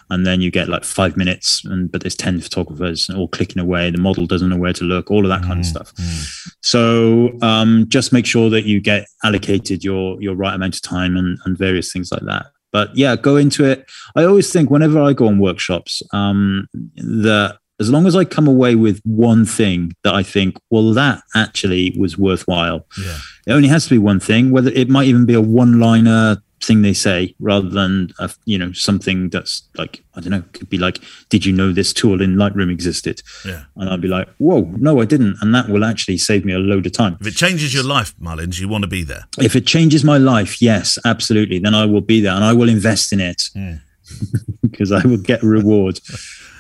and 0.10 0.26
then 0.26 0.42
you 0.42 0.52
get 0.52 0.70
like 0.70 0.84
five 0.84 1.16
minutes, 1.18 1.64
and 1.66 1.92
but 1.92 2.02
there's 2.02 2.16
ten 2.16 2.40
photographers 2.42 3.10
all 3.10 3.28
clicking 3.28 3.62
away. 3.62 3.92
The 3.92 3.98
model 3.98 4.26
doesn't 4.26 4.50
know 4.50 4.58
where 4.58 4.74
to 4.74 4.84
look, 4.84 5.12
all 5.12 5.24
of 5.24 5.30
that 5.30 5.44
kind 5.48 5.58
mm, 5.58 5.60
of 5.60 5.66
stuff. 5.66 5.94
Mm. 5.96 6.56
So 6.62 7.38
um, 7.42 7.86
just 7.88 8.12
make 8.12 8.26
sure 8.26 8.50
that 8.50 8.66
you 8.66 8.82
get 8.82 9.08
allocated 9.24 9.84
your 9.84 10.22
your 10.22 10.36
right 10.36 10.56
amount 10.56 10.76
of 10.76 10.82
time 10.82 11.16
and, 11.18 11.38
and 11.46 11.58
various 11.58 11.92
things 11.94 12.12
like 12.12 12.24
that 12.24 12.48
but 12.76 12.94
yeah, 12.94 13.16
go 13.16 13.38
into 13.38 13.64
it. 13.64 13.90
I 14.18 14.26
always 14.26 14.52
think 14.52 14.70
whenever 14.70 15.02
I 15.02 15.14
go 15.14 15.28
on 15.28 15.40
workshops, 15.40 16.04
um, 16.12 16.68
that 16.96 17.58
as 17.80 17.90
long 17.90 18.08
as 18.08 18.16
I 18.16 18.24
come 18.24 18.48
away 18.48 18.76
with 18.76 19.02
one 19.04 19.46
thing 19.46 19.94
that 20.04 20.14
I 20.14 20.24
think, 20.24 20.58
well, 20.70 20.94
that 20.94 21.22
actually 21.36 21.96
was 21.98 22.18
worthwhile. 22.18 22.86
Yeah. 22.98 23.18
It 23.48 23.52
only 23.52 23.68
has 23.68 23.86
to 23.86 23.90
be 23.90 23.98
one 23.98 24.20
thing, 24.20 24.52
whether 24.52 24.72
it 24.72 24.90
might 24.90 25.08
even 25.08 25.26
be 25.26 25.34
a 25.34 25.42
one 25.42 25.80
liner 25.80 26.38
thing 26.64 26.82
they 26.82 26.94
say 26.94 27.36
rather 27.40 27.68
than, 27.68 28.12
a, 28.18 28.30
you 28.46 28.58
know, 28.58 28.72
something 28.72 29.30
that's 29.30 29.64
like, 29.78 30.04
I 30.16 30.22
don't 30.22 30.32
know, 30.32 30.44
could 30.54 30.70
be 30.70 30.78
like, 30.78 31.00
did 31.30 31.46
you 31.46 31.52
know 31.52 31.74
this 31.74 31.92
tool 31.92 32.22
in 32.22 32.36
Lightroom 32.36 32.72
existed? 32.72 33.22
Yeah. 33.46 33.66
And 33.76 33.90
I'd 33.90 34.02
be 34.02 34.08
like, 34.08 34.30
whoa, 34.38 34.62
no, 34.78 35.02
I 35.02 35.06
didn't. 35.06 35.38
And 35.42 35.54
that 35.54 35.68
will 35.68 35.84
actually 35.84 36.18
save 36.18 36.46
me 36.46 36.54
a 36.54 36.60
load 36.60 36.86
of 36.86 36.94
time. 36.94 37.18
If 37.20 37.28
it 37.28 37.36
changes 37.36 37.74
your 37.74 37.84
life, 37.84 38.16
Mullins, 38.20 38.60
you 38.60 38.70
want 38.70 38.84
to 38.84 38.88
be 38.88 39.04
there. 39.04 39.26
If 39.38 39.56
it 39.56 39.68
changes 39.68 40.04
my 40.06 40.18
life, 40.18 40.62
yes, 40.62 40.98
absolutely. 41.04 41.60
Then 41.60 41.76
I 41.76 41.86
will 41.86 42.02
be 42.02 42.22
there 42.22 42.34
and 42.34 42.44
I 42.44 42.54
will 42.54 42.70
invest 42.70 43.12
in 43.12 43.20
it 43.20 43.50
because 44.62 44.92
I 44.94 45.06
will 45.06 45.18
get 45.18 45.44
a 45.44 45.48
reward. 45.48 46.00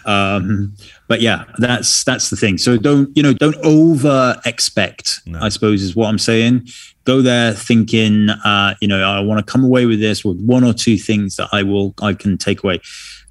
Um, 0.05 0.75
but 1.07 1.21
yeah, 1.21 1.45
that's 1.57 2.03
that's 2.03 2.29
the 2.29 2.35
thing. 2.35 2.57
So 2.57 2.77
don't 2.77 3.15
you 3.15 3.23
know? 3.23 3.33
Don't 3.33 3.57
over 3.63 4.39
expect. 4.45 5.21
No. 5.25 5.39
I 5.41 5.49
suppose 5.49 5.81
is 5.81 5.95
what 5.95 6.07
I'm 6.07 6.19
saying. 6.19 6.67
Go 7.03 7.21
there 7.21 7.53
thinking, 7.53 8.29
uh, 8.29 8.75
you 8.81 8.87
know, 8.87 9.03
I 9.03 9.19
want 9.19 9.45
to 9.45 9.51
come 9.51 9.63
away 9.63 9.85
with 9.85 9.99
this 9.99 10.25
with 10.25 10.39
one 10.41 10.63
or 10.63 10.73
two 10.73 10.97
things 10.97 11.35
that 11.35 11.49
I 11.51 11.63
will 11.63 11.93
I 12.01 12.13
can 12.13 12.37
take 12.37 12.63
away. 12.63 12.81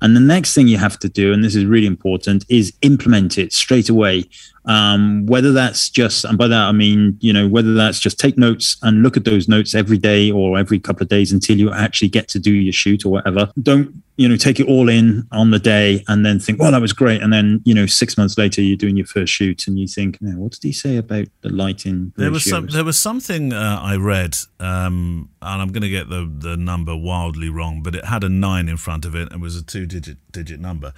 And 0.02 0.14
the 0.14 0.20
next 0.20 0.54
thing 0.54 0.68
you 0.68 0.76
have 0.78 0.98
to 0.98 1.08
do, 1.08 1.32
and 1.32 1.42
this 1.42 1.56
is 1.56 1.64
really 1.64 1.86
important, 1.86 2.44
is 2.48 2.74
implement 2.82 3.38
it 3.38 3.52
straight 3.52 3.88
away. 3.88 4.28
Um, 4.66 5.26
whether 5.26 5.52
that's 5.52 5.90
just, 5.90 6.24
and 6.24 6.38
by 6.38 6.48
that 6.48 6.68
I 6.68 6.72
mean, 6.72 7.18
you 7.20 7.32
know, 7.32 7.46
whether 7.46 7.74
that's 7.74 8.00
just 8.00 8.18
take 8.18 8.38
notes 8.38 8.76
and 8.82 9.02
look 9.02 9.16
at 9.16 9.24
those 9.24 9.48
notes 9.48 9.74
every 9.74 9.98
day 9.98 10.30
or 10.30 10.58
every 10.58 10.78
couple 10.78 11.02
of 11.02 11.08
days 11.08 11.32
until 11.32 11.58
you 11.58 11.70
actually 11.70 12.08
get 12.08 12.28
to 12.28 12.38
do 12.38 12.52
your 12.52 12.72
shoot 12.72 13.04
or 13.04 13.10
whatever. 13.10 13.50
Don't, 13.62 14.02
you 14.16 14.28
know, 14.28 14.36
take 14.36 14.60
it 14.60 14.66
all 14.66 14.88
in 14.88 15.26
on 15.32 15.50
the 15.50 15.58
day 15.58 16.04
and 16.08 16.24
then 16.24 16.38
think, 16.38 16.60
well, 16.60 16.72
that 16.72 16.80
was 16.80 16.92
great. 16.92 17.20
And 17.20 17.32
then, 17.32 17.60
you 17.64 17.74
know, 17.74 17.84
six 17.84 18.16
months 18.16 18.38
later, 18.38 18.62
you're 18.62 18.76
doing 18.76 18.96
your 18.96 19.06
first 19.06 19.32
shoot 19.32 19.66
and 19.66 19.78
you 19.78 19.86
think, 19.86 20.22
no, 20.22 20.38
what 20.38 20.52
did 20.52 20.62
he 20.62 20.72
say 20.72 20.96
about 20.96 21.26
the 21.42 21.50
lighting? 21.50 22.12
There 22.16 22.30
was 22.30 22.48
some, 22.48 22.68
there 22.68 22.84
was 22.84 22.96
something 22.96 23.52
uh, 23.52 23.80
I 23.82 23.96
read, 23.96 24.36
um, 24.60 25.30
and 25.42 25.60
I'm 25.62 25.72
going 25.72 25.82
to 25.82 25.90
get 25.90 26.08
the, 26.08 26.30
the 26.38 26.56
number 26.56 26.96
wildly 26.96 27.50
wrong, 27.50 27.82
but 27.82 27.94
it 27.94 28.06
had 28.06 28.24
a 28.24 28.28
nine 28.28 28.68
in 28.68 28.76
front 28.76 29.04
of 29.04 29.14
it 29.14 29.30
and 29.32 29.42
was 29.42 29.56
a 29.56 29.64
two 29.64 29.84
digit 29.84 30.18
digit 30.32 30.60
number 30.60 30.94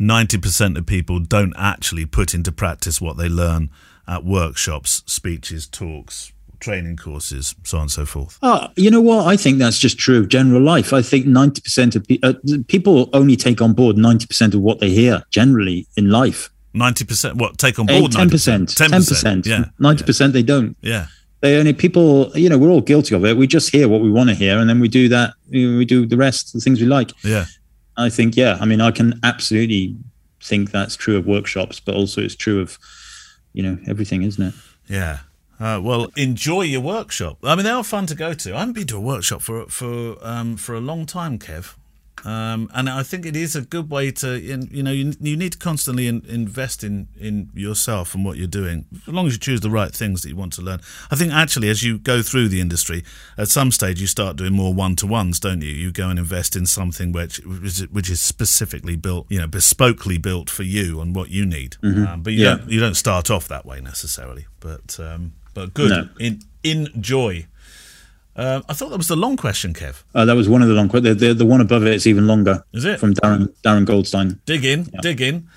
90% 0.00 0.76
of 0.76 0.86
people 0.86 1.20
don't 1.20 1.54
actually 1.56 2.06
put 2.06 2.34
into 2.34 2.52
practice 2.52 3.00
what 3.00 3.16
they 3.16 3.28
learn 3.28 3.70
at 4.06 4.24
workshops, 4.24 5.02
speeches, 5.06 5.66
talks, 5.66 6.32
training 6.60 6.96
courses, 6.96 7.54
so 7.62 7.76
on 7.76 7.82
and 7.82 7.90
so 7.90 8.06
forth. 8.06 8.38
Oh, 8.42 8.68
you 8.76 8.90
know 8.90 9.00
what? 9.00 9.26
I 9.26 9.36
think 9.36 9.58
that's 9.58 9.78
just 9.78 9.98
true 9.98 10.18
of 10.18 10.28
general 10.28 10.60
life. 10.60 10.92
I 10.92 11.02
think 11.02 11.26
90% 11.26 11.96
of 11.96 12.06
pe- 12.06 12.18
uh, 12.22 12.34
people 12.68 13.10
only 13.12 13.36
take 13.36 13.60
on 13.60 13.74
board 13.74 13.96
90% 13.96 14.54
of 14.54 14.60
what 14.60 14.80
they 14.80 14.90
hear 14.90 15.22
generally 15.30 15.86
in 15.96 16.10
life. 16.10 16.50
90% 16.74 17.34
what? 17.34 17.58
Take 17.58 17.78
on 17.78 17.86
board 17.86 18.10
10%. 18.12 18.30
10%. 18.30 19.44
10%. 19.44 19.46
yeah. 19.46 19.64
90% 19.78 20.20
yeah. 20.20 20.26
they 20.28 20.42
don't. 20.42 20.76
Yeah. 20.80 21.06
They 21.40 21.58
only 21.58 21.74
people, 21.74 22.32
you 22.34 22.48
know, 22.48 22.56
we're 22.56 22.70
all 22.70 22.80
guilty 22.80 23.14
of 23.14 23.24
it. 23.26 23.36
We 23.36 23.46
just 23.46 23.70
hear 23.70 23.86
what 23.86 24.00
we 24.00 24.10
want 24.10 24.30
to 24.30 24.34
hear 24.34 24.58
and 24.58 24.68
then 24.68 24.80
we 24.80 24.88
do 24.88 25.08
that. 25.10 25.34
We 25.50 25.84
do 25.84 26.06
the 26.06 26.16
rest, 26.16 26.54
the 26.54 26.60
things 26.60 26.80
we 26.80 26.86
like. 26.86 27.12
Yeah. 27.22 27.44
I 27.96 28.08
think, 28.08 28.36
yeah, 28.36 28.58
I 28.60 28.64
mean, 28.66 28.80
I 28.80 28.90
can 28.90 29.20
absolutely 29.22 29.96
think 30.42 30.70
that's 30.70 30.96
true 30.96 31.16
of 31.16 31.26
workshops, 31.26 31.80
but 31.80 31.94
also 31.94 32.20
it's 32.20 32.34
true 32.34 32.60
of, 32.60 32.78
you 33.52 33.62
know, 33.62 33.78
everything, 33.86 34.22
isn't 34.22 34.44
it? 34.44 34.54
Yeah. 34.88 35.20
Uh, 35.60 35.80
well, 35.82 36.08
enjoy 36.16 36.62
your 36.62 36.80
workshop. 36.80 37.38
I 37.44 37.54
mean, 37.54 37.64
they 37.64 37.70
are 37.70 37.84
fun 37.84 38.06
to 38.06 38.14
go 38.14 38.34
to. 38.34 38.54
I 38.54 38.58
haven't 38.58 38.74
been 38.74 38.86
to 38.88 38.96
a 38.96 39.00
workshop 39.00 39.40
for 39.40 39.66
for 39.66 40.16
um, 40.20 40.56
for 40.56 40.74
a 40.74 40.80
long 40.80 41.06
time, 41.06 41.38
Kev. 41.38 41.76
Um, 42.24 42.70
and 42.74 42.88
I 42.88 43.02
think 43.02 43.26
it 43.26 43.36
is 43.36 43.54
a 43.54 43.60
good 43.60 43.90
way 43.90 44.10
to, 44.12 44.40
you 44.40 44.82
know, 44.82 44.90
you, 44.90 45.12
you 45.20 45.36
need 45.36 45.52
to 45.52 45.58
constantly 45.58 46.08
in, 46.08 46.24
invest 46.26 46.82
in, 46.82 47.08
in 47.20 47.50
yourself 47.54 48.14
and 48.14 48.24
what 48.24 48.38
you're 48.38 48.46
doing, 48.46 48.86
as 49.06 49.12
long 49.12 49.26
as 49.26 49.34
you 49.34 49.38
choose 49.38 49.60
the 49.60 49.70
right 49.70 49.92
things 49.92 50.22
that 50.22 50.30
you 50.30 50.36
want 50.36 50.54
to 50.54 50.62
learn. 50.62 50.80
I 51.10 51.16
think 51.16 51.32
actually, 51.32 51.68
as 51.68 51.82
you 51.82 51.98
go 51.98 52.22
through 52.22 52.48
the 52.48 52.60
industry, 52.60 53.04
at 53.36 53.48
some 53.48 53.70
stage 53.70 54.00
you 54.00 54.06
start 54.06 54.36
doing 54.36 54.54
more 54.54 54.72
one 54.72 54.96
to 54.96 55.06
ones, 55.06 55.38
don't 55.38 55.60
you? 55.60 55.70
You 55.70 55.92
go 55.92 56.08
and 56.08 56.18
invest 56.18 56.56
in 56.56 56.66
something 56.66 57.12
which 57.12 57.38
which 57.38 58.08
is 58.08 58.20
specifically 58.20 58.96
built, 58.96 59.26
you 59.28 59.38
know, 59.38 59.48
bespokely 59.48 60.20
built 60.20 60.48
for 60.48 60.62
you 60.62 61.00
and 61.00 61.14
what 61.14 61.30
you 61.30 61.44
need. 61.44 61.76
Mm-hmm. 61.82 62.06
Um, 62.06 62.22
but 62.22 62.32
you 62.32 62.44
yeah. 62.44 62.56
don't 62.56 62.70
you 62.70 62.80
don't 62.80 62.96
start 62.96 63.30
off 63.30 63.48
that 63.48 63.66
way 63.66 63.80
necessarily. 63.80 64.46
But 64.60 64.98
um, 64.98 65.34
but 65.52 65.74
good. 65.74 65.90
No. 65.90 66.08
In, 66.18 66.40
enjoy. 66.62 67.46
Uh, 68.36 68.62
I 68.68 68.72
thought 68.72 68.90
that 68.90 68.96
was 68.96 69.08
the 69.08 69.16
long 69.16 69.36
question, 69.36 69.72
Kev. 69.72 70.02
Uh, 70.14 70.24
that 70.24 70.34
was 70.34 70.48
one 70.48 70.60
of 70.60 70.68
the 70.68 70.74
long 70.74 70.88
questions. 70.88 71.20
The, 71.20 71.28
the, 71.28 71.34
the, 71.34 71.46
one 71.46 71.60
above 71.60 71.86
it 71.86 71.94
is 71.94 72.06
even 72.06 72.26
longer. 72.26 72.64
Is 72.72 72.84
it? 72.84 72.98
From 72.98 73.14
Darren, 73.14 73.54
Darren 73.62 73.84
Goldstein. 73.84 74.40
Dig 74.44 74.64
in, 74.64 74.88
yeah. 74.92 75.00
dig 75.00 75.20
in. 75.20 75.48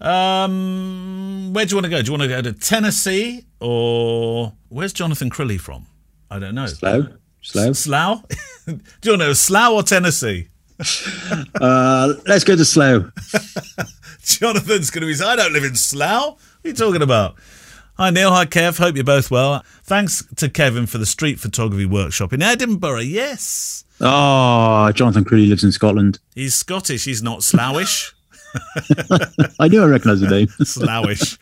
Um, 0.00 1.52
where 1.52 1.64
do 1.64 1.70
you 1.70 1.76
want 1.76 1.84
to 1.84 1.90
go? 1.90 2.02
Do 2.02 2.06
you 2.06 2.18
want 2.18 2.22
to 2.22 2.28
go 2.28 2.42
to 2.42 2.52
Tennessee 2.52 3.44
or 3.60 4.52
where's 4.68 4.92
Jonathan 4.92 5.30
Crilly 5.30 5.58
from? 5.58 5.86
I 6.30 6.38
don't 6.38 6.54
know. 6.54 6.66
Slough. 6.66 7.08
Slough. 7.40 7.76
Slough? 7.76 8.24
do 8.66 8.72
you 8.72 9.12
want 9.12 9.22
to 9.22 9.26
know 9.28 9.32
Slough 9.32 9.72
or 9.72 9.82
Tennessee? 9.82 10.48
uh, 11.60 12.14
let's 12.26 12.44
go 12.44 12.56
to 12.56 12.64
Slough. 12.64 13.12
Jonathan's 14.22 14.90
going 14.90 15.06
to 15.06 15.06
be. 15.06 15.24
I 15.24 15.36
don't 15.36 15.52
live 15.52 15.64
in 15.64 15.76
Slough. 15.76 16.30
What 16.30 16.38
are 16.64 16.68
you 16.68 16.74
talking 16.74 17.02
about? 17.02 17.36
Hi 17.98 18.08
Neil, 18.08 18.30
hi 18.32 18.46
Kev, 18.46 18.78
hope 18.78 18.94
you're 18.94 19.04
both 19.04 19.30
well. 19.30 19.62
Thanks 19.84 20.24
to 20.36 20.48
Kevin 20.48 20.86
for 20.86 20.96
the 20.96 21.04
street 21.04 21.38
photography 21.38 21.84
workshop 21.84 22.32
in 22.32 22.40
Edinburgh. 22.40 23.00
Yes. 23.00 23.84
Oh, 24.00 24.90
Jonathan 24.92 25.24
Crilly 25.24 25.46
lives 25.46 25.62
in 25.62 25.72
Scotland. 25.72 26.18
He's 26.34 26.54
Scottish, 26.54 27.04
he's 27.04 27.22
not 27.22 27.40
Slowish. 27.40 28.12
I 29.60 29.68
knew 29.68 29.82
I 29.82 29.86
recognised 29.86 30.22
the 30.22 30.30
name. 30.30 30.46
Slowish. 30.60 31.38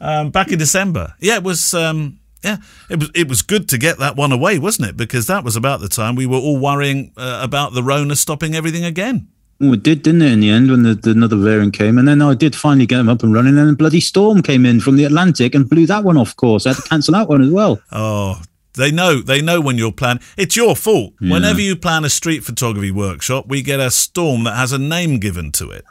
Um, 0.00 0.30
back 0.30 0.50
in 0.50 0.58
December. 0.58 1.14
Yeah, 1.20 1.36
it 1.36 1.42
was 1.42 1.74
um, 1.74 2.18
yeah, 2.42 2.56
it 2.88 2.98
was 2.98 3.10
it 3.14 3.28
was 3.28 3.42
good 3.42 3.68
to 3.68 3.78
get 3.78 3.98
that 3.98 4.16
one 4.16 4.32
away, 4.32 4.58
wasn't 4.58 4.88
it? 4.88 4.96
Because 4.96 5.26
that 5.26 5.44
was 5.44 5.54
about 5.54 5.80
the 5.80 5.88
time 5.88 6.14
we 6.14 6.26
were 6.26 6.38
all 6.38 6.58
worrying 6.58 7.12
uh, 7.18 7.40
about 7.42 7.74
the 7.74 7.82
Rona 7.82 8.16
stopping 8.16 8.54
everything 8.54 8.86
again. 8.86 9.28
It 9.72 9.82
did, 9.82 10.02
didn't 10.02 10.22
it, 10.22 10.32
in 10.32 10.40
the 10.40 10.50
end 10.50 10.70
when 10.70 10.82
the, 10.82 10.94
the, 10.94 11.10
another 11.10 11.36
variant 11.36 11.74
came? 11.74 11.98
And 11.98 12.06
then 12.06 12.20
I 12.20 12.34
did 12.34 12.54
finally 12.54 12.86
get 12.86 12.98
them 12.98 13.08
up 13.08 13.22
and 13.22 13.32
running, 13.32 13.58
and 13.58 13.70
a 13.70 13.74
bloody 13.74 14.00
storm 14.00 14.42
came 14.42 14.66
in 14.66 14.80
from 14.80 14.96
the 14.96 15.04
Atlantic 15.04 15.54
and 15.54 15.68
blew 15.68 15.86
that 15.86 16.04
one 16.04 16.16
off 16.16 16.36
course. 16.36 16.66
I 16.66 16.70
had 16.70 16.82
to 16.82 16.88
cancel 16.88 17.12
that 17.14 17.28
one 17.28 17.42
as 17.42 17.50
well. 17.50 17.80
Oh, 17.92 18.42
they 18.74 18.90
know. 18.90 19.20
They 19.20 19.40
know 19.40 19.60
when 19.60 19.78
you're 19.78 19.92
planning. 19.92 20.22
It's 20.36 20.56
your 20.56 20.74
fault. 20.74 21.14
Yeah. 21.20 21.32
Whenever 21.32 21.60
you 21.60 21.76
plan 21.76 22.04
a 22.04 22.10
street 22.10 22.42
photography 22.42 22.90
workshop, 22.90 23.46
we 23.46 23.62
get 23.62 23.78
a 23.78 23.90
storm 23.90 24.42
that 24.44 24.56
has 24.56 24.72
a 24.72 24.78
name 24.78 25.18
given 25.18 25.52
to 25.52 25.70
it. 25.70 25.84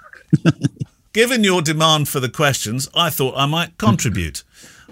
Given 1.13 1.43
your 1.43 1.61
demand 1.61 2.09
for 2.09 2.19
the 2.19 2.27
questions, 2.27 2.89
I 2.95 3.11
thought 3.11 3.35
I 3.37 3.45
might 3.45 3.77
contribute. 3.77 4.43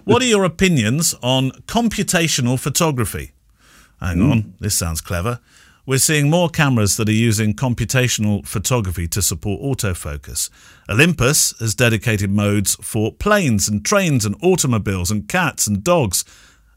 what 0.03 0.21
are 0.21 0.25
your 0.25 0.43
opinions 0.43 1.15
on 1.23 1.49
computational 1.65 2.59
photography? 2.59 3.32
Hang 3.99 4.17
mm. 4.17 4.32
on, 4.32 4.53
this 4.59 4.77
sounds 4.77 5.01
clever. 5.01 5.39
We're 5.91 5.97
seeing 5.97 6.29
more 6.29 6.47
cameras 6.47 6.95
that 6.95 7.09
are 7.09 7.11
using 7.11 7.53
computational 7.53 8.47
photography 8.47 9.09
to 9.09 9.21
support 9.21 9.61
autofocus. 9.61 10.49
Olympus 10.89 11.53
has 11.59 11.75
dedicated 11.75 12.31
modes 12.31 12.77
for 12.79 13.11
planes 13.11 13.67
and 13.67 13.83
trains 13.83 14.23
and 14.23 14.37
automobiles 14.41 15.11
and 15.11 15.27
cats 15.27 15.67
and 15.67 15.83
dogs. 15.83 16.23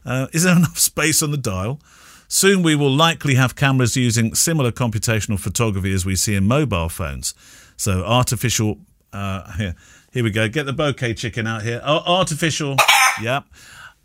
Uh, 0.05 0.27
is 0.33 0.43
there 0.43 0.53
enough 0.57 0.77
space 0.77 1.23
on 1.23 1.31
the 1.31 1.37
dial? 1.37 1.79
Soon 2.27 2.61
we 2.61 2.75
will 2.75 2.93
likely 2.93 3.35
have 3.35 3.55
cameras 3.55 3.95
using 3.95 4.35
similar 4.35 4.73
computational 4.73 5.39
photography 5.39 5.93
as 5.93 6.05
we 6.05 6.17
see 6.17 6.35
in 6.35 6.45
mobile 6.45 6.89
phones. 6.89 7.33
So 7.77 8.03
artificial. 8.03 8.79
Uh, 9.13 9.49
here, 9.53 9.75
here 10.11 10.25
we 10.25 10.29
go. 10.29 10.49
Get 10.49 10.65
the 10.65 10.73
bokeh 10.73 11.15
chicken 11.15 11.47
out 11.47 11.61
here. 11.61 11.81
Oh, 11.85 12.03
artificial. 12.05 12.75
Yep. 13.21 13.45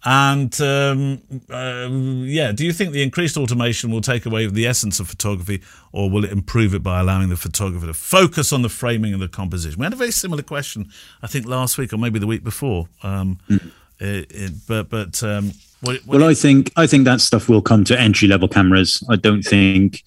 And 0.04 0.58
um, 0.62 1.20
uh, 1.50 1.88
yeah, 1.90 2.52
do 2.52 2.64
you 2.64 2.72
think 2.72 2.92
the 2.92 3.02
increased 3.02 3.36
automation 3.36 3.90
will 3.90 4.00
take 4.00 4.24
away 4.24 4.46
the 4.46 4.66
essence 4.66 4.98
of 4.98 5.08
photography, 5.08 5.60
or 5.92 6.10
will 6.10 6.24
it 6.24 6.32
improve 6.32 6.74
it 6.74 6.82
by 6.82 7.00
allowing 7.00 7.28
the 7.28 7.36
photographer 7.36 7.86
to 7.86 7.94
focus 7.94 8.52
on 8.52 8.62
the 8.62 8.70
framing 8.70 9.12
and 9.12 9.20
the 9.20 9.28
composition? 9.28 9.78
We 9.78 9.84
had 9.84 9.92
a 9.92 9.96
very 9.96 10.12
similar 10.12 10.42
question, 10.42 10.88
I 11.22 11.26
think, 11.26 11.46
last 11.46 11.76
week 11.76 11.92
or 11.92 11.98
maybe 11.98 12.18
the 12.18 12.26
week 12.26 12.42
before. 12.42 12.88
Um, 13.02 13.38
mm. 13.48 13.70
it, 13.98 14.32
it, 14.32 14.52
but 14.66 14.88
but 14.88 15.22
um, 15.22 15.52
what, 15.82 15.96
what 16.06 16.20
well, 16.20 16.30
I 16.30 16.34
think 16.34 16.72
I 16.76 16.86
think 16.86 17.04
that 17.04 17.20
stuff 17.20 17.48
will 17.48 17.62
come 17.62 17.84
to 17.84 18.00
entry 18.00 18.26
level 18.26 18.48
cameras. 18.48 19.04
I 19.10 19.16
don't 19.16 19.42
think 19.42 20.02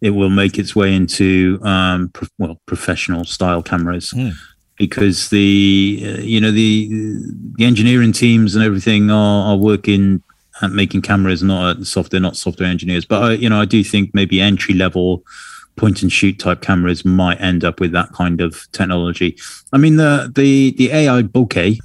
it 0.00 0.10
will 0.10 0.30
make 0.30 0.58
its 0.58 0.74
way 0.74 0.94
into 0.94 1.60
um, 1.62 2.08
pro- 2.14 2.28
well 2.38 2.60
professional 2.64 3.26
style 3.26 3.62
cameras. 3.62 4.14
Mm 4.16 4.34
because 4.76 5.30
the 5.30 6.02
uh, 6.04 6.20
you 6.20 6.40
know 6.40 6.50
the 6.50 6.88
the 7.56 7.64
engineering 7.64 8.12
teams 8.12 8.54
and 8.54 8.64
everything 8.64 9.10
are, 9.10 9.52
are 9.52 9.56
working 9.56 10.22
at 10.62 10.70
making 10.70 11.02
cameras, 11.02 11.42
not 11.42 11.78
at 11.78 11.86
software, 11.86 12.20
not 12.20 12.36
software 12.36 12.68
engineers. 12.68 13.04
But 13.04 13.22
I, 13.22 13.32
you 13.32 13.48
know, 13.48 13.60
I 13.60 13.64
do 13.64 13.82
think 13.82 14.14
maybe 14.14 14.40
entry 14.40 14.74
level 14.74 15.22
point 15.76 16.02
and 16.02 16.12
shoot 16.12 16.38
type 16.38 16.60
cameras 16.60 17.04
might 17.04 17.40
end 17.40 17.64
up 17.64 17.80
with 17.80 17.92
that 17.92 18.12
kind 18.12 18.40
of 18.40 18.70
technology. 18.72 19.36
I 19.72 19.78
mean, 19.78 19.96
the 19.96 20.32
the 20.34 20.72
the 20.72 20.90
AI 20.92 21.22
bokeh. 21.22 21.78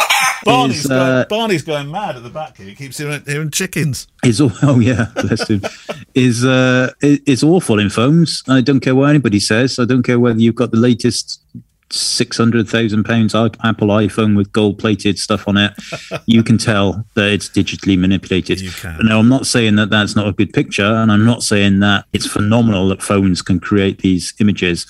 Barney's, 0.46 0.86
is, 0.86 0.92
uh, 0.92 1.26
going, 1.26 1.28
Barney's 1.28 1.64
going 1.64 1.92
mad 1.92 2.16
at 2.16 2.24
the 2.24 2.30
back 2.30 2.56
here. 2.56 2.68
He 2.68 2.76
keeps 2.76 2.98
hearing, 2.98 3.22
hearing 3.26 3.52
chickens. 3.52 4.08
Is 4.24 4.40
oh 4.64 4.80
yeah, 4.80 5.08
bless 5.16 5.50
him. 5.50 5.62
is 6.16 6.46
uh, 6.46 6.92
is 7.02 7.44
awful 7.44 7.80
in 7.80 7.90
phones. 7.90 8.44
I 8.48 8.62
don't 8.62 8.80
care 8.80 8.96
what 8.96 9.10
anybody 9.10 9.40
says. 9.40 9.80
I 9.80 9.86
don't 9.86 10.04
care 10.04 10.20
whether 10.20 10.40
you've 10.40 10.56
got 10.56 10.72
the 10.72 10.78
latest 10.78 11.42
six 11.92 12.38
hundred 12.38 12.68
thousand 12.68 13.04
pounds 13.04 13.34
Apple 13.36 13.88
iPhone 13.90 14.36
with 14.38 14.52
gold 14.52 14.80
plated 14.80 15.18
stuff 15.18 15.48
on 15.48 15.58
it, 15.58 15.74
you 16.26 16.44
can 16.44 16.58
tell 16.58 17.06
that 17.16 17.32
it's 17.32 17.50
digitally 17.50 17.98
manipulated. 17.98 18.62
Now, 19.04 19.20
I'm 19.20 19.30
not 19.30 19.48
saying 19.48 19.76
that 19.78 19.90
that's 19.90 20.16
not 20.16 20.28
a 20.28 20.32
good 20.32 20.54
picture, 20.54 20.84
and 20.84 21.12
I'm 21.12 21.26
not 21.26 21.44
saying 21.44 21.80
that 21.80 22.06
it's 22.14 22.28
phenomenal 22.28 22.90
that 22.90 23.02
phones 23.02 23.42
can 23.42 23.60
create 23.60 24.00
these 24.00 24.34
images. 24.40 24.86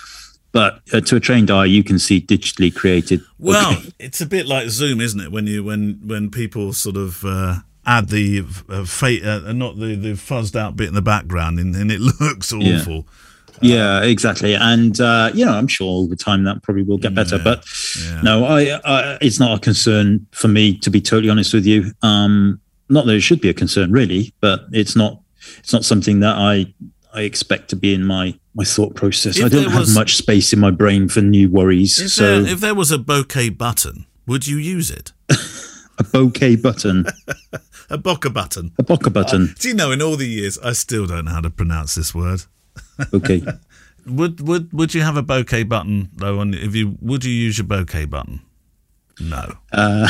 But 0.52 0.82
uh, 0.92 1.02
to 1.02 1.16
a 1.18 1.20
trained 1.20 1.52
eye, 1.52 1.66
you 1.66 1.84
can 1.84 2.00
see 2.00 2.20
digitally 2.20 2.74
created. 2.74 3.22
Well, 3.38 3.74
okay. 3.74 3.92
it's 4.00 4.20
a 4.20 4.26
bit 4.26 4.48
like 4.48 4.70
Zoom, 4.70 5.00
isn't 5.00 5.20
it? 5.20 5.32
When 5.32 5.46
you 5.46 5.64
when 5.64 6.00
when 6.04 6.32
people 6.32 6.74
sort 6.74 6.98
of 6.98 7.24
uh, 7.24 7.58
add 7.86 8.10
the 8.10 8.44
uh, 8.68 8.84
fate, 8.86 9.24
uh, 9.24 9.54
not 9.54 9.78
the 9.78 9.96
the 9.96 10.14
fuzzed 10.14 10.56
out 10.56 10.76
bit 10.76 10.88
in 10.88 10.96
the 10.96 11.04
background, 11.04 11.60
and, 11.60 11.76
and 11.76 11.92
it 11.92 12.00
looks 12.20 12.52
awful. 12.52 12.94
Yeah 12.94 13.02
yeah, 13.62 14.04
exactly. 14.04 14.54
And 14.56 15.00
uh, 15.00 15.32
you 15.34 15.46
know, 15.46 15.54
I'm 15.54 15.68
sure 15.68 16.04
over 16.04 16.16
time 16.16 16.44
that 16.44 16.64
probably 16.64 16.84
will 16.84 16.98
get 16.98 17.16
better. 17.16 17.38
Yeah, 17.38 17.44
but 17.44 17.66
yeah. 18.02 18.22
no, 18.22 18.46
I, 18.46 18.80
I, 18.84 19.18
it's 19.22 19.40
not 19.40 19.58
a 19.58 19.62
concern 19.62 20.26
for 20.32 20.48
me 20.48 20.78
to 20.80 20.90
be 20.90 21.02
totally 21.02 21.30
honest 21.30 21.54
with 21.54 21.66
you. 21.66 21.92
Um, 22.02 22.60
not 22.90 23.06
that 23.06 23.16
it 23.16 23.22
should 23.22 23.42
be 23.42 23.50
a 23.50 23.54
concern, 23.54 23.92
really, 23.92 24.34
but 24.42 24.62
it's 24.72 24.96
not. 24.96 25.22
It's 25.60 25.74
not 25.74 25.86
something 25.86 26.20
that 26.20 26.36
I 26.36 26.74
I 27.14 27.22
expect 27.22 27.70
to 27.70 27.76
be 27.76 27.94
in 27.94 28.06
my 28.06 28.38
my 28.54 28.64
thought 28.64 28.96
process. 28.96 29.38
If 29.38 29.46
I 29.46 29.50
don't 29.50 29.72
have 29.72 29.94
much 29.94 30.16
space 30.16 30.54
in 30.54 30.60
my 30.60 30.72
brain 30.72 31.08
for 31.08 31.22
new 31.22 31.50
worries. 31.50 32.00
If 32.00 32.12
so, 32.12 32.42
there, 32.42 32.54
if 32.54 32.60
there 32.60 32.76
was 32.76 32.92
a 32.92 32.98
bokeh 32.98 33.58
button, 33.58 34.06
would 34.28 34.48
you 34.48 34.58
use 34.58 34.92
it? 34.92 35.12
a 35.30 36.04
bokeh 36.04 36.62
button. 36.62 37.06
a 37.90 37.98
bokeh 37.98 38.34
button. 38.34 38.72
A 38.78 38.84
bokeh 38.84 39.12
button. 39.12 39.44
Uh, 39.44 39.54
do 39.60 39.70
you 39.70 39.74
know? 39.74 39.92
In 39.92 40.02
all 40.02 40.18
the 40.18 40.28
years, 40.28 40.58
I 40.60 40.74
still 40.74 41.08
don't 41.08 41.26
know 41.26 41.32
how 41.32 41.42
to 41.42 41.50
pronounce 41.50 41.96
this 41.96 42.14
word. 42.14 42.44
Okay. 43.14 43.42
would 44.06 44.42
would 44.48 44.72
would 44.74 44.94
you 44.94 45.02
have 45.02 45.18
a 45.18 45.24
bokeh 45.24 45.68
button 45.68 46.10
though? 46.16 46.40
And 46.40 46.56
if 46.56 46.76
you 46.76 46.98
would 47.02 47.24
you 47.24 47.32
use 47.32 47.58
your 47.58 47.68
bokeh 47.68 48.10
button? 48.10 48.42
No. 49.20 49.54
Uh, 49.72 50.08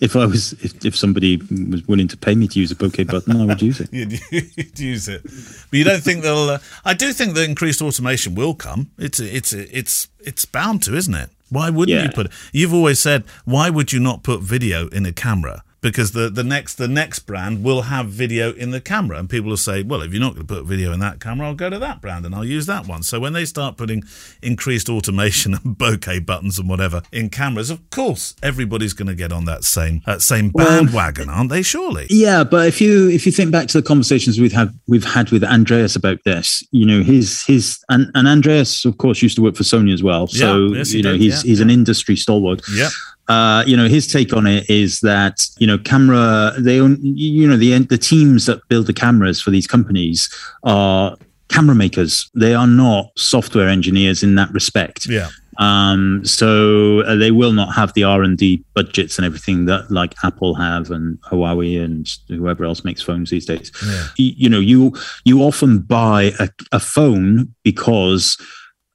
if 0.00 0.16
I 0.16 0.26
was 0.26 0.52
if, 0.64 0.84
if 0.84 0.96
somebody 0.96 1.36
was 1.36 1.86
willing 1.86 2.08
to 2.08 2.16
pay 2.16 2.34
me 2.34 2.48
to 2.48 2.58
use 2.58 2.70
a 2.70 2.74
bokeh 2.74 3.06
button, 3.06 3.40
I 3.40 3.44
would 3.44 3.62
use 3.62 3.80
it. 3.80 3.90
you'd, 3.92 4.18
you'd, 4.30 4.78
use 4.78 5.08
it, 5.08 5.22
but 5.22 5.78
you 5.78 5.84
don't 5.84 6.02
think 6.02 6.22
they'll? 6.22 6.50
Uh, 6.50 6.58
I 6.84 6.94
do 6.94 7.12
think 7.12 7.34
the 7.34 7.44
increased 7.44 7.82
automation 7.82 8.34
will 8.34 8.54
come. 8.54 8.90
It's 8.98 9.20
it's 9.20 9.52
it's 9.52 10.08
it's 10.20 10.44
bound 10.44 10.82
to, 10.84 10.96
isn't 10.96 11.14
it? 11.14 11.30
Why 11.50 11.68
wouldn't 11.68 11.96
yeah. 11.96 12.04
you 12.04 12.10
put? 12.10 12.32
You've 12.52 12.72
always 12.72 13.00
said, 13.00 13.24
why 13.44 13.70
would 13.70 13.92
you 13.92 14.00
not 14.00 14.22
put 14.22 14.40
video 14.40 14.88
in 14.88 15.04
a 15.04 15.12
camera? 15.12 15.64
Because 15.80 16.12
the, 16.12 16.28
the 16.28 16.44
next 16.44 16.74
the 16.74 16.88
next 16.88 17.20
brand 17.20 17.64
will 17.64 17.82
have 17.82 18.06
video 18.06 18.52
in 18.52 18.70
the 18.70 18.80
camera 18.80 19.18
and 19.18 19.30
people 19.30 19.50
will 19.50 19.56
say 19.56 19.82
well 19.82 20.02
if 20.02 20.12
you're 20.12 20.20
not 20.20 20.34
going 20.34 20.46
to 20.46 20.54
put 20.54 20.64
video 20.64 20.92
in 20.92 21.00
that 21.00 21.20
camera 21.20 21.46
i'll 21.46 21.54
go 21.54 21.70
to 21.70 21.78
that 21.78 22.00
brand 22.00 22.26
and 22.26 22.34
i'll 22.34 22.44
use 22.44 22.66
that 22.66 22.86
one. 22.86 23.02
So 23.02 23.18
when 23.20 23.32
they 23.32 23.44
start 23.44 23.76
putting 23.76 24.04
increased 24.42 24.88
automation 24.88 25.54
and 25.64 25.76
bokeh 25.76 26.24
buttons 26.24 26.58
and 26.58 26.68
whatever 26.68 27.02
in 27.12 27.30
cameras 27.30 27.70
of 27.70 27.88
course 27.90 28.34
everybody's 28.42 28.92
going 28.92 29.08
to 29.08 29.14
get 29.14 29.32
on 29.32 29.44
that 29.46 29.64
same 29.64 30.02
that 30.06 30.22
same 30.22 30.50
bandwagon 30.50 31.28
well, 31.28 31.36
aren't 31.36 31.50
they 31.50 31.62
surely? 31.62 32.06
Yeah 32.10 32.44
but 32.44 32.66
if 32.66 32.80
you 32.80 33.08
if 33.10 33.26
you 33.26 33.32
think 33.32 33.50
back 33.50 33.68
to 33.68 33.80
the 33.80 33.86
conversations 33.86 34.38
we've 34.38 34.52
had 34.52 34.72
we've 34.86 35.04
had 35.04 35.30
with 35.30 35.44
andreas 35.44 35.96
about 35.96 36.18
this 36.24 36.62
you 36.70 36.86
know 36.86 37.02
his 37.02 37.44
his 37.44 37.82
and, 37.88 38.10
and 38.14 38.28
andreas 38.28 38.84
of 38.84 38.98
course 38.98 39.22
used 39.22 39.36
to 39.36 39.42
work 39.42 39.56
for 39.56 39.62
sony 39.62 39.92
as 39.92 40.02
well. 40.02 40.26
So 40.26 40.66
yeah, 40.66 40.78
yes, 40.78 40.92
you 40.92 41.02
know 41.02 41.12
did. 41.12 41.20
he's 41.20 41.44
yeah, 41.44 41.48
he's 41.48 41.60
an 41.60 41.70
industry 41.70 42.16
stalwart. 42.16 42.62
Yeah 42.72 42.88
uh, 43.30 43.62
you 43.64 43.76
know, 43.76 43.86
his 43.86 44.08
take 44.08 44.32
on 44.32 44.44
it 44.44 44.68
is 44.68 44.98
that 45.00 45.46
you 45.58 45.66
know, 45.66 45.78
camera 45.78 46.52
they 46.58 46.80
own, 46.80 46.98
you 47.00 47.46
know 47.46 47.56
the 47.56 47.78
the 47.78 47.96
teams 47.96 48.46
that 48.46 48.66
build 48.68 48.88
the 48.88 48.92
cameras 48.92 49.40
for 49.40 49.50
these 49.50 49.68
companies 49.68 50.28
are 50.64 51.16
camera 51.48 51.76
makers. 51.76 52.28
They 52.34 52.54
are 52.54 52.66
not 52.66 53.16
software 53.16 53.68
engineers 53.68 54.24
in 54.24 54.34
that 54.34 54.50
respect. 54.50 55.06
Yeah. 55.06 55.28
Um, 55.58 56.24
so 56.24 57.00
uh, 57.00 57.14
they 57.14 57.30
will 57.30 57.52
not 57.52 57.72
have 57.72 57.92
the 57.92 58.02
R 58.02 58.24
and 58.24 58.36
D 58.36 58.64
budgets 58.74 59.16
and 59.16 59.24
everything 59.24 59.66
that 59.66 59.92
like 59.92 60.14
Apple 60.24 60.56
have 60.56 60.90
and 60.90 61.20
Huawei 61.22 61.84
and 61.84 62.08
whoever 62.26 62.64
else 62.64 62.82
makes 62.82 63.00
phones 63.00 63.30
these 63.30 63.46
days. 63.46 63.70
Yeah. 63.86 64.06
You, 64.16 64.32
you, 64.36 64.48
know, 64.48 64.58
you 64.58 64.92
you 65.24 65.42
often 65.42 65.78
buy 65.78 66.32
a, 66.40 66.48
a 66.72 66.80
phone 66.80 67.54
because. 67.62 68.36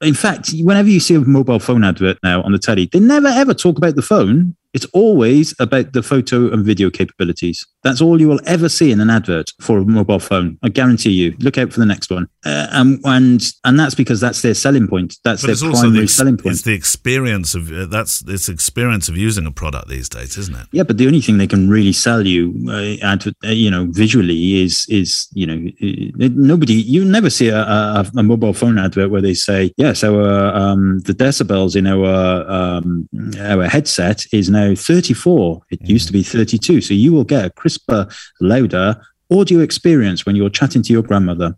In 0.02 0.14
fact, 0.14 0.52
whenever 0.60 0.90
you 0.90 1.00
see 1.00 1.14
a 1.14 1.20
mobile 1.20 1.58
phone 1.58 1.82
advert 1.82 2.18
now 2.22 2.42
on 2.42 2.52
the 2.52 2.58
telly, 2.58 2.88
they 2.92 3.00
never 3.00 3.28
ever 3.28 3.54
talk 3.54 3.78
about 3.78 3.96
the 3.96 4.02
phone. 4.02 4.54
It's 4.74 4.84
always 4.86 5.54
about 5.58 5.94
the 5.94 6.02
photo 6.02 6.52
and 6.52 6.66
video 6.66 6.90
capabilities. 6.90 7.66
That's 7.86 8.00
all 8.00 8.20
you 8.20 8.26
will 8.26 8.40
ever 8.46 8.68
see 8.68 8.90
in 8.90 9.00
an 9.00 9.10
advert 9.10 9.52
for 9.60 9.78
a 9.78 9.84
mobile 9.84 10.18
phone. 10.18 10.58
I 10.64 10.70
guarantee 10.70 11.12
you. 11.12 11.36
Look 11.38 11.56
out 11.56 11.72
for 11.72 11.78
the 11.78 11.86
next 11.86 12.10
one. 12.10 12.28
Uh, 12.44 12.66
and, 12.72 13.00
and 13.04 13.42
and 13.64 13.78
that's 13.78 13.94
because 13.94 14.20
that's 14.20 14.42
their 14.42 14.54
selling 14.54 14.88
point. 14.88 15.14
That's 15.22 15.42
but 15.42 15.56
their 15.56 15.70
primary 15.70 16.00
the, 16.00 16.08
selling 16.08 16.36
point. 16.36 16.54
It's 16.54 16.62
the 16.62 16.74
experience 16.74 17.54
of 17.54 17.70
uh, 17.70 17.86
that's 17.86 18.24
it's 18.26 18.48
experience 18.48 19.08
of 19.08 19.16
using 19.16 19.46
a 19.46 19.52
product 19.52 19.88
these 19.88 20.08
days, 20.08 20.36
isn't 20.36 20.56
it? 20.56 20.66
Yeah, 20.72 20.82
but 20.82 20.98
the 20.98 21.06
only 21.06 21.20
thing 21.20 21.38
they 21.38 21.46
can 21.46 21.70
really 21.70 21.92
sell 21.92 22.26
you, 22.26 22.54
uh, 22.68 22.96
adver- 23.06 23.34
uh, 23.44 23.50
you 23.50 23.70
know, 23.70 23.86
visually 23.90 24.62
is 24.62 24.84
is 24.88 25.28
you 25.32 25.46
know 25.46 25.70
uh, 25.80 26.28
nobody 26.34 26.74
you 26.74 27.04
never 27.04 27.30
see 27.30 27.50
a, 27.50 27.60
a, 27.60 28.10
a, 28.16 28.22
mobile 28.24 28.52
phone 28.52 28.80
advert 28.80 29.10
where 29.10 29.22
they 29.22 29.34
say 29.34 29.72
yes, 29.76 30.02
our 30.02 30.52
um, 30.56 30.98
the 31.00 31.14
decibels 31.14 31.76
in 31.76 31.86
our 31.86 32.50
um, 32.50 33.08
our 33.38 33.68
headset 33.68 34.26
is 34.32 34.50
now 34.50 34.74
34. 34.74 35.62
It 35.70 35.82
mm. 35.82 35.88
used 35.88 36.08
to 36.08 36.12
be 36.12 36.24
32. 36.24 36.80
So 36.80 36.94
you 36.94 37.12
will 37.12 37.24
get 37.24 37.44
a 37.44 37.50
crisper, 37.76 38.08
louder 38.40 39.00
audio 39.30 39.60
experience 39.60 40.24
when 40.24 40.36
you're 40.36 40.50
chatting 40.50 40.82
to 40.82 40.92
your 40.92 41.02
grandmother. 41.02 41.56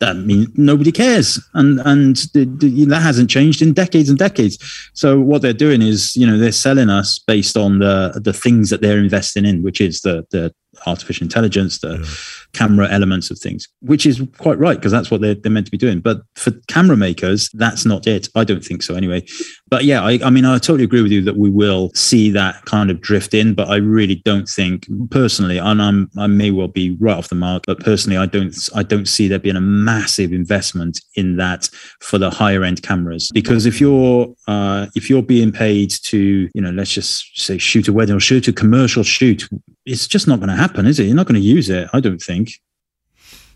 That 0.00 0.16
means 0.16 0.48
nobody 0.56 0.90
cares, 0.90 1.40
and 1.54 1.80
and 1.84 2.16
that 2.16 3.00
hasn't 3.00 3.30
changed 3.30 3.62
in 3.62 3.72
decades 3.72 4.08
and 4.08 4.18
decades. 4.18 4.58
So 4.92 5.20
what 5.20 5.40
they're 5.40 5.52
doing 5.52 5.82
is, 5.82 6.16
you 6.16 6.26
know, 6.26 6.36
they're 6.36 6.52
selling 6.52 6.90
us 6.90 7.18
based 7.18 7.56
on 7.56 7.78
the 7.78 8.20
the 8.22 8.32
things 8.32 8.70
that 8.70 8.80
they're 8.80 8.98
investing 8.98 9.44
in, 9.44 9.62
which 9.62 9.80
is 9.80 10.00
the 10.00 10.26
the 10.30 10.52
artificial 10.86 11.24
intelligence, 11.24 11.78
the 11.78 11.98
yeah. 11.98 12.06
camera 12.52 12.88
elements 12.90 13.30
of 13.30 13.38
things, 13.38 13.68
which 13.80 14.06
is 14.06 14.22
quite 14.38 14.58
right 14.58 14.76
because 14.76 14.92
that's 14.92 15.10
what 15.10 15.20
they're, 15.20 15.34
they're 15.34 15.52
meant 15.52 15.66
to 15.66 15.72
be 15.72 15.78
doing. 15.78 16.00
But 16.00 16.22
for 16.36 16.52
camera 16.68 16.96
makers, 16.96 17.50
that's 17.54 17.84
not 17.84 18.06
it. 18.06 18.28
I 18.34 18.44
don't 18.44 18.64
think 18.64 18.82
so 18.82 18.94
anyway. 18.94 19.24
But 19.68 19.84
yeah, 19.84 20.02
I, 20.02 20.18
I 20.24 20.30
mean, 20.30 20.44
I 20.44 20.58
totally 20.58 20.84
agree 20.84 21.02
with 21.02 21.12
you 21.12 21.22
that 21.22 21.36
we 21.36 21.50
will 21.50 21.90
see 21.94 22.30
that 22.30 22.64
kind 22.64 22.90
of 22.90 23.00
drift 23.00 23.34
in, 23.34 23.54
but 23.54 23.68
I 23.68 23.76
really 23.76 24.16
don't 24.16 24.48
think 24.48 24.86
personally, 25.10 25.58
and 25.58 25.80
I'm, 25.80 26.10
I 26.18 26.26
may 26.26 26.50
well 26.50 26.68
be 26.68 26.96
right 27.00 27.16
off 27.16 27.28
the 27.28 27.34
mark, 27.34 27.64
but 27.66 27.80
personally, 27.80 28.16
I 28.16 28.26
don't, 28.26 28.56
I 28.74 28.82
don't 28.82 29.06
see 29.06 29.28
there 29.28 29.38
being 29.38 29.56
a 29.56 29.60
massive 29.60 30.32
investment 30.32 31.00
in 31.16 31.36
that 31.36 31.68
for 32.00 32.18
the 32.18 32.30
higher 32.30 32.62
end 32.64 32.82
cameras 32.82 33.30
because 33.32 33.66
if 33.66 33.80
you're, 33.80 34.34
uh, 34.46 34.86
if 34.94 35.08
you're 35.10 35.22
being 35.22 35.52
paid 35.52 35.90
to, 36.04 36.48
you 36.54 36.60
know, 36.60 36.70
let's 36.70 36.90
just 36.90 37.40
say 37.40 37.58
shoot 37.58 37.88
a 37.88 37.92
wedding 37.92 38.16
or 38.16 38.20
shoot 38.20 38.48
a 38.48 38.52
commercial 38.52 39.02
shoot, 39.02 39.48
it's 39.84 40.06
just 40.06 40.26
not 40.26 40.40
going 40.40 40.48
to 40.48 40.56
happen, 40.56 40.86
is 40.86 40.98
it? 40.98 41.04
You're 41.04 41.16
not 41.16 41.26
going 41.26 41.40
to 41.40 41.46
use 41.46 41.68
it, 41.70 41.88
I 41.92 42.00
don't 42.00 42.22
think. 42.22 42.60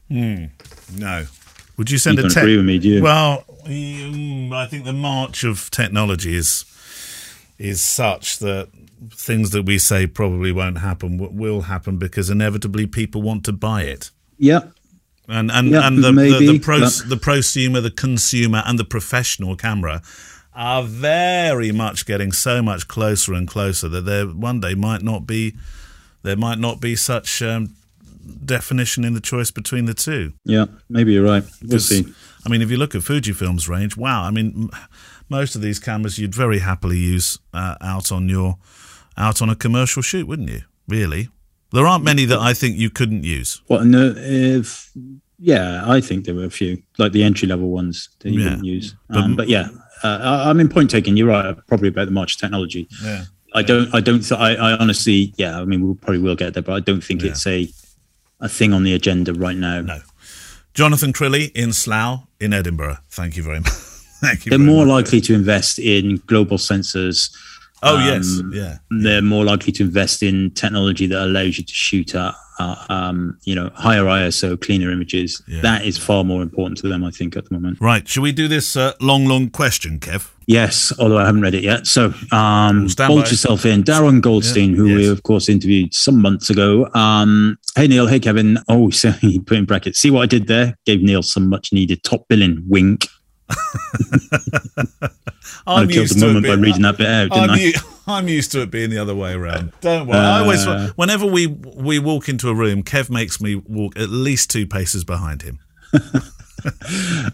Hmm. 0.08 0.46
No. 0.96 1.26
Would 1.76 1.90
you 1.90 1.98
send 1.98 2.18
you 2.18 2.24
a 2.24 2.28
text? 2.28 2.38
Agree 2.38 2.56
with 2.56 2.66
me, 2.66 2.78
do 2.78 2.88
you? 2.88 3.02
Well, 3.02 3.44
I 3.64 4.66
think 4.68 4.84
the 4.84 4.92
march 4.92 5.44
of 5.44 5.70
technology 5.70 6.34
is 6.34 6.64
is 7.58 7.82
such 7.82 8.38
that 8.38 8.68
things 9.10 9.50
that 9.50 9.64
we 9.64 9.78
say 9.78 10.06
probably 10.06 10.52
won't 10.52 10.78
happen 10.78 11.18
will 11.36 11.62
happen 11.62 11.98
because 11.98 12.30
inevitably 12.30 12.86
people 12.86 13.20
want 13.22 13.44
to 13.44 13.52
buy 13.52 13.82
it. 13.82 14.10
Yeah. 14.38 14.60
And 15.28 15.50
and, 15.50 15.70
yeah, 15.70 15.86
and 15.86 16.02
the, 16.02 16.12
maybe, 16.12 16.46
the, 16.46 16.52
the, 16.54 16.58
pros, 16.58 17.06
the 17.06 17.16
prosumer, 17.16 17.82
the 17.82 17.90
consumer, 17.90 18.62
and 18.64 18.78
the 18.78 18.84
professional 18.84 19.56
camera 19.56 20.02
are 20.54 20.82
very 20.82 21.70
much 21.70 22.06
getting 22.06 22.32
so 22.32 22.62
much 22.62 22.88
closer 22.88 23.34
and 23.34 23.46
closer 23.46 23.88
that 23.88 24.06
there 24.06 24.26
one 24.26 24.60
day 24.60 24.74
might 24.74 25.02
not 25.02 25.26
be 25.26 25.54
there 26.22 26.36
might 26.36 26.58
not 26.58 26.80
be 26.80 26.96
such 26.96 27.42
um, 27.42 27.74
definition 28.44 29.04
in 29.04 29.14
the 29.14 29.20
choice 29.20 29.50
between 29.50 29.84
the 29.86 29.94
two. 29.94 30.32
Yeah, 30.44 30.66
maybe 30.88 31.12
you're 31.12 31.24
right. 31.24 31.44
We'll 31.62 31.80
see. 31.80 32.06
I 32.44 32.48
mean, 32.48 32.62
if 32.62 32.70
you 32.70 32.76
look 32.76 32.94
at 32.94 33.02
Fujifilm's 33.02 33.68
range, 33.68 33.96
wow! 33.96 34.24
I 34.24 34.30
mean, 34.30 34.70
most 35.28 35.54
of 35.54 35.62
these 35.62 35.78
cameras 35.78 36.18
you'd 36.18 36.34
very 36.34 36.60
happily 36.60 36.98
use 36.98 37.38
uh, 37.52 37.76
out 37.80 38.12
on 38.12 38.28
your 38.28 38.58
out 39.16 39.42
on 39.42 39.50
a 39.50 39.56
commercial 39.56 40.02
shoot, 40.02 40.26
wouldn't 40.26 40.50
you? 40.50 40.62
Really, 40.86 41.28
there 41.72 41.86
aren't 41.86 42.04
many 42.04 42.24
that 42.24 42.38
I 42.38 42.54
think 42.54 42.76
you 42.76 42.90
couldn't 42.90 43.24
use. 43.24 43.60
Well, 43.68 43.84
No, 43.84 44.14
if 44.16 44.90
yeah, 45.38 45.82
I 45.86 46.00
think 46.00 46.24
there 46.24 46.34
were 46.34 46.44
a 46.44 46.50
few, 46.50 46.82
like 46.98 47.12
the 47.12 47.22
entry 47.22 47.46
level 47.46 47.70
ones 47.70 48.08
that 48.20 48.30
you 48.30 48.40
yeah. 48.40 48.44
wouldn't 48.46 48.64
use. 48.64 48.94
Um, 49.10 49.36
but, 49.36 49.42
but, 49.42 49.48
yeah, 49.48 49.68
uh, 50.02 50.44
I 50.46 50.52
mean, 50.52 50.68
point 50.68 50.90
taken. 50.90 51.16
You're 51.16 51.28
right. 51.28 51.56
Probably 51.66 51.88
about 51.88 52.06
the 52.06 52.12
march 52.12 52.38
technology. 52.38 52.88
Yeah. 53.02 53.24
I 53.54 53.62
don't. 53.62 53.94
I 53.94 54.00
don't. 54.00 54.20
Th- 54.20 54.38
I, 54.38 54.54
I 54.54 54.76
honestly, 54.78 55.32
yeah. 55.36 55.60
I 55.60 55.64
mean, 55.64 55.80
we 55.80 55.88
will 55.88 55.94
probably 55.94 56.20
will 56.20 56.36
get 56.36 56.54
there, 56.54 56.62
but 56.62 56.74
I 56.74 56.80
don't 56.80 57.02
think 57.02 57.22
yeah. 57.22 57.30
it's 57.30 57.46
a 57.46 57.68
a 58.40 58.48
thing 58.48 58.72
on 58.72 58.84
the 58.84 58.94
agenda 58.94 59.32
right 59.34 59.56
now. 59.56 59.80
No. 59.80 60.00
Jonathan 60.74 61.12
Crilly 61.12 61.50
in 61.54 61.72
Slough 61.72 62.26
in 62.40 62.52
Edinburgh. 62.52 62.98
Thank 63.10 63.36
you 63.36 63.42
very 63.42 63.60
much. 63.60 63.72
Thank 64.20 64.46
you. 64.46 64.50
They're 64.50 64.58
more 64.58 64.84
much. 64.84 65.04
likely 65.04 65.20
to 65.22 65.34
invest 65.34 65.78
in 65.78 66.22
global 66.26 66.58
sensors. 66.58 67.34
Oh 67.82 67.96
um, 67.96 68.06
yes, 68.06 68.42
yeah. 68.52 68.78
They're 68.90 69.22
more 69.22 69.44
likely 69.44 69.72
to 69.72 69.84
invest 69.84 70.22
in 70.22 70.50
technology 70.50 71.06
that 71.06 71.22
allows 71.22 71.58
you 71.58 71.64
to 71.64 71.74
shoot 71.74 72.14
at 72.14 72.34
uh, 72.58 72.84
um, 72.88 73.38
you 73.44 73.54
know, 73.54 73.70
higher 73.74 74.04
ISO, 74.04 74.60
cleaner 74.60 74.90
images. 74.90 75.42
Yeah. 75.46 75.62
That 75.62 75.84
is 75.84 75.98
far 75.98 76.24
more 76.24 76.42
important 76.42 76.78
to 76.78 76.88
them, 76.88 77.04
I 77.04 77.10
think, 77.10 77.36
at 77.36 77.44
the 77.48 77.54
moment. 77.54 77.78
Right. 77.80 78.06
Should 78.06 78.22
we 78.22 78.32
do 78.32 78.48
this 78.48 78.76
uh, 78.76 78.92
long, 79.00 79.26
long 79.26 79.50
question, 79.50 79.98
Kev? 79.98 80.30
Yes, 80.46 80.94
although 80.98 81.18
I 81.18 81.26
haven't 81.26 81.42
read 81.42 81.54
it 81.54 81.62
yet. 81.62 81.86
So, 81.86 82.14
um, 82.32 82.88
bolt 82.96 83.30
yourself 83.30 83.66
in. 83.66 83.84
Darren 83.84 84.22
Goldstein, 84.22 84.70
yeah. 84.70 84.76
who 84.76 84.86
yes. 84.86 84.96
we, 84.96 85.08
of 85.08 85.22
course, 85.22 85.48
interviewed 85.48 85.92
some 85.92 86.22
months 86.22 86.48
ago. 86.48 86.88
Um, 86.94 87.58
hey, 87.76 87.86
Neil. 87.86 88.06
Hey, 88.06 88.18
Kevin. 88.18 88.58
Oh, 88.66 88.88
so 88.88 89.10
he 89.20 89.40
put 89.40 89.58
in 89.58 89.66
brackets. 89.66 89.98
See 89.98 90.10
what 90.10 90.22
I 90.22 90.26
did 90.26 90.46
there? 90.46 90.74
Gave 90.86 91.02
Neil 91.02 91.22
some 91.22 91.48
much 91.48 91.72
needed 91.72 92.02
top 92.02 92.26
billing. 92.28 92.64
Wink. 92.66 93.08
I'm 95.66 95.88
I 95.88 95.92
killed 95.92 96.08
the 96.08 96.26
moment 96.26 96.46
by 96.46 96.54
reading 96.54 96.82
that 96.82 96.96
bit 96.96 97.06
out, 97.06 97.30
didn't 97.30 97.50
I'm, 97.50 97.58
I? 97.58 98.18
I'm 98.18 98.28
used 98.28 98.52
to 98.52 98.62
it 98.62 98.70
being 98.70 98.88
the 98.88 98.98
other 98.98 99.14
way 99.14 99.34
around. 99.34 99.72
Don't 99.82 100.06
worry. 100.06 100.18
Uh, 100.18 100.22
I 100.22 100.40
always, 100.40 100.66
uh, 100.66 100.92
whenever 100.96 101.26
we 101.26 101.46
we 101.46 101.98
walk 101.98 102.28
into 102.28 102.48
a 102.48 102.54
room, 102.54 102.82
Kev 102.82 103.10
makes 103.10 103.40
me 103.40 103.56
walk 103.56 103.98
at 103.98 104.08
least 104.08 104.50
two 104.50 104.66
paces 104.66 105.04
behind 105.04 105.42
him. 105.42 105.58
uh, 105.94 106.00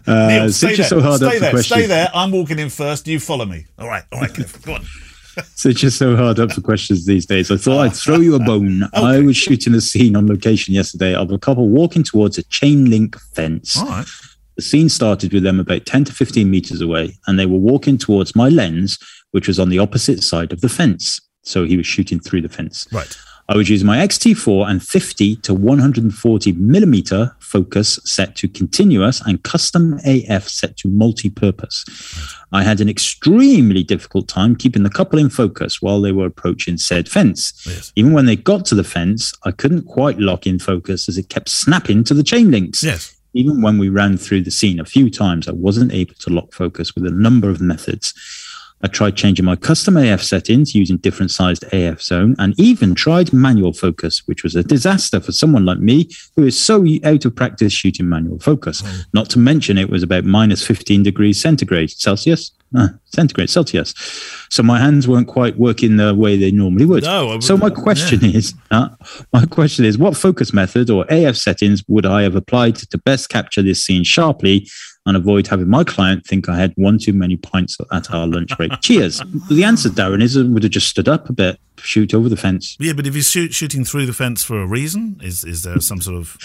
Neil, 0.07 0.51
stay 0.51 0.75
there. 0.75 0.85
So 0.85 1.15
stay 1.17 1.39
there. 1.39 1.63
Stay 1.63 1.85
there. 1.85 2.09
I'm 2.13 2.31
walking 2.31 2.59
in 2.59 2.69
first. 2.69 3.07
You 3.07 3.19
follow 3.19 3.45
me. 3.45 3.65
All 3.79 3.87
right. 3.87 4.03
All 4.11 4.19
right, 4.19 4.31
Kev. 4.31 4.63
Go 4.65 4.73
on. 4.73 4.85
so 5.55 5.69
it's 5.69 5.79
just 5.79 5.97
so 5.97 6.15
hard 6.15 6.39
up 6.39 6.51
for 6.51 6.61
questions 6.61 7.05
these 7.05 7.25
days. 7.25 7.51
I 7.51 7.57
thought 7.57 7.79
I'd 7.79 7.95
throw 7.95 8.17
you 8.17 8.35
a 8.35 8.39
bone. 8.39 8.83
Okay. 8.95 9.05
I 9.05 9.19
was 9.19 9.35
shooting 9.35 9.73
a 9.73 9.81
scene 9.81 10.15
on 10.15 10.27
location 10.27 10.73
yesterday 10.73 11.13
of 11.13 11.31
a 11.31 11.37
couple 11.37 11.67
walking 11.67 12.03
towards 12.03 12.37
a 12.37 12.43
chain 12.43 12.89
link 12.89 13.19
fence. 13.33 13.77
All 13.77 13.85
right. 13.85 14.07
The 14.55 14.61
scene 14.61 14.89
started 14.89 15.33
with 15.33 15.43
them 15.43 15.59
about 15.59 15.85
10 15.85 16.05
to 16.05 16.13
15 16.13 16.49
meters 16.49 16.81
away, 16.81 17.17
and 17.27 17.37
they 17.37 17.45
were 17.45 17.57
walking 17.57 17.97
towards 17.97 18.35
my 18.35 18.49
lens, 18.49 18.97
which 19.31 19.47
was 19.47 19.59
on 19.59 19.69
the 19.69 19.79
opposite 19.79 20.23
side 20.23 20.53
of 20.53 20.61
the 20.61 20.69
fence. 20.69 21.19
So 21.43 21.65
he 21.65 21.77
was 21.77 21.85
shooting 21.85 22.19
through 22.19 22.41
the 22.41 22.49
fence. 22.49 22.87
Right. 22.91 23.15
I 23.47 23.55
was 23.55 23.69
using 23.69 23.85
my 23.85 23.99
X-T4 23.99 24.67
and 24.67 24.81
50 24.81 25.35
to 25.35 25.53
140 25.53 26.51
millimeter 26.53 27.35
focus 27.39 27.99
set 28.03 28.35
to 28.37 28.47
continuous 28.47 29.21
and 29.21 29.43
custom 29.43 29.99
AF 30.03 30.47
set 30.47 30.77
to 30.77 30.87
multi-purpose. 30.87 31.85
I 32.51 32.63
had 32.63 32.81
an 32.81 32.89
extremely 32.89 33.83
difficult 33.83 34.27
time 34.27 34.55
keeping 34.55 34.81
the 34.81 34.89
couple 34.89 35.19
in 35.19 35.29
focus 35.29 35.79
while 35.79 36.01
they 36.01 36.11
were 36.11 36.25
approaching 36.25 36.77
said 36.77 37.07
fence. 37.07 37.53
Yes. 37.67 37.93
Even 37.95 38.13
when 38.13 38.25
they 38.25 38.35
got 38.35 38.65
to 38.65 38.75
the 38.75 38.83
fence, 38.83 39.31
I 39.43 39.51
couldn't 39.51 39.83
quite 39.85 40.17
lock 40.17 40.47
in 40.47 40.57
focus 40.57 41.07
as 41.07 41.19
it 41.19 41.29
kept 41.29 41.49
snapping 41.49 42.03
to 42.05 42.15
the 42.15 42.23
chain 42.23 42.49
links. 42.49 42.81
Yes 42.81 43.14
even 43.35 43.61
when 43.61 43.77
we 43.77 43.89
ran 43.89 44.17
through 44.17 44.41
the 44.41 44.51
scene 44.51 44.79
a 44.79 44.85
few 44.85 45.11
times, 45.11 45.47
I 45.47 45.51
wasn't 45.51 45.93
able 45.93 46.15
to 46.15 46.29
lock 46.29 46.53
focus 46.53 46.95
with 46.95 47.05
a 47.05 47.11
number 47.11 47.49
of 47.49 47.61
methods. 47.61 48.13
I 48.81 48.87
tried 48.87 49.15
changing 49.15 49.45
my 49.45 49.55
custom 49.55 49.97
AF 49.97 50.21
settings 50.21 50.75
using 50.75 50.97
different 50.97 51.31
sized 51.31 51.63
AF 51.73 52.01
zone 52.01 52.35
and 52.39 52.57
even 52.59 52.95
tried 52.95 53.33
manual 53.33 53.73
focus, 53.73 54.25
which 54.27 54.43
was 54.43 54.55
a 54.55 54.63
disaster 54.63 55.19
for 55.19 55.31
someone 55.31 55.65
like 55.65 55.79
me 55.79 56.09
who 56.35 56.45
is 56.45 56.57
so 56.57 56.85
out 57.03 57.25
of 57.25 57.35
practice 57.35 57.73
shooting 57.73 58.07
manual 58.07 58.39
focus. 58.39 58.83
Oh. 58.85 59.01
Not 59.13 59.29
to 59.31 59.39
mention 59.39 59.77
it 59.77 59.89
was 59.89 60.03
about 60.03 60.23
minus 60.23 60.65
15 60.65 61.03
degrees 61.03 61.41
centigrade 61.41 61.91
Celsius. 61.91 62.51
Uh, 62.77 62.89
centigrade 63.05 63.49
Celsius. 63.49 63.93
So 64.49 64.63
my 64.63 64.79
hands 64.79 65.07
weren't 65.07 65.27
quite 65.27 65.57
working 65.57 65.97
the 65.97 66.13
way 66.13 66.37
they 66.37 66.51
normally 66.51 66.85
would. 66.85 67.03
No, 67.03 67.39
so 67.39 67.57
my 67.57 67.69
question 67.69 68.21
yeah. 68.21 68.37
is, 68.37 68.53
uh, 68.71 68.89
my 69.33 69.45
question 69.45 69.85
is, 69.85 69.97
what 69.97 70.17
focus 70.17 70.53
method 70.53 70.89
or 70.89 71.05
AF 71.09 71.35
settings 71.35 71.83
would 71.87 72.05
I 72.05 72.23
have 72.23 72.35
applied 72.35 72.75
to 72.75 72.97
best 72.97 73.29
capture 73.29 73.61
this 73.61 73.83
scene 73.83 74.03
sharply 74.03 74.67
and 75.05 75.15
avoid 75.15 75.47
having 75.47 75.69
my 75.69 75.83
client 75.83 76.25
think 76.25 76.49
I 76.49 76.57
had 76.57 76.73
one 76.75 76.97
too 76.97 77.13
many 77.13 77.37
pints 77.37 77.77
at 77.91 78.11
our 78.11 78.25
lunch 78.25 78.55
break. 78.57 78.71
Cheers. 78.81 79.21
The 79.49 79.63
answer, 79.63 79.89
Darren, 79.89 80.21
is 80.21 80.37
would 80.37 80.63
have 80.63 80.71
just 80.71 80.87
stood 80.87 81.07
up 81.07 81.29
a 81.29 81.33
bit, 81.33 81.59
shoot 81.77 82.13
over 82.13 82.27
the 82.27 82.37
fence. 82.37 82.75
Yeah, 82.79 82.93
but 82.93 83.05
if 83.05 83.13
he's 83.13 83.29
shoot, 83.29 83.53
shooting 83.53 83.85
through 83.85 84.07
the 84.07 84.13
fence 84.13 84.43
for 84.43 84.59
a 84.59 84.67
reason, 84.67 85.19
is 85.23 85.43
is 85.43 85.61
there 85.61 85.79
some 85.79 86.01
sort 86.01 86.17
of? 86.17 86.37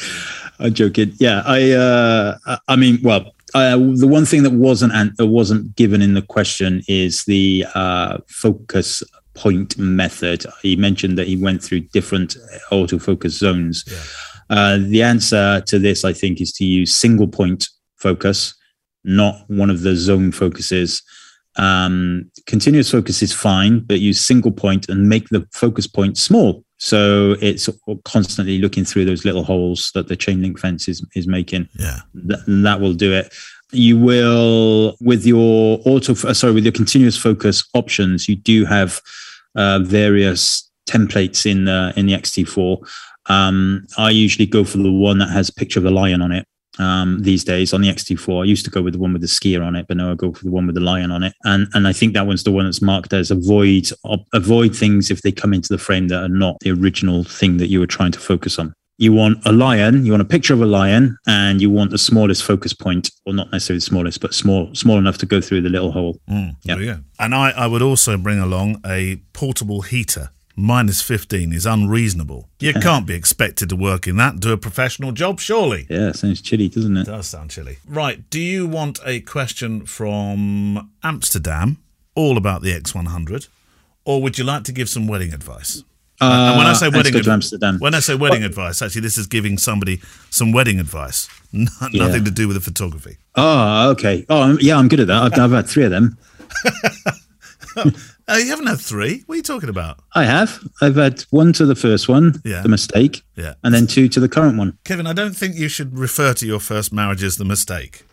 I'm 0.58 0.74
joking. 0.74 1.14
Yeah, 1.18 1.42
I. 1.46 1.70
Uh, 1.72 2.58
I 2.68 2.76
mean, 2.76 2.98
well, 3.02 3.32
uh, 3.54 3.76
the 3.76 4.06
one 4.06 4.24
thing 4.24 4.42
that 4.42 4.52
wasn't 4.52 4.92
an- 4.92 5.14
wasn't 5.18 5.74
given 5.76 6.02
in 6.02 6.14
the 6.14 6.22
question 6.22 6.82
is 6.88 7.24
the 7.24 7.66
uh, 7.74 8.18
focus 8.28 9.02
point 9.34 9.78
method. 9.78 10.44
He 10.62 10.76
mentioned 10.76 11.16
that 11.18 11.26
he 11.26 11.36
went 11.36 11.62
through 11.62 11.80
different 11.80 12.36
autofocus 12.70 13.30
zones. 13.30 13.84
Yeah. 13.86 14.56
Uh, 14.56 14.78
the 14.78 15.02
answer 15.02 15.60
to 15.66 15.78
this, 15.78 16.04
I 16.04 16.12
think, 16.12 16.40
is 16.40 16.52
to 16.54 16.64
use 16.64 16.94
single 16.94 17.28
point 17.28 17.68
focus, 17.96 18.54
not 19.04 19.44
one 19.48 19.70
of 19.70 19.82
the 19.82 19.94
zone 19.94 20.32
focuses. 20.32 21.02
Um, 21.56 22.30
continuous 22.46 22.90
focus 22.90 23.22
is 23.22 23.32
fine, 23.32 23.80
but 23.80 24.00
use 24.00 24.20
single 24.20 24.52
point 24.52 24.88
and 24.88 25.08
make 25.08 25.28
the 25.28 25.46
focus 25.52 25.86
point 25.86 26.18
small. 26.18 26.64
So 26.80 27.36
it's 27.40 27.68
constantly 28.04 28.58
looking 28.58 28.86
through 28.86 29.04
those 29.04 29.26
little 29.26 29.44
holes 29.44 29.92
that 29.94 30.08
the 30.08 30.16
chain 30.16 30.40
link 30.40 30.58
fence 30.58 30.88
is, 30.88 31.04
is 31.14 31.26
making. 31.26 31.68
Yeah. 31.78 32.00
Th- 32.14 32.40
that 32.46 32.80
will 32.80 32.94
do 32.94 33.12
it. 33.12 33.32
You 33.70 33.98
will, 33.98 34.96
with 35.00 35.26
your 35.26 35.80
auto, 35.84 36.12
uh, 36.26 36.32
sorry, 36.32 36.54
with 36.54 36.64
your 36.64 36.72
continuous 36.72 37.18
focus 37.18 37.62
options, 37.74 38.28
you 38.28 38.34
do 38.34 38.64
have 38.64 39.00
uh, 39.54 39.80
various 39.80 40.70
templates 40.88 41.44
in 41.44 41.66
the, 41.66 41.92
in 41.96 42.06
the 42.06 42.14
X-T4. 42.14 42.78
Um, 43.26 43.86
I 43.98 44.08
usually 44.10 44.46
go 44.46 44.64
for 44.64 44.78
the 44.78 44.90
one 44.90 45.18
that 45.18 45.28
has 45.28 45.50
a 45.50 45.52
picture 45.52 45.78
of 45.78 45.84
a 45.84 45.90
lion 45.90 46.22
on 46.22 46.32
it 46.32 46.48
um, 46.80 47.22
these 47.22 47.44
days 47.44 47.72
on 47.72 47.82
the 47.82 47.88
X-T4. 47.88 48.42
I 48.42 48.44
used 48.44 48.64
to 48.64 48.70
go 48.70 48.82
with 48.82 48.94
the 48.94 48.98
one 48.98 49.12
with 49.12 49.22
the 49.22 49.28
skier 49.28 49.64
on 49.64 49.76
it, 49.76 49.86
but 49.86 49.96
now 49.96 50.10
I 50.10 50.14
go 50.14 50.32
for 50.32 50.44
the 50.44 50.50
one 50.50 50.66
with 50.66 50.74
the 50.74 50.80
lion 50.80 51.10
on 51.10 51.22
it. 51.22 51.34
And 51.44 51.68
and 51.74 51.86
I 51.86 51.92
think 51.92 52.14
that 52.14 52.26
one's 52.26 52.44
the 52.44 52.52
one 52.52 52.64
that's 52.64 52.82
marked 52.82 53.12
as 53.12 53.30
avoid 53.30 53.88
avoid 54.32 54.74
things 54.74 55.10
if 55.10 55.22
they 55.22 55.32
come 55.32 55.52
into 55.52 55.68
the 55.68 55.78
frame 55.78 56.08
that 56.08 56.22
are 56.22 56.28
not 56.28 56.56
the 56.60 56.70
original 56.70 57.24
thing 57.24 57.58
that 57.58 57.68
you 57.68 57.80
were 57.80 57.86
trying 57.86 58.12
to 58.12 58.20
focus 58.20 58.58
on. 58.58 58.72
You 58.98 59.14
want 59.14 59.38
a 59.46 59.52
lion, 59.52 60.04
you 60.04 60.12
want 60.12 60.20
a 60.20 60.26
picture 60.26 60.52
of 60.52 60.60
a 60.60 60.66
lion, 60.66 61.16
and 61.26 61.62
you 61.62 61.70
want 61.70 61.90
the 61.90 61.96
smallest 61.96 62.44
focus 62.44 62.74
point, 62.74 63.10
or 63.24 63.32
not 63.32 63.50
necessarily 63.50 63.78
the 63.78 63.86
smallest, 63.86 64.20
but 64.20 64.34
small 64.34 64.74
small 64.74 64.98
enough 64.98 65.18
to 65.18 65.26
go 65.26 65.40
through 65.40 65.62
the 65.62 65.70
little 65.70 65.92
hole. 65.92 66.18
Mm, 66.28 66.54
yeah. 66.64 66.98
And 67.18 67.34
I, 67.34 67.50
I 67.50 67.66
would 67.66 67.82
also 67.82 68.16
bring 68.16 68.38
along 68.38 68.80
a 68.84 69.16
portable 69.32 69.82
heater 69.82 70.30
minus 70.56 71.02
15 71.02 71.52
is 71.52 71.66
unreasonable. 71.66 72.48
You 72.58 72.74
can't 72.74 73.06
be 73.06 73.14
expected 73.14 73.68
to 73.70 73.76
work 73.76 74.06
in 74.06 74.16
that 74.16 74.34
and 74.34 74.40
do 74.40 74.52
a 74.52 74.56
professional 74.56 75.12
job, 75.12 75.40
surely. 75.40 75.86
Yeah, 75.88 76.12
sounds 76.12 76.40
chilly, 76.40 76.68
doesn't 76.68 76.96
it? 76.96 77.02
It 77.02 77.06
does 77.10 77.28
sound 77.28 77.50
chilly. 77.50 77.78
Right, 77.86 78.28
do 78.30 78.40
you 78.40 78.66
want 78.66 79.00
a 79.04 79.20
question 79.20 79.86
from 79.86 80.90
Amsterdam, 81.02 81.78
all 82.14 82.36
about 82.36 82.62
the 82.62 82.72
X100, 82.72 83.48
or 84.04 84.22
would 84.22 84.38
you 84.38 84.44
like 84.44 84.64
to 84.64 84.72
give 84.72 84.88
some 84.88 85.06
wedding 85.06 85.32
advice? 85.32 85.82
Uh, 86.22 86.48
and 86.50 86.58
when 86.58 86.66
I 86.66 86.74
say 86.74 86.90
wedding, 86.90 87.16
ad- 87.16 87.28
Amsterdam. 87.28 87.78
when 87.78 87.94
I 87.94 88.00
say 88.00 88.14
wedding 88.14 88.42
what? 88.42 88.50
advice, 88.50 88.82
actually, 88.82 89.00
this 89.00 89.16
is 89.16 89.26
giving 89.26 89.56
somebody 89.56 90.02
some 90.28 90.52
wedding 90.52 90.78
advice, 90.78 91.28
nothing 91.52 91.90
yeah. 91.92 92.18
to 92.18 92.30
do 92.30 92.46
with 92.46 92.56
the 92.56 92.60
photography. 92.60 93.16
Oh, 93.36 93.90
okay. 93.92 94.26
Oh, 94.28 94.58
yeah, 94.60 94.76
I'm 94.76 94.88
good 94.88 95.00
at 95.00 95.06
that. 95.06 95.32
I've, 95.32 95.38
I've 95.38 95.50
had 95.50 95.66
three 95.66 95.84
of 95.84 95.90
them. 95.90 96.18
Uh, 98.30 98.36
you 98.36 98.50
haven't 98.50 98.68
had 98.68 98.78
three. 98.78 99.24
What 99.26 99.34
are 99.34 99.36
you 99.36 99.42
talking 99.42 99.68
about? 99.68 99.98
I 100.14 100.24
have. 100.24 100.60
I've 100.80 100.94
had 100.94 101.22
one 101.30 101.52
to 101.54 101.66
the 101.66 101.74
first 101.74 102.08
one, 102.08 102.40
yeah. 102.44 102.62
the 102.62 102.68
mistake, 102.68 103.22
yeah, 103.34 103.54
and 103.64 103.74
then 103.74 103.88
two 103.88 104.08
to 104.08 104.20
the 104.20 104.28
current 104.28 104.56
one. 104.56 104.78
Kevin, 104.84 105.08
I 105.08 105.12
don't 105.12 105.34
think 105.34 105.56
you 105.56 105.68
should 105.68 105.98
refer 105.98 106.32
to 106.34 106.46
your 106.46 106.60
first 106.60 106.92
marriage 106.92 107.24
as 107.24 107.38
the 107.38 107.44
mistake. 107.44 108.04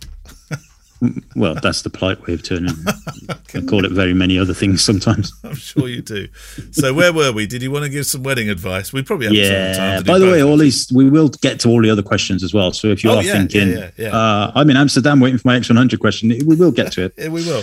well, 1.36 1.53
that's 1.53 1.84
the 1.84 1.91
polite 1.91 2.26
way 2.26 2.34
of 2.34 2.41
turning. 2.41 2.74
I 3.30 3.61
call 3.61 3.86
it 3.86 3.91
very 3.91 4.15
many 4.15 4.39
other 4.39 4.55
things 4.55 4.84
sometimes. 4.84 5.32
I'm 5.43 5.53
sure 5.53 5.88
you 5.88 6.01
do. 6.01 6.28
So 6.72 6.95
where 6.95 7.13
were 7.13 7.32
we? 7.32 7.45
Did 7.45 7.61
you 7.61 7.70
want 7.70 7.86
to 7.86 7.89
give 7.89 8.07
some 8.07 8.24
wedding 8.24 8.49
advice? 8.49 8.91
We 8.91 9.03
probably 9.03 9.28
have 9.28 9.36
yeah. 9.36 9.74
time. 9.74 10.03
By 10.03 10.18
the 10.18 10.26
way, 10.26 10.41
all 10.41 10.57
these 10.57 10.91
we 10.91 11.11
will 11.11 11.30
get 11.30 11.59
to 11.59 11.70
all 11.70 11.82
the 11.84 11.91
other 11.91 12.01
questions 12.01 12.43
as 12.43 12.55
well. 12.55 12.72
So 12.72 12.88
if 12.88 13.03
you 13.03 13.11
oh, 13.11 13.18
are 13.18 13.24
yeah, 13.24 13.34
thinking, 13.34 13.70
yeah, 13.70 13.91
yeah, 13.97 14.18
uh, 14.18 14.51
I'm 14.55 14.68
in 14.72 14.78
Amsterdam 14.78 15.20
waiting 15.20 15.38
for 15.38 15.47
my 15.47 15.59
X100 15.59 15.99
question, 15.99 16.30
we 16.30 16.55
will 16.55 16.72
get 16.72 16.91
to 16.93 17.05
it. 17.05 17.13
yeah, 17.18 17.28
we 17.28 17.45
will. 17.45 17.61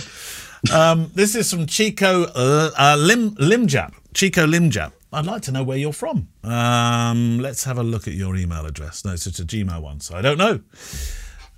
Um, 0.73 1.11
this 1.13 1.35
is 1.35 1.51
from 1.51 1.65
Chico 1.65 2.23
uh, 2.23 2.71
uh, 2.77 2.95
Lim 2.99 3.31
Limjap. 3.35 3.93
Chico 4.13 4.45
Limjap. 4.45 4.91
I'd 5.13 5.25
like 5.25 5.43
to 5.43 5.51
know 5.51 5.63
where 5.63 5.77
you're 5.77 5.93
from. 5.93 6.27
Um, 6.43 7.39
let's 7.39 7.63
have 7.63 7.77
a 7.77 7.83
look 7.83 8.07
at 8.07 8.13
your 8.13 8.35
email 8.35 8.65
address. 8.65 9.05
No, 9.05 9.13
it's 9.13 9.25
a 9.27 9.31
Gmail 9.31 9.81
one, 9.81 10.01
so 10.01 10.15
I 10.15 10.21
don't 10.21 10.37
know. 10.37 10.59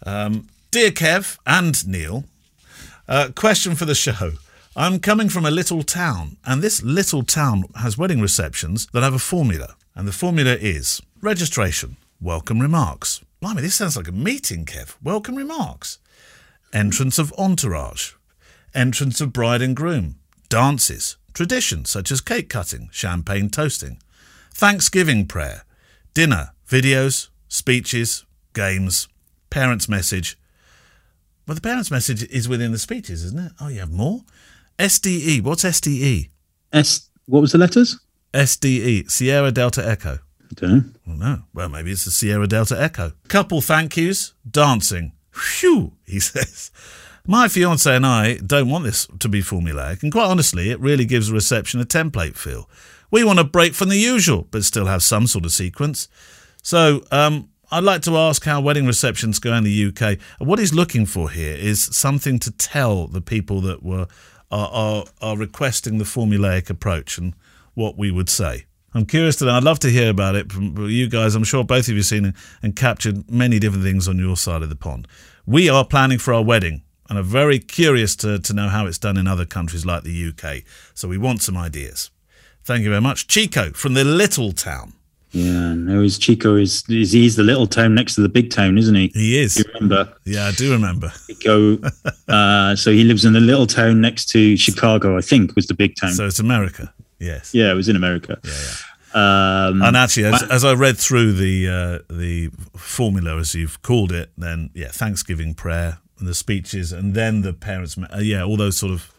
Um, 0.06 0.48
dear 0.70 0.92
Kev 0.92 1.40
and 1.46 1.88
Neil, 1.88 2.26
uh, 3.08 3.30
question 3.36 3.76
for 3.76 3.86
the 3.86 3.96
show. 3.96 4.34
I'm 4.76 5.00
coming 5.00 5.28
from 5.28 5.46
a 5.46 5.50
little 5.52 5.82
town, 5.82 6.38
and 6.46 6.62
this 6.62 6.84
little 6.84 7.24
town 7.24 7.64
has 7.78 7.98
wedding 7.98 8.22
receptions 8.22 8.86
that 8.94 9.02
have 9.02 9.16
a 9.16 9.20
formula. 9.20 9.76
And 9.96 10.08
the 10.08 10.12
formula 10.12 10.56
is 10.60 11.02
registration, 11.22 11.98
welcome 12.22 12.60
remarks. 12.60 13.22
Blimey, 13.42 13.62
this 13.64 13.76
sounds 13.76 13.98
like 13.98 14.08
a 14.08 14.12
meeting, 14.12 14.66
Kev. 14.66 14.96
Welcome 15.02 15.36
remarks. 15.36 15.98
Entrance 16.74 17.18
of 17.18 17.34
entourage, 17.40 18.14
entrance 18.74 19.22
of 19.22 19.34
bride 19.34 19.62
and 19.62 19.76
groom, 19.76 20.16
dances, 20.50 21.18
traditions 21.34 21.90
such 21.90 22.12
as 22.12 22.22
cake 22.22 22.50
cutting, 22.50 22.90
champagne 22.92 23.50
toasting, 23.50 24.00
Thanksgiving 24.54 25.28
prayer, 25.28 25.64
dinner, 26.14 26.52
videos, 26.68 27.30
speeches, 27.48 28.26
games, 28.54 29.08
parents' 29.50 29.88
message. 29.88 30.38
Well, 31.48 31.56
the 31.56 31.62
parents' 31.62 31.92
message 31.92 32.24
is 32.24 32.50
within 32.50 32.72
the 32.72 32.80
speeches, 32.80 33.24
isn't 33.24 33.40
it? 33.40 33.52
Oh, 33.62 33.68
you 33.68 33.80
have 33.80 33.92
more? 33.92 34.22
SDE. 34.80 35.42
What's 35.44 35.64
SDE? 35.64 36.30
S. 36.74 37.10
What 37.28 37.42
was 37.42 37.52
the 37.52 37.58
letters? 37.58 38.00
SDE. 38.34 39.10
Sierra 39.10 39.52
Delta 39.52 39.88
Echo. 39.88 40.20
I 40.50 40.54
don't 40.56 40.72
know. 40.72 40.84
Well, 41.06 41.18
no. 41.18 41.44
Well, 41.54 41.70
maybe 41.70 41.92
it's 41.92 42.06
the 42.06 42.12
Sierra 42.12 42.48
Delta 42.48 42.80
Echo. 42.82 43.14
Couple 43.28 43.62
thank 43.62 43.96
yous, 43.98 44.34
dancing. 44.50 45.14
Phew, 45.32 45.94
he 46.06 46.20
says. 46.20 46.72
My 47.30 47.50
fiance 47.50 47.94
and 47.94 48.06
I 48.06 48.36
don't 48.38 48.70
want 48.70 48.86
this 48.86 49.06
to 49.20 49.28
be 49.28 49.42
formulaic, 49.42 50.02
and 50.02 50.14
quite 50.14 50.28
honestly, 50.28 50.72
it 50.72 50.80
really 50.80 51.04
gives 51.04 51.30
a 51.30 51.34
reception 51.34 51.82
a 51.82 51.86
template 51.86 52.38
feel. 52.38 52.70
We 53.12 53.26
want 53.26 53.40
to 53.40 53.44
break 53.44 53.74
from 53.74 53.90
the 53.90 53.98
usual, 53.98 54.48
but 54.50 54.64
still 54.64 54.86
have 54.86 55.04
some 55.04 55.28
sort 55.28 55.44
of 55.44 55.52
sequence. 55.52 56.08
So, 56.64 57.04
um, 57.12 57.50
I'd 57.70 57.84
like 57.84 58.02
to 58.04 58.16
ask 58.16 58.46
how 58.46 58.62
wedding 58.62 58.88
receptions 58.88 59.40
go 59.40 59.54
in 59.56 59.66
the 59.66 59.88
UK. 59.88 60.20
What 60.40 60.60
he's 60.60 60.74
looking 60.74 61.06
for 61.06 61.30
here 61.30 61.54
is 61.54 61.84
something 61.84 62.40
to 62.40 62.52
tell 62.52 63.08
the 63.08 63.20
people 63.20 63.60
that 63.60 63.84
were 63.84 64.08
are, 64.50 64.70
are, 64.72 65.06
are 65.22 65.38
requesting 65.38 65.98
the 65.98 66.06
formulaic 66.06 66.70
approach 66.70 67.18
and 67.18 67.34
what 67.74 67.98
we 67.98 68.10
would 68.10 68.30
say. 68.30 68.68
I'm 68.94 69.06
curious 69.06 69.36
to 69.38 69.46
know. 69.46 69.52
I'd 69.52 69.66
love 69.66 69.80
to 69.80 69.90
hear 69.90 70.10
about 70.10 70.36
it 70.36 70.50
from 70.50 70.78
you 70.88 71.10
guys. 71.10 71.36
I'm 71.36 71.44
sure 71.44 71.66
both 71.66 71.90
of 71.90 71.90
you 71.90 71.98
have 71.98 72.06
seen 72.06 72.34
and 72.64 72.74
captured 72.74 73.30
many 73.30 73.60
different 73.60 73.84
things 73.84 74.08
on 74.08 74.18
your 74.18 74.38
side 74.38 74.62
of 74.62 74.70
the 74.70 74.78
pond. 74.78 75.10
We 75.46 75.68
are 75.68 75.84
planning 75.84 76.20
for 76.20 76.34
our 76.34 76.42
wedding 76.42 76.84
and 77.10 77.18
are 77.18 77.24
very 77.24 77.60
curious 77.60 78.16
to, 78.18 78.40
to 78.40 78.54
know 78.54 78.70
how 78.70 78.86
it's 78.86 78.98
done 78.98 79.18
in 79.18 79.28
other 79.28 79.46
countries 79.46 79.86
like 79.86 80.04
the 80.04 80.30
UK. 80.30 80.64
So 80.94 81.08
we 81.08 81.18
want 81.18 81.42
some 81.42 81.58
ideas. 81.58 82.12
Thank 82.64 82.84
you 82.84 82.90
very 82.90 83.02
much. 83.02 83.28
Chico 83.28 83.72
from 83.72 83.94
the 83.94 84.04
little 84.04 84.52
town. 84.52 84.94
Yeah, 85.32 85.74
no, 85.74 86.02
his 86.02 86.18
Chico 86.18 86.56
is, 86.56 86.84
is 86.90 87.12
he's 87.12 87.36
the 87.36 87.44
little 87.44 87.68
town 87.68 87.94
next 87.94 88.16
to 88.16 88.22
the 88.22 88.30
big 88.30 88.50
town, 88.50 88.78
isn't 88.78 88.96
he? 88.96 89.12
He 89.14 89.40
is. 89.40 89.58
You 89.58 89.66
remember? 89.74 90.14
Yeah, 90.26 90.46
I 90.46 90.52
do 90.52 90.72
remember. 90.72 91.12
Chico. 91.28 91.78
uh, 92.28 92.76
so 92.76 92.92
he 92.92 93.04
lives 93.04 93.26
in 93.26 93.34
the 93.34 93.40
little 93.40 93.68
town 93.68 94.02
next 94.02 94.30
to 94.30 94.56
Chicago, 94.58 95.18
I 95.18 95.22
think, 95.22 95.56
was 95.56 95.68
the 95.68 95.74
big 95.74 95.96
town. 95.96 96.12
So 96.14 96.26
it's 96.26 96.40
America. 96.40 96.94
Yes. 97.20 97.54
Yeah, 97.54 97.72
it 97.72 97.76
was 97.76 97.90
in 97.90 97.96
America. 97.96 98.40
Yeah, 98.44 98.52
yeah. 98.52 98.74
Um, 99.14 99.82
and 99.82 99.98
actually, 99.98 100.26
as, 100.26 100.44
as, 100.44 100.66
I 100.66 100.74
read 100.74 100.98
through 100.98 101.34
the 101.34 101.68
uh, 101.68 102.14
the 102.14 102.50
formula, 102.76 103.38
as 103.38 103.56
you've 103.56 103.82
called 103.82 104.12
it, 104.12 104.32
then 104.38 104.70
yeah, 104.74 104.90
Thanksgiving 104.90 105.54
prayer, 105.56 106.00
and 106.20 106.28
the 106.28 106.34
speeches, 106.34 106.92
and 106.92 107.14
then 107.14 107.42
the 107.42 107.54
parents. 107.54 107.98
Uh, 107.98 108.20
yeah, 108.20 108.44
all 108.44 108.58
those 108.58 108.78
sort 108.78 108.92
of. 108.92 109.12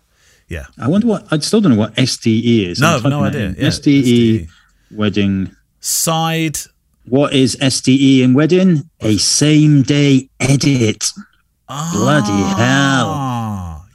Yeah. 0.48 0.66
I 0.78 0.88
wonder 0.88 1.06
what. 1.06 1.26
I 1.30 1.38
still 1.38 1.60
don't 1.60 1.72
know 1.72 1.78
what 1.78 1.94
SDE 1.94 2.68
is. 2.68 2.80
No, 2.80 2.98
no 3.00 3.22
idea. 3.24 3.54
Yeah, 3.56 3.68
SDE, 3.68 4.02
SDE 4.02 4.48
wedding 4.90 5.54
side. 5.80 6.58
What 7.06 7.32
is 7.32 7.56
SDE 7.56 8.22
in 8.22 8.34
wedding? 8.34 8.88
A 9.00 9.16
same 9.16 9.82
day 9.82 10.28
edit. 10.40 11.10
Ah, 11.68 11.90
Bloody 11.94 12.62
hell. 12.62 13.28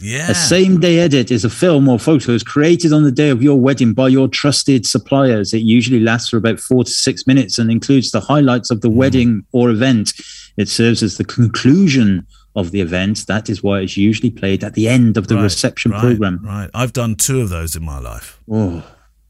Yeah. 0.04 0.32
A 0.32 0.36
same 0.36 0.82
day 0.82 1.00
edit 1.00 1.32
is 1.32 1.46
a 1.46 1.50
film 1.50 1.88
or 1.88 1.98
photos 1.98 2.44
created 2.44 2.92
on 2.92 3.04
the 3.04 3.12
day 3.12 3.30
of 3.30 3.42
your 3.42 3.58
wedding 3.58 3.94
by 3.94 4.10
your 4.10 4.28
trusted 4.28 4.86
suppliers. 4.86 5.54
It 5.54 5.62
usually 5.62 6.02
lasts 6.02 6.30
for 6.30 6.36
about 6.36 6.60
four 6.60 6.84
to 6.84 6.92
six 6.92 7.26
minutes 7.26 7.58
and 7.58 7.72
includes 7.72 8.12
the 8.12 8.20
highlights 8.20 8.70
of 8.70 8.82
the 8.82 8.90
mm. 8.90 8.96
wedding 8.96 9.46
or 9.54 9.70
event. 9.70 10.12
It 10.58 10.68
serves 10.68 11.04
as 11.04 11.18
the 11.18 11.24
conclusion 11.24 12.28
of 12.56 12.72
the 12.72 12.82
event. 12.82 13.26
That 13.28 13.50
is 13.50 13.64
why 13.64 13.80
it's 13.80 13.98
usually 13.98 14.30
played 14.30 14.64
at 14.64 14.74
the 14.74 14.88
end 14.88 15.18
of 15.18 15.28
the 15.28 15.36
right, 15.36 15.44
reception 15.44 15.92
right, 15.92 16.02
program. 16.02 16.40
Right. 16.44 16.70
I've 16.74 16.94
done 16.94 17.16
two 17.16 17.42
of 17.42 17.50
those 17.50 17.76
in 17.76 17.84
my 17.84 18.00
life. 18.00 18.40
Oh, 18.50 18.84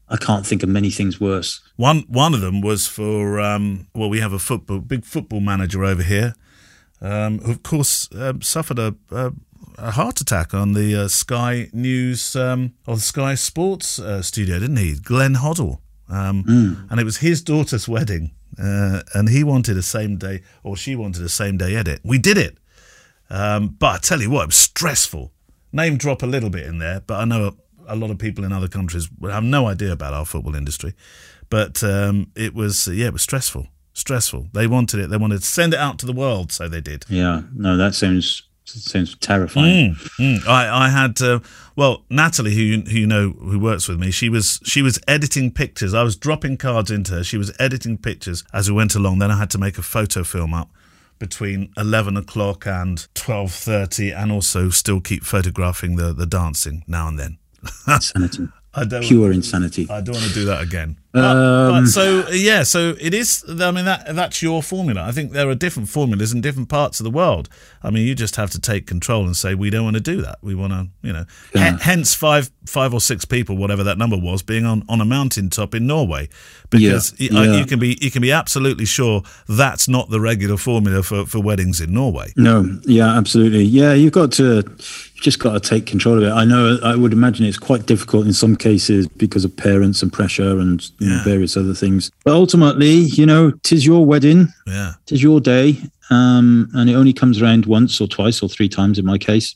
I 0.08 0.16
can't 0.16 0.46
think 0.46 0.62
of 0.62 0.68
many 0.68 0.90
things 0.90 1.20
worse. 1.20 1.60
One 1.76 2.04
one 2.08 2.34
of 2.34 2.40
them 2.40 2.60
was 2.60 2.86
for 2.86 3.40
um, 3.40 3.88
well, 3.94 4.10
we 4.10 4.20
have 4.20 4.32
a 4.32 4.38
football 4.38 4.80
big 4.80 5.04
football 5.04 5.40
manager 5.40 5.84
over 5.84 6.02
here, 6.02 6.34
um, 7.00 7.38
who 7.38 7.52
of 7.52 7.62
course 7.62 8.10
uh, 8.12 8.34
suffered 8.40 8.78
a, 8.78 8.94
a, 9.10 9.32
a 9.78 9.90
heart 9.92 10.20
attack 10.20 10.52
on 10.52 10.74
the 10.74 10.94
uh, 10.94 11.08
Sky 11.08 11.68
News 11.72 12.36
um, 12.36 12.74
or 12.86 12.96
the 12.96 13.02
Sky 13.02 13.34
Sports 13.34 13.98
uh, 13.98 14.20
studio, 14.20 14.58
didn't 14.58 14.76
he? 14.76 14.94
Glenn 14.94 15.36
Hoddle, 15.36 15.78
mm. 16.08 16.90
and 16.90 17.00
it 17.00 17.04
was 17.04 17.18
his 17.18 17.42
daughter's 17.42 17.88
wedding, 17.88 18.32
uh, 18.62 19.00
and 19.14 19.30
he 19.30 19.42
wanted 19.42 19.78
a 19.78 19.82
same 19.82 20.16
day 20.18 20.42
or 20.62 20.76
she 20.76 20.94
wanted 20.94 21.22
a 21.22 21.30
same 21.30 21.56
day 21.56 21.74
edit. 21.74 22.00
We 22.04 22.18
did 22.18 22.36
it, 22.36 22.58
um, 23.34 23.68
but 23.80 23.94
I 23.94 23.98
tell 23.98 24.22
you 24.22 24.30
what, 24.30 24.44
it 24.44 24.46
was 24.46 24.56
stressful. 24.56 25.32
Name 25.72 25.96
drop 25.96 26.22
a 26.22 26.26
little 26.26 26.50
bit 26.50 26.66
in 26.66 26.78
there, 26.78 27.00
but 27.00 27.16
I 27.16 27.24
know 27.24 27.56
a 27.88 27.96
lot 27.96 28.12
of 28.12 28.18
people 28.18 28.44
in 28.44 28.52
other 28.52 28.68
countries 28.68 29.08
have 29.22 29.42
no 29.42 29.66
idea 29.66 29.90
about 29.90 30.14
our 30.14 30.24
football 30.24 30.54
industry. 30.54 30.94
But 31.50 31.82
um, 31.82 32.30
it 32.36 32.54
was, 32.54 32.86
yeah, 32.86 33.06
it 33.06 33.12
was 33.12 33.22
stressful. 33.22 33.66
Stressful. 33.92 34.50
They 34.52 34.68
wanted 34.68 35.00
it. 35.00 35.10
They 35.10 35.16
wanted 35.16 35.40
to 35.40 35.46
send 35.46 35.74
it 35.74 35.80
out 35.80 35.98
to 35.98 36.06
the 36.06 36.12
world, 36.12 36.52
so 36.52 36.68
they 36.68 36.80
did. 36.80 37.06
Yeah. 37.08 37.42
No, 37.52 37.76
that 37.76 37.96
sounds 37.96 38.44
sounds 38.66 39.16
terrifying. 39.16 39.94
Mm, 39.94 40.38
mm. 40.38 40.48
I, 40.48 40.86
I 40.86 40.88
had 40.88 41.20
uh, 41.20 41.40
well 41.76 42.04
Natalie, 42.08 42.54
who 42.54 42.62
you, 42.62 42.80
who 42.82 42.98
you 42.98 43.06
know 43.06 43.30
who 43.30 43.58
works 43.58 43.88
with 43.88 43.98
me. 43.98 44.10
She 44.10 44.28
was 44.28 44.60
she 44.64 44.80
was 44.80 44.98
editing 45.06 45.50
pictures. 45.52 45.92
I 45.92 46.02
was 46.02 46.16
dropping 46.16 46.56
cards 46.56 46.90
into 46.90 47.12
her. 47.12 47.24
She 47.24 47.36
was 47.36 47.52
editing 47.58 47.98
pictures 47.98 48.42
as 48.52 48.70
we 48.70 48.76
went 48.76 48.94
along. 48.94 49.18
Then 49.18 49.30
I 49.30 49.38
had 49.38 49.50
to 49.50 49.58
make 49.58 49.76
a 49.76 49.82
photo 49.82 50.24
film 50.24 50.54
up 50.54 50.70
between 51.24 51.72
11 51.78 52.18
o'clock 52.18 52.66
and 52.66 53.06
12.30 53.14 54.14
and 54.14 54.30
also 54.30 54.68
still 54.68 55.00
keep 55.00 55.24
photographing 55.24 55.96
the, 55.96 56.12
the 56.12 56.26
dancing 56.26 56.84
now 56.86 57.08
and 57.08 57.18
then 57.18 57.38
insanity. 57.88 58.48
I 58.74 58.84
don't 58.84 59.02
pure 59.02 59.32
insanity. 59.32 59.86
I 59.88 60.02
don't 60.02 60.16
want 60.16 60.28
to 60.28 60.34
do 60.34 60.44
that 60.44 60.60
again. 60.60 60.98
But, 61.14 61.36
um, 61.36 61.84
but 61.84 61.86
so 61.90 62.28
yeah, 62.30 62.64
so 62.64 62.96
it 63.00 63.14
is. 63.14 63.44
I 63.48 63.70
mean 63.70 63.84
that 63.84 64.16
that's 64.16 64.42
your 64.42 64.64
formula. 64.64 65.04
I 65.04 65.12
think 65.12 65.30
there 65.30 65.48
are 65.48 65.54
different 65.54 65.88
formulas 65.88 66.32
in 66.32 66.40
different 66.40 66.68
parts 66.68 66.98
of 66.98 67.04
the 67.04 67.10
world. 67.10 67.48
I 67.84 67.90
mean, 67.90 68.04
you 68.04 68.16
just 68.16 68.34
have 68.34 68.50
to 68.50 68.60
take 68.60 68.88
control 68.88 69.24
and 69.24 69.36
say 69.36 69.54
we 69.54 69.70
don't 69.70 69.84
want 69.84 69.94
to 69.94 70.02
do 70.02 70.22
that. 70.22 70.38
We 70.42 70.56
want 70.56 70.72
to, 70.72 70.88
you 71.02 71.12
know. 71.12 71.24
Yeah. 71.54 71.74
H- 71.74 71.82
hence 71.82 72.14
five 72.14 72.50
five 72.66 72.92
or 72.92 73.00
six 73.00 73.24
people, 73.24 73.56
whatever 73.56 73.84
that 73.84 73.96
number 73.96 74.16
was, 74.18 74.42
being 74.42 74.64
on, 74.64 74.82
on 74.88 75.00
a 75.00 75.04
mountaintop 75.04 75.72
in 75.72 75.86
Norway, 75.86 76.28
because 76.68 77.14
yeah. 77.18 77.30
You, 77.30 77.52
yeah. 77.52 77.58
you 77.58 77.66
can 77.66 77.78
be 77.78 77.96
you 78.00 78.10
can 78.10 78.20
be 78.20 78.32
absolutely 78.32 78.84
sure 78.84 79.22
that's 79.48 79.86
not 79.86 80.10
the 80.10 80.20
regular 80.20 80.56
formula 80.56 81.04
for 81.04 81.26
for 81.26 81.38
weddings 81.38 81.80
in 81.80 81.94
Norway. 81.94 82.32
No, 82.36 82.80
yeah, 82.86 83.16
absolutely. 83.16 83.62
Yeah, 83.62 83.92
you've 83.92 84.12
got 84.12 84.32
to 84.32 84.62
just 85.14 85.38
got 85.38 85.52
to 85.52 85.60
take 85.60 85.86
control 85.86 86.18
of 86.18 86.24
it. 86.24 86.30
I 86.30 86.44
know 86.44 86.78
I 86.82 86.96
would 86.96 87.12
imagine 87.12 87.46
it's 87.46 87.58
quite 87.58 87.86
difficult 87.86 88.26
in 88.26 88.32
some 88.32 88.56
cases 88.56 89.06
because 89.08 89.44
of 89.44 89.56
parents 89.56 90.02
and 90.02 90.12
pressure 90.12 90.58
and 90.58 90.90
yeah. 91.04 91.16
know, 91.16 91.22
various 91.24 91.56
other 91.56 91.74
things. 91.74 92.10
But 92.24 92.34
ultimately, 92.34 92.92
you 92.92 93.26
know, 93.26 93.52
tis 93.62 93.84
your 93.86 94.04
wedding. 94.04 94.48
Yeah. 94.66 94.92
Tis 95.06 95.22
your 95.22 95.40
day. 95.40 95.78
Um, 96.10 96.68
and 96.74 96.90
it 96.90 96.94
only 96.94 97.12
comes 97.12 97.40
around 97.40 97.66
once 97.66 98.00
or 98.00 98.06
twice 98.06 98.42
or 98.42 98.48
three 98.48 98.68
times 98.68 98.98
in 98.98 99.04
my 99.04 99.18
case. 99.18 99.54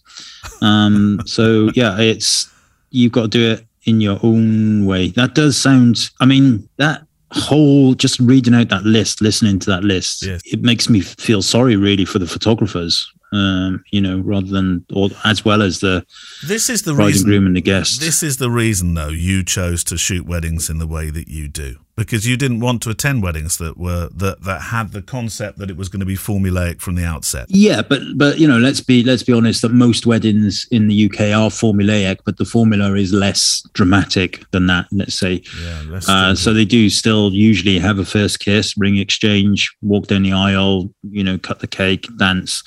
Um, 0.63 1.21
so 1.27 1.71
yeah, 1.75 1.99
it's 1.99 2.51
you've 2.91 3.13
got 3.13 3.23
to 3.23 3.29
do 3.29 3.51
it 3.53 3.67
in 3.85 4.01
your 4.01 4.19
own 4.23 4.87
way. 4.87 5.09
That 5.09 5.35
does 5.35 5.57
sound 5.57 6.11
I 6.21 6.27
mean, 6.27 6.69
that 6.77 7.03
whole 7.33 7.95
just 7.95 8.19
reading 8.21 8.55
out 8.55 8.71
that 8.71 8.85
list, 8.85 9.21
listening 9.21 9.59
to 9.61 9.71
that 9.71 9.85
list, 9.85 10.25
yes. 10.25 10.41
it 10.45 10.63
makes 10.63 10.89
me 10.89 11.01
feel 11.01 11.43
sorry 11.43 11.77
really 11.77 12.05
for 12.05 12.19
the 12.19 12.27
photographers 12.27 13.11
um, 13.33 13.85
you 13.91 14.01
know, 14.01 14.19
rather 14.19 14.47
than 14.47 14.85
or 14.93 15.11
as 15.25 15.45
well 15.45 15.63
as 15.63 15.81
the 15.81 16.07
this 16.47 16.69
is 16.69 16.83
the 16.83 16.95
bride 16.95 17.07
reason, 17.07 17.29
and 17.29 17.33
groom 17.33 17.47
and 17.47 17.57
the 17.57 17.61
guests. 17.61 17.99
This 17.99 18.23
is 18.23 18.39
the 18.39 18.51
reason, 18.51 18.95
though, 18.95 19.09
you 19.09 19.45
chose 19.45 19.85
to 19.85 19.99
shoot 19.99 20.27
weddings 20.27 20.71
in 20.71 20.79
the 20.79 20.87
way 20.87 21.11
that 21.11 21.29
you 21.29 21.49
do 21.49 21.77
because 21.99 22.25
you 22.25 22.37
didn't 22.37 22.61
want 22.61 22.81
to 22.81 22.91
attend 22.91 23.25
weddings 23.25 23.59
that 23.59 23.77
were 23.77 24.09
that 24.15 24.45
that 24.45 24.61
had 24.63 24.93
the 24.93 25.03
concept 25.03 25.59
that 25.59 25.69
it 25.69 25.77
was 25.77 25.89
going 25.89 25.99
to 25.99 26.07
be 26.07 26.15
formulaic 26.15 26.81
from 26.81 26.95
the 26.95 27.05
outset. 27.05 27.47
Yeah, 27.49 27.83
but 27.83 28.01
but 28.15 28.39
you 28.39 28.47
know, 28.47 28.59
let's 28.59 28.81
be 28.81 29.03
let's 29.03 29.25
be 29.25 29.33
honest 29.33 29.63
that 29.63 29.73
most 29.73 30.07
weddings 30.07 30.67
in 30.71 30.87
the 30.87 31.07
UK 31.07 31.21
are 31.21 31.51
formulaic, 31.51 32.19
but 32.25 32.37
the 32.37 32.45
formula 32.45 32.95
is 32.95 33.13
less 33.13 33.63
dramatic 33.73 34.49
than 34.53 34.69
that. 34.69 34.87
Let's 34.93 35.17
say, 35.17 35.43
yeah, 35.61 36.01
uh, 36.09 36.35
so 36.37 36.55
they 36.55 36.65
do 36.65 36.89
still 36.89 37.33
usually 37.33 37.81
have 37.81 37.99
a 37.99 38.05
first 38.05 38.39
kiss, 38.39 38.79
ring 38.79 38.99
exchange, 38.99 39.75
walk 39.83 40.07
down 40.07 40.23
the 40.23 40.33
aisle, 40.33 40.89
you 41.11 41.25
know, 41.25 41.37
cut 41.37 41.59
the 41.59 41.67
cake, 41.67 42.07
dance. 42.17 42.63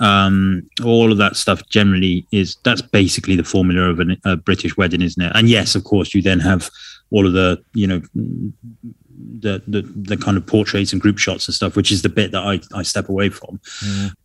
Um, 0.00 0.68
all 0.82 1.12
of 1.12 1.18
that 1.18 1.36
stuff 1.36 1.62
generally 1.68 2.26
is 2.32 2.56
that's 2.64 2.82
basically 2.82 3.36
the 3.36 3.44
formula 3.44 3.90
of 3.90 4.00
an, 4.00 4.16
a 4.24 4.36
British 4.36 4.76
wedding, 4.76 5.02
isn't 5.02 5.22
it? 5.22 5.30
And 5.36 5.48
yes, 5.48 5.76
of 5.76 5.84
course, 5.84 6.14
you 6.14 6.22
then 6.22 6.40
have 6.40 6.68
all 7.12 7.26
of 7.26 7.32
the 7.34 7.62
you 7.74 7.86
know 7.86 8.00
the, 9.40 9.62
the 9.66 9.82
the 9.82 10.16
kind 10.16 10.36
of 10.36 10.46
portraits 10.46 10.92
and 10.92 11.00
group 11.00 11.18
shots 11.18 11.46
and 11.46 11.54
stuff, 11.54 11.76
which 11.76 11.92
is 11.92 12.02
the 12.02 12.08
bit 12.08 12.32
that 12.32 12.42
I, 12.42 12.60
I 12.74 12.82
step 12.82 13.08
away 13.08 13.28
from. 13.28 13.60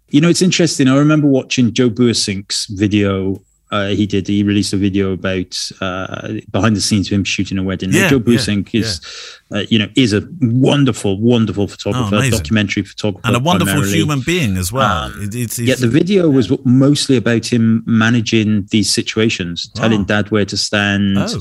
You 0.09 0.21
know, 0.21 0.29
it's 0.29 0.41
interesting. 0.41 0.87
I 0.87 0.97
remember 0.97 1.27
watching 1.27 1.73
Joe 1.73 1.89
Buissink's 1.89 2.67
video. 2.67 3.41
Uh, 3.69 3.89
he 3.89 4.07
did. 4.07 4.25
He 4.29 4.43
released 4.43 4.71
a 4.71 4.77
video 4.77 5.11
about 5.11 5.69
uh, 5.81 6.35
behind 6.51 6.77
the 6.77 6.81
scenes 6.81 7.07
of 7.07 7.13
him 7.13 7.25
shooting 7.25 7.57
a 7.57 7.63
wedding. 7.63 7.91
Yeah, 7.91 8.07
Joe 8.07 8.19
Buersink 8.19 8.71
yeah, 8.71 8.81
is. 8.81 9.01
Uh, 9.49 9.63
you 9.69 9.79
know, 9.79 9.87
is 9.95 10.11
a 10.11 10.27
wonderful, 10.41 11.21
wonderful 11.21 11.69
photographer, 11.69 12.17
oh, 12.17 12.29
documentary 12.29 12.83
photographer, 12.83 13.25
and 13.25 13.35
a 13.35 13.39
wonderful 13.39 13.75
primarily. 13.75 13.97
human 13.97 14.21
being 14.25 14.57
as 14.57 14.73
well. 14.73 15.05
Um, 15.05 15.19
it's, 15.21 15.57
it's, 15.57 15.59
yeah, 15.59 15.75
the 15.75 15.87
video 15.87 16.29
was 16.29 16.51
mostly 16.65 17.15
about 17.15 17.45
him 17.45 17.81
managing 17.85 18.65
these 18.71 18.93
situations, 18.93 19.69
telling 19.69 20.01
oh. 20.01 20.05
Dad 20.05 20.31
where 20.31 20.43
to 20.43 20.57
stand. 20.57 21.17
Oh 21.17 21.39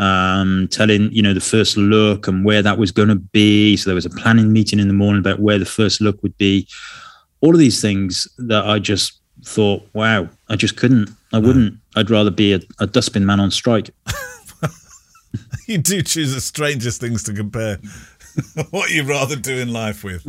um, 0.00 0.66
telling 0.68 1.12
you 1.12 1.22
know 1.22 1.34
the 1.34 1.40
first 1.40 1.76
look 1.76 2.26
and 2.26 2.44
where 2.44 2.62
that 2.62 2.78
was 2.78 2.90
going 2.90 3.08
to 3.08 3.16
be. 3.16 3.76
So 3.76 3.90
there 3.90 3.94
was 3.94 4.06
a 4.06 4.10
planning 4.10 4.52
meeting 4.52 4.80
in 4.80 4.88
the 4.88 4.94
morning 4.94 5.20
about 5.20 5.40
where 5.40 5.58
the 5.58 5.66
first 5.66 6.00
look 6.00 6.20
would 6.22 6.36
be. 6.38 6.66
All 7.42 7.54
of 7.54 7.58
these 7.58 7.80
things 7.80 8.26
that 8.38 8.66
I 8.66 8.78
just 8.78 9.20
thought, 9.44 9.86
wow, 9.92 10.28
I 10.48 10.56
just 10.56 10.76
couldn't. 10.76 11.10
I 11.32 11.38
wouldn't. 11.38 11.78
I'd 11.96 12.10
rather 12.10 12.30
be 12.30 12.54
a, 12.54 12.60
a 12.80 12.86
dustbin 12.86 13.26
man 13.26 13.40
on 13.40 13.50
strike. 13.50 13.90
you 15.66 15.78
do 15.78 16.02
choose 16.02 16.34
the 16.34 16.40
strangest 16.40 17.00
things 17.00 17.22
to 17.24 17.34
compare. 17.34 17.78
what 18.70 18.90
you'd 18.90 19.06
rather 19.06 19.36
do 19.36 19.58
in 19.58 19.72
life 19.72 20.04
with. 20.04 20.24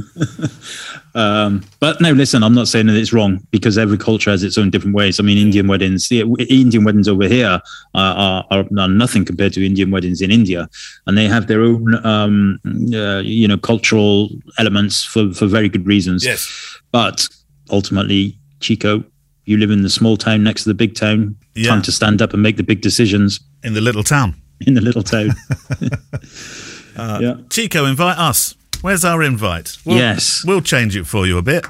um, 1.15 1.63
but 1.79 2.01
no, 2.01 2.11
listen, 2.11 2.43
I'm 2.43 2.53
not 2.53 2.67
saying 2.67 2.87
that 2.87 2.95
it's 2.95 3.13
wrong 3.13 3.45
because 3.51 3.77
every 3.77 3.97
culture 3.97 4.31
has 4.31 4.43
its 4.43 4.57
own 4.57 4.69
different 4.69 4.95
ways. 4.95 5.19
I 5.19 5.23
mean, 5.23 5.37
Indian 5.37 5.67
weddings, 5.67 6.09
the 6.09 6.21
Indian 6.49 6.83
weddings 6.83 7.07
over 7.07 7.27
here 7.27 7.61
are, 7.95 8.43
are, 8.49 8.65
are, 8.77 8.87
nothing 8.87 9.25
compared 9.25 9.53
to 9.53 9.65
Indian 9.65 9.91
weddings 9.91 10.21
in 10.21 10.31
India, 10.31 10.69
and 11.07 11.17
they 11.17 11.27
have 11.27 11.47
their 11.47 11.61
own, 11.61 12.05
um, 12.05 12.59
uh, 12.93 13.19
you 13.19 13.47
know, 13.47 13.57
cultural 13.57 14.29
elements 14.57 15.03
for 15.03 15.31
for 15.33 15.47
very 15.47 15.69
good 15.69 15.85
reasons. 15.85 16.25
Yes, 16.25 16.79
but 16.91 17.27
ultimately, 17.69 18.37
Chico, 18.59 19.03
you 19.45 19.57
live 19.57 19.71
in 19.71 19.83
the 19.83 19.89
small 19.89 20.17
town 20.17 20.43
next 20.43 20.63
to 20.63 20.69
the 20.69 20.75
big 20.75 20.95
town. 20.95 21.35
Yeah. 21.55 21.69
Time 21.69 21.81
to 21.83 21.91
stand 21.91 22.21
up 22.21 22.33
and 22.33 22.41
make 22.41 22.57
the 22.57 22.63
big 22.63 22.81
decisions 22.81 23.39
in 23.63 23.73
the 23.73 23.81
little 23.81 24.03
town. 24.03 24.35
In 24.61 24.75
the 24.75 24.81
little 24.81 25.03
town. 25.03 25.31
Uh, 26.95 27.19
yeah. 27.21 27.33
Chico, 27.49 27.85
invite 27.85 28.17
us. 28.17 28.55
Where's 28.81 29.05
our 29.05 29.21
invite? 29.21 29.77
We'll, 29.85 29.97
yes. 29.97 30.43
We'll 30.45 30.61
change 30.61 30.95
it 30.95 31.05
for 31.05 31.27
you 31.27 31.37
a 31.37 31.41
bit. 31.41 31.65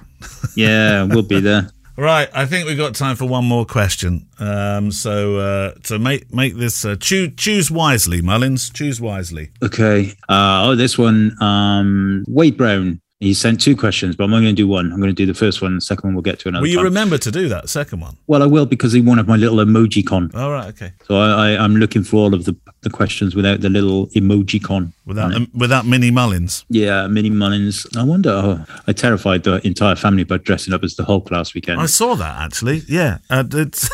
yeah, 0.55 1.03
we'll 1.03 1.23
be 1.23 1.39
there. 1.39 1.69
Right, 1.97 2.29
I 2.33 2.45
think 2.45 2.67
we've 2.67 2.77
got 2.77 2.95
time 2.95 3.15
for 3.15 3.25
one 3.25 3.45
more 3.45 3.65
question. 3.65 4.25
Um, 4.39 4.91
so, 4.91 5.37
uh, 5.37 5.73
so 5.83 5.99
make 5.99 6.33
make 6.33 6.55
this 6.55 6.85
uh, 6.85 6.95
choose 6.95 7.33
choose 7.35 7.69
wisely, 7.69 8.21
Mullins. 8.21 8.69
Choose 8.71 8.99
wisely. 9.01 9.51
Okay. 9.61 10.13
Uh, 10.27 10.63
oh, 10.65 10.75
this 10.75 10.97
one, 10.97 11.35
um, 11.43 12.23
Wade 12.27 12.57
Brown. 12.57 13.01
He 13.21 13.35
sent 13.35 13.61
two 13.61 13.77
questions, 13.77 14.15
but 14.15 14.23
I'm 14.23 14.33
only 14.33 14.47
going 14.47 14.55
to 14.55 14.61
do 14.63 14.67
one. 14.67 14.91
I'm 14.91 14.99
going 14.99 15.11
to 15.11 15.13
do 15.13 15.27
the 15.27 15.37
first 15.37 15.61
one. 15.61 15.73
and 15.73 15.77
The 15.79 15.85
second 15.85 16.07
one 16.07 16.15
we'll 16.15 16.23
get 16.23 16.39
to 16.39 16.49
another. 16.49 16.63
Will 16.63 16.69
you 16.69 16.77
time. 16.77 16.85
remember 16.85 17.19
to 17.19 17.29
do 17.29 17.47
that 17.49 17.69
second 17.69 17.99
one? 17.99 18.17
Well, 18.25 18.41
I 18.41 18.47
will 18.47 18.65
because 18.65 18.93
he 18.93 18.99
wanted 18.99 19.27
my 19.27 19.35
little 19.35 19.57
emoji 19.57 20.03
con. 20.03 20.31
All 20.33 20.49
right, 20.49 20.69
okay. 20.69 20.91
So 21.05 21.17
I, 21.17 21.51
I, 21.51 21.63
am 21.63 21.75
looking 21.75 22.03
for 22.03 22.17
all 22.17 22.33
of 22.33 22.45
the, 22.45 22.55
the 22.81 22.89
questions 22.89 23.35
without 23.35 23.61
the 23.61 23.69
little 23.69 24.07
emoji 24.07 24.61
con. 24.61 24.91
Without 25.05 25.35
um, 25.35 25.51
without 25.53 25.85
Mini 25.85 26.09
Mullins. 26.09 26.65
Yeah, 26.69 27.05
Mini 27.05 27.29
Mullins. 27.29 27.85
I 27.95 28.03
wonder. 28.03 28.31
Oh, 28.31 28.65
I 28.87 28.93
terrified 28.93 29.43
the 29.43 29.65
entire 29.67 29.95
family 29.95 30.23
by 30.23 30.37
dressing 30.37 30.73
up 30.73 30.83
as 30.83 30.95
the 30.95 31.03
Hulk 31.03 31.29
last 31.29 31.53
weekend. 31.53 31.79
I 31.79 31.85
saw 31.85 32.15
that 32.15 32.41
actually. 32.41 32.81
Yeah, 32.87 33.19
uh, 33.29 33.43
it's. 33.51 33.87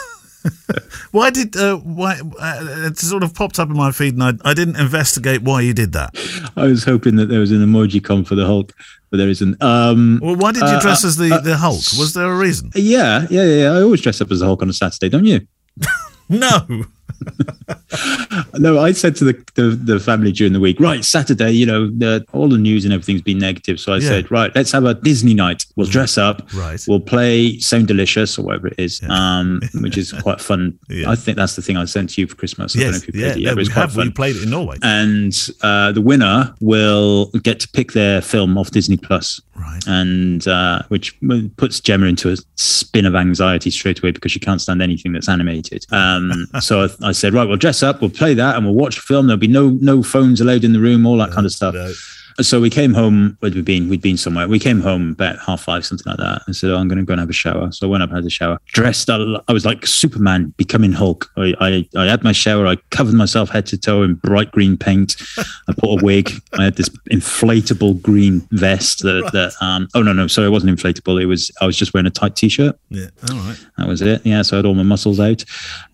why 1.11 1.29
did 1.29 1.57
uh, 1.57 1.75
why 1.77 2.19
uh, 2.39 2.85
it 2.85 2.97
sort 2.97 3.23
of 3.23 3.33
popped 3.33 3.59
up 3.59 3.69
in 3.69 3.75
my 3.75 3.91
feed 3.91 4.13
and 4.13 4.23
I, 4.23 4.49
I 4.49 4.53
didn't 4.53 4.77
investigate 4.77 5.41
why 5.41 5.61
you 5.61 5.73
did 5.73 5.93
that 5.93 6.11
i 6.55 6.65
was 6.65 6.83
hoping 6.83 7.15
that 7.17 7.25
there 7.25 7.39
was 7.39 7.51
an 7.51 7.57
emoji 7.57 8.01
con 8.01 8.23
for 8.23 8.35
the 8.35 8.45
hulk 8.45 8.73
but 9.09 9.17
there 9.17 9.29
isn't. 9.29 9.61
Um, 9.61 10.19
well 10.21 10.35
why 10.35 10.51
did 10.51 10.61
you 10.61 10.67
uh, 10.67 10.81
dress 10.81 11.03
uh, 11.03 11.07
as 11.07 11.17
the, 11.17 11.33
uh, 11.33 11.39
the 11.39 11.57
hulk? 11.57 11.81
Was 11.97 12.13
there 12.13 12.31
a 12.31 12.37
reason? 12.37 12.71
Yeah 12.75 13.27
yeah 13.29 13.43
yeah 13.43 13.71
i 13.71 13.81
always 13.81 14.01
dress 14.01 14.21
up 14.21 14.31
as 14.31 14.39
the 14.39 14.45
hulk 14.45 14.61
on 14.61 14.69
a 14.69 14.73
saturday 14.73 15.09
don't 15.09 15.25
you? 15.25 15.47
No 16.29 16.83
no, 18.57 18.79
I 18.79 18.91
said 18.91 19.15
to 19.17 19.25
the, 19.25 19.45
the, 19.55 19.63
the 19.69 19.99
family 19.99 20.31
during 20.31 20.53
the 20.53 20.59
week, 20.59 20.79
right, 20.79 21.03
Saturday, 21.03 21.51
you 21.51 21.65
know, 21.65 21.87
the, 21.87 22.25
all 22.33 22.49
the 22.49 22.57
news 22.57 22.85
and 22.85 22.93
everything's 22.93 23.21
been 23.21 23.39
negative. 23.39 23.79
So 23.79 23.93
I 23.93 23.97
yeah. 23.97 24.07
said, 24.07 24.31
right, 24.31 24.53
let's 24.55 24.71
have 24.71 24.85
a 24.85 24.93
Disney 24.93 25.33
night. 25.33 25.65
We'll 25.75 25.87
dress 25.87 26.17
up. 26.17 26.53
Right. 26.53 26.83
We'll 26.87 26.99
play 26.99 27.59
Sound 27.59 27.87
Delicious 27.87 28.37
or 28.37 28.43
whatever 28.43 28.67
it 28.67 28.75
is, 28.77 29.01
yeah. 29.01 29.09
um, 29.11 29.61
which 29.81 29.97
is 29.97 30.11
quite 30.11 30.41
fun. 30.41 30.77
Yeah. 30.89 31.09
I 31.09 31.15
think 31.15 31.37
that's 31.37 31.55
the 31.55 31.61
thing 31.61 31.77
I 31.77 31.85
sent 31.85 32.11
to 32.11 32.21
you 32.21 32.27
for 32.27 32.35
Christmas. 32.35 32.75
I 32.75 32.79
yes. 32.79 33.05
yeah, 33.13 33.27
it. 33.27 33.37
yeah, 33.37 33.53
quite 33.53 33.67
have. 33.71 33.93
fun. 33.93 34.07
We 34.07 34.11
played 34.11 34.35
it 34.35 34.43
in 34.43 34.49
Norway. 34.49 34.77
And 34.81 35.33
uh, 35.61 35.91
the 35.91 36.01
winner 36.01 36.53
will 36.59 37.27
get 37.43 37.59
to 37.61 37.69
pick 37.69 37.93
their 37.93 38.21
film 38.21 38.57
off 38.57 38.71
Disney 38.71 38.97
Plus. 38.97 39.41
Right. 39.55 39.81
And 39.87 40.47
uh, 40.47 40.83
which 40.89 41.17
puts 41.57 41.79
Gemma 41.79 42.05
into 42.05 42.31
a 42.31 42.37
spin 42.55 43.05
of 43.05 43.15
anxiety 43.15 43.69
straight 43.71 43.99
away 43.99 44.11
because 44.11 44.31
she 44.31 44.39
can't 44.39 44.61
stand 44.61 44.81
anything 44.81 45.13
that's 45.13 45.29
animated. 45.29 45.85
Um, 45.91 46.47
so 46.59 46.83
I, 46.83 46.89
I, 47.01 47.11
said, 47.11 47.33
right, 47.33 47.47
we'll 47.47 47.57
dress 47.57 47.83
up, 47.83 48.01
we'll 48.01 48.09
play 48.09 48.33
that, 48.33 48.55
and 48.55 48.65
we'll 48.65 48.75
watch 48.75 48.97
a 48.97 49.01
film. 49.01 49.27
There'll 49.27 49.39
be 49.39 49.47
no 49.47 49.69
no 49.69 50.01
phones 50.01 50.41
allowed 50.41 50.63
in 50.63 50.73
the 50.73 50.79
room, 50.79 51.05
all 51.05 51.17
that 51.17 51.31
kind 51.31 51.45
of 51.45 51.51
stuff. 51.51 51.73
No 51.75 51.93
so 52.41 52.61
we 52.61 52.69
came 52.69 52.93
home. 52.93 53.37
Where'd 53.39 53.55
we 53.55 53.61
been? 53.61 53.89
We'd 53.89 54.01
been 54.01 54.17
somewhere. 54.17 54.47
We 54.47 54.59
came 54.59 54.81
home 54.81 55.11
about 55.11 55.39
half 55.39 55.61
five, 55.61 55.85
something 55.85 56.09
like 56.09 56.17
that. 56.17 56.43
I 56.47 56.51
said, 56.51 56.69
oh, 56.69 56.77
"I'm 56.77 56.87
going 56.87 56.99
to 56.99 57.03
go 57.03 57.13
and 57.13 57.19
have 57.19 57.29
a 57.29 57.33
shower." 57.33 57.71
So 57.71 57.87
I 57.87 57.89
went 57.89 58.03
up, 58.03 58.09
and 58.09 58.17
had 58.17 58.25
a 58.25 58.29
shower, 58.29 58.59
dressed. 58.67 59.09
I 59.09 59.51
was 59.51 59.65
like 59.65 59.85
Superman 59.85 60.53
becoming 60.57 60.91
Hulk. 60.91 61.29
I, 61.37 61.53
I, 61.59 61.89
I 61.97 62.05
had 62.05 62.23
my 62.23 62.31
shower. 62.31 62.67
I 62.67 62.75
covered 62.91 63.15
myself 63.15 63.49
head 63.49 63.65
to 63.67 63.77
toe 63.77 64.03
in 64.03 64.15
bright 64.15 64.51
green 64.51 64.77
paint. 64.77 65.15
I 65.37 65.73
put 65.77 66.01
a 66.01 66.05
wig. 66.05 66.31
I 66.53 66.65
had 66.65 66.75
this 66.75 66.89
inflatable 67.11 68.01
green 68.01 68.47
vest 68.51 69.03
that 69.03 69.21
right. 69.23 69.31
that. 69.33 69.53
Um, 69.61 69.87
oh 69.95 70.03
no, 70.03 70.13
no, 70.13 70.27
sorry, 70.27 70.47
it 70.47 70.51
wasn't 70.51 70.77
inflatable. 70.77 71.21
It 71.21 71.25
was. 71.25 71.51
I 71.61 71.65
was 71.65 71.77
just 71.77 71.93
wearing 71.93 72.07
a 72.07 72.11
tight 72.11 72.35
t-shirt. 72.35 72.77
Yeah. 72.89 73.07
All 73.31 73.37
right. 73.37 73.57
That 73.77 73.87
was 73.87 74.01
it. 74.01 74.25
Yeah. 74.25 74.41
So 74.43 74.55
I 74.55 74.59
had 74.59 74.65
all 74.65 74.75
my 74.75 74.83
muscles 74.83 75.19
out. 75.19 75.43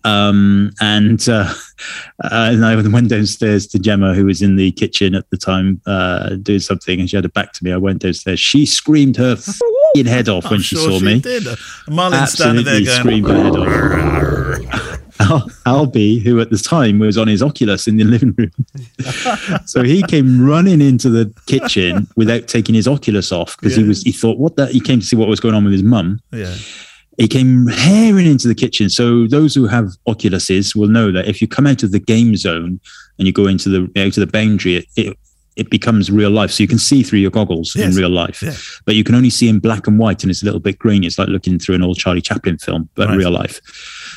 Um, 0.04 0.72
and 0.80 1.26
uh, 1.28 1.52
uh, 2.22 2.50
and 2.52 2.64
I 2.64 2.76
went 2.76 3.08
downstairs 3.08 3.66
to 3.68 3.78
Gemma, 3.78 4.14
who 4.14 4.26
was 4.26 4.42
in 4.42 4.56
the 4.56 4.72
kitchen 4.72 5.14
at 5.14 5.28
the 5.30 5.36
time. 5.36 5.80
Uh, 5.86 6.33
doing 6.36 6.60
something 6.60 7.00
and 7.00 7.08
she 7.08 7.16
had 7.16 7.24
her 7.24 7.30
back 7.30 7.52
to 7.52 7.64
me. 7.64 7.72
I 7.72 7.76
went 7.76 8.02
downstairs. 8.02 8.40
She 8.40 8.66
screamed 8.66 9.16
her 9.16 9.36
head 9.96 10.28
off 10.28 10.50
when 10.50 10.60
she 10.60 10.76
sure 10.76 10.90
saw 10.90 10.98
she 10.98 11.04
me. 11.04 11.20
Did. 11.20 11.46
Marlin 11.88 12.26
standing 12.26 12.64
there 12.64 12.84
going, 12.84 12.98
screamed 12.98 13.28
her 13.28 13.42
head 13.42 13.56
off. 13.56 15.00
Al- 15.20 15.48
Albie, 15.64 16.20
who 16.20 16.40
at 16.40 16.50
the 16.50 16.58
time 16.58 16.98
was 16.98 17.16
on 17.16 17.28
his 17.28 17.42
Oculus 17.42 17.86
in 17.86 17.96
the 17.96 18.04
living 18.04 18.34
room, 18.36 18.50
so 19.64 19.84
he 19.84 20.02
came 20.02 20.44
running 20.44 20.80
into 20.80 21.08
the 21.08 21.32
kitchen 21.46 22.08
without 22.16 22.48
taking 22.48 22.74
his 22.74 22.88
Oculus 22.88 23.30
off 23.30 23.56
because 23.56 23.76
yeah. 23.76 23.84
he 23.84 23.88
was 23.88 24.02
he 24.02 24.10
thought 24.10 24.38
what 24.38 24.56
that 24.56 24.72
he 24.72 24.80
came 24.80 24.98
to 24.98 25.06
see 25.06 25.14
what 25.14 25.28
was 25.28 25.40
going 25.40 25.54
on 25.54 25.62
with 25.62 25.72
his 25.72 25.84
mum. 25.84 26.20
Yeah. 26.32 26.54
He 27.16 27.28
came 27.28 27.66
haring 27.66 28.28
into 28.28 28.48
the 28.48 28.56
kitchen. 28.56 28.90
So 28.90 29.28
those 29.28 29.54
who 29.54 29.68
have 29.68 29.90
Oculuses 30.08 30.74
will 30.74 30.88
know 30.88 31.12
that 31.12 31.28
if 31.28 31.40
you 31.40 31.46
come 31.46 31.66
out 31.66 31.84
of 31.84 31.92
the 31.92 32.00
game 32.00 32.34
zone 32.34 32.80
and 33.18 33.26
you 33.28 33.32
go 33.32 33.46
into 33.46 33.68
the 33.68 33.82
out 34.00 34.08
of 34.08 34.14
the 34.16 34.26
boundary, 34.26 34.76
it, 34.76 34.86
it 34.96 35.18
it 35.56 35.70
becomes 35.70 36.10
real 36.10 36.30
life. 36.30 36.50
So 36.50 36.62
you 36.62 36.68
can 36.68 36.78
see 36.78 37.02
through 37.02 37.20
your 37.20 37.30
goggles 37.30 37.74
yes. 37.76 37.92
in 37.92 38.00
real 38.00 38.10
life, 38.10 38.42
yeah. 38.42 38.54
but 38.84 38.94
you 38.94 39.04
can 39.04 39.14
only 39.14 39.30
see 39.30 39.48
in 39.48 39.60
black 39.60 39.86
and 39.86 39.98
white 39.98 40.22
and 40.22 40.30
it's 40.30 40.42
a 40.42 40.44
little 40.44 40.60
bit 40.60 40.78
green. 40.78 41.04
It's 41.04 41.18
like 41.18 41.28
looking 41.28 41.58
through 41.58 41.76
an 41.76 41.82
old 41.82 41.96
Charlie 41.96 42.20
Chaplin 42.20 42.58
film, 42.58 42.88
but 42.94 43.08
right. 43.08 43.16
real 43.16 43.30
life. 43.30 43.60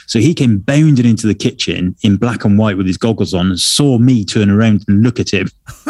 So 0.07 0.19
he 0.19 0.33
came 0.33 0.57
bounding 0.59 1.05
into 1.05 1.27
the 1.27 1.35
kitchen 1.35 1.95
in 2.01 2.17
black 2.17 2.45
and 2.45 2.57
white 2.57 2.77
with 2.77 2.87
his 2.87 2.97
goggles 2.97 3.33
on 3.33 3.47
and 3.47 3.59
saw 3.59 3.97
me 3.97 4.25
turn 4.25 4.49
around 4.49 4.85
and 4.87 5.03
look 5.03 5.19
at 5.19 5.31
him. 5.31 5.49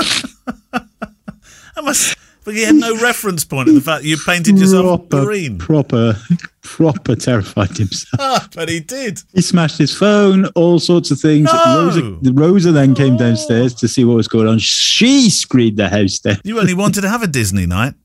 I 0.75 1.81
must 1.81 2.16
but 2.47 2.55
he 2.55 2.63
had 2.63 2.75
no 2.75 2.95
reference 3.01 3.43
point 3.43 3.67
in 3.67 3.75
the 3.75 3.81
fact 3.81 4.03
that 4.03 4.07
you 4.07 4.15
painted 4.25 4.57
yourself 4.57 5.09
proper, 5.09 5.25
green. 5.25 5.57
Proper, 5.57 6.15
proper 6.61 7.13
terrified 7.13 7.75
himself. 7.75 8.21
Ah, 8.21 8.47
but 8.55 8.69
he 8.69 8.79
did. 8.79 9.21
He 9.33 9.41
smashed 9.41 9.77
his 9.77 9.93
phone, 9.93 10.45
all 10.55 10.79
sorts 10.79 11.11
of 11.11 11.19
things. 11.19 11.51
No. 11.51 11.91
Rosa, 12.21 12.31
Rosa 12.31 12.71
then 12.71 12.95
came 12.95 13.17
downstairs 13.17 13.73
to 13.73 13.89
see 13.89 14.05
what 14.05 14.15
was 14.15 14.29
going 14.29 14.47
on. 14.47 14.59
She 14.59 15.29
screamed 15.29 15.75
the 15.75 15.89
house 15.89 16.19
down. 16.19 16.37
You 16.45 16.57
only 16.57 16.73
wanted 16.73 17.01
to 17.01 17.09
have 17.09 17.21
a 17.21 17.27
Disney 17.27 17.65
night. 17.65 17.95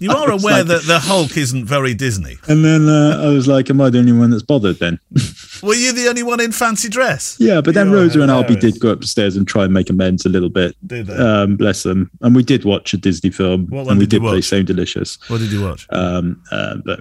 You 0.00 0.10
are 0.10 0.30
aware 0.30 0.64
like, 0.64 0.66
that 0.66 0.82
the 0.84 0.98
Hulk 0.98 1.36
isn't 1.36 1.66
very 1.66 1.92
Disney. 1.92 2.38
And 2.48 2.64
then 2.64 2.88
uh, 2.88 3.22
I 3.22 3.28
was 3.28 3.46
like, 3.46 3.68
"Am 3.68 3.80
I 3.80 3.90
the 3.90 3.98
only 3.98 4.12
one 4.12 4.30
that's 4.30 4.42
bothered?" 4.42 4.78
Then 4.78 4.98
were 5.62 5.74
you 5.74 5.92
the 5.92 6.06
only 6.08 6.22
one 6.22 6.40
in 6.40 6.52
fancy 6.52 6.88
dress? 6.88 7.36
Yeah, 7.38 7.60
but 7.60 7.74
then 7.74 7.92
Rosa 7.92 8.22
and 8.22 8.30
Albie 8.30 8.58
did 8.58 8.80
go 8.80 8.88
upstairs 8.88 9.36
and 9.36 9.46
try 9.46 9.64
and 9.64 9.74
make 9.74 9.90
amends 9.90 10.24
a 10.24 10.30
little 10.30 10.48
bit. 10.48 10.74
Did 10.86 11.06
they? 11.06 11.16
Um, 11.16 11.56
bless 11.56 11.82
them. 11.82 12.10
And 12.22 12.34
we 12.34 12.42
did 12.42 12.64
watch 12.64 12.94
a 12.94 12.96
Disney 12.96 13.30
film, 13.30 13.68
and 13.72 13.98
we 13.98 14.06
did, 14.06 14.20
did 14.20 14.22
play 14.22 14.40
Sound 14.40 14.66
Delicious. 14.66 15.18
What 15.28 15.38
did 15.38 15.52
you 15.52 15.62
watch? 15.62 15.86
Um, 15.90 16.42
uh, 16.50 16.76
but 16.84 17.00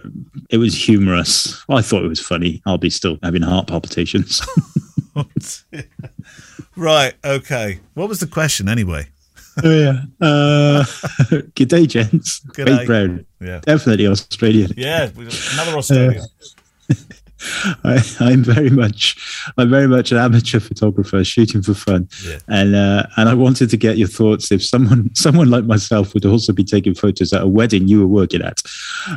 it 0.50 0.58
was 0.58 0.76
humorous. 0.76 1.64
I 1.70 1.82
thought 1.82 2.04
it 2.04 2.10
was 2.10 2.20
funny. 2.20 2.62
Albie 2.68 2.92
still 2.92 3.18
having 3.24 3.44
heart 3.44 3.68
palpitations. 3.68 4.42
right. 6.76 7.14
Okay. 7.24 7.80
What 7.94 8.10
was 8.10 8.20
the 8.20 8.28
question 8.28 8.68
anyway? 8.70 9.08
Oh 9.64 9.72
yeah. 9.72 10.02
Uh, 10.22 10.86
good 11.56 11.70
day, 11.70 11.86
gents. 11.86 12.40
Good. 12.40 12.86
Brown. 12.86 13.26
Yeah. 13.40 13.60
Definitely 13.60 14.08
Australian. 14.08 14.74
Yeah, 14.76 15.10
another 15.54 15.78
Australian. 15.78 16.22
Uh, 16.22 16.26
I, 17.84 18.32
am 18.32 18.44
very 18.44 18.70
much, 18.70 19.16
I'm 19.58 19.70
very 19.70 19.88
much 19.88 20.12
an 20.12 20.18
amateur 20.18 20.60
photographer 20.60 21.24
shooting 21.24 21.62
for 21.62 21.74
fun, 21.74 22.10
yeah. 22.26 22.40
and 22.50 22.76
uh, 22.76 23.04
and 23.16 23.30
I 23.30 23.34
wanted 23.34 23.70
to 23.70 23.78
get 23.78 23.98
your 23.98 24.08
thoughts. 24.08 24.52
If 24.52 24.64
someone, 24.64 25.10
someone 25.16 25.50
like 25.50 25.64
myself, 25.64 26.14
would 26.14 26.26
also 26.26 26.52
be 26.52 26.64
taking 26.64 26.96
photos 26.96 27.32
at 27.32 27.42
a 27.42 27.48
wedding 27.48 27.88
you 27.88 28.02
were 28.02 28.08
working 28.08 28.42
at, 28.42 28.62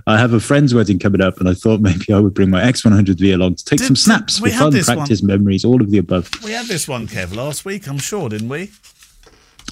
I 0.07 0.19
have 0.19 0.33
a 0.33 0.41
friend's 0.41 0.75
wedding 0.75 0.99
coming 0.99 1.21
up, 1.21 1.39
and 1.39 1.49
I 1.49 1.55
thought 1.55 1.81
maybe 1.81 2.13
I 2.13 2.21
would 2.21 2.35
bring 2.35 2.51
my 2.51 2.63
X100V 2.63 3.35
along 3.35 3.57
to 3.57 3.65
take 3.65 3.81
did, 3.81 3.87
some 3.87 3.97
snaps 3.97 4.39
for 4.39 4.49
fun, 4.51 4.73
practice, 4.73 5.21
one. 5.21 5.27
memories, 5.27 5.65
all 5.65 5.81
of 5.83 5.91
the 5.91 5.99
above. 5.99 6.31
We 6.45 6.53
had 6.53 6.67
this 6.67 6.87
one, 6.87 7.09
Kev, 7.09 7.35
last 7.35 7.65
week. 7.65 7.89
I'm 7.89 7.99
sure, 7.99 8.29
didn't 8.29 8.49
we? 8.49 8.71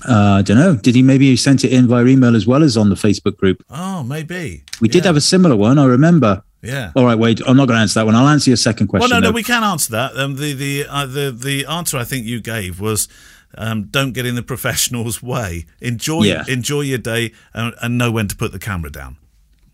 Uh, 0.08 0.38
I 0.38 0.42
don't 0.42 0.56
know. 0.56 0.76
Did 0.76 0.94
he 0.94 1.02
maybe 1.02 1.26
he 1.26 1.36
sent 1.36 1.64
it 1.64 1.72
in 1.72 1.86
via 1.86 2.04
email 2.06 2.34
as 2.36 2.46
well 2.46 2.62
as 2.62 2.76
on 2.76 2.88
the 2.88 2.94
Facebook 2.94 3.36
group? 3.36 3.64
Oh, 3.70 4.02
maybe. 4.02 4.64
We 4.80 4.88
yeah. 4.88 4.92
did 4.92 5.04
have 5.04 5.16
a 5.16 5.20
similar 5.20 5.56
one. 5.56 5.78
I 5.78 5.84
remember. 5.84 6.42
Yeah. 6.62 6.92
All 6.94 7.04
right, 7.04 7.18
wait. 7.18 7.40
I'm 7.46 7.56
not 7.56 7.68
going 7.68 7.76
to 7.76 7.82
answer 7.82 8.00
that 8.00 8.06
one. 8.06 8.14
I'll 8.14 8.28
answer 8.28 8.50
your 8.50 8.56
second 8.56 8.88
question. 8.88 9.10
Well, 9.10 9.20
no, 9.20 9.26
though. 9.26 9.30
no, 9.30 9.34
we 9.34 9.42
can 9.42 9.62
answer 9.62 9.92
that. 9.92 10.16
Um, 10.16 10.36
the 10.36 10.52
the 10.52 10.86
uh, 10.88 11.06
the 11.06 11.30
the 11.30 11.66
answer 11.66 11.96
I 11.96 12.04
think 12.04 12.26
you 12.26 12.40
gave 12.40 12.80
was. 12.80 13.08
Um, 13.58 13.86
don't 13.86 14.12
get 14.12 14.26
in 14.26 14.36
the 14.36 14.42
professional's 14.54 15.20
way. 15.20 15.66
Enjoy 15.80 16.22
yeah. 16.22 16.44
enjoy 16.46 16.82
your 16.82 16.98
day 16.98 17.32
and, 17.52 17.74
and, 17.82 17.98
know 17.98 18.12
when 18.12 18.28
to 18.28 18.36
put 18.36 18.52
the 18.52 18.60
camera 18.60 18.92
down. 18.92 19.16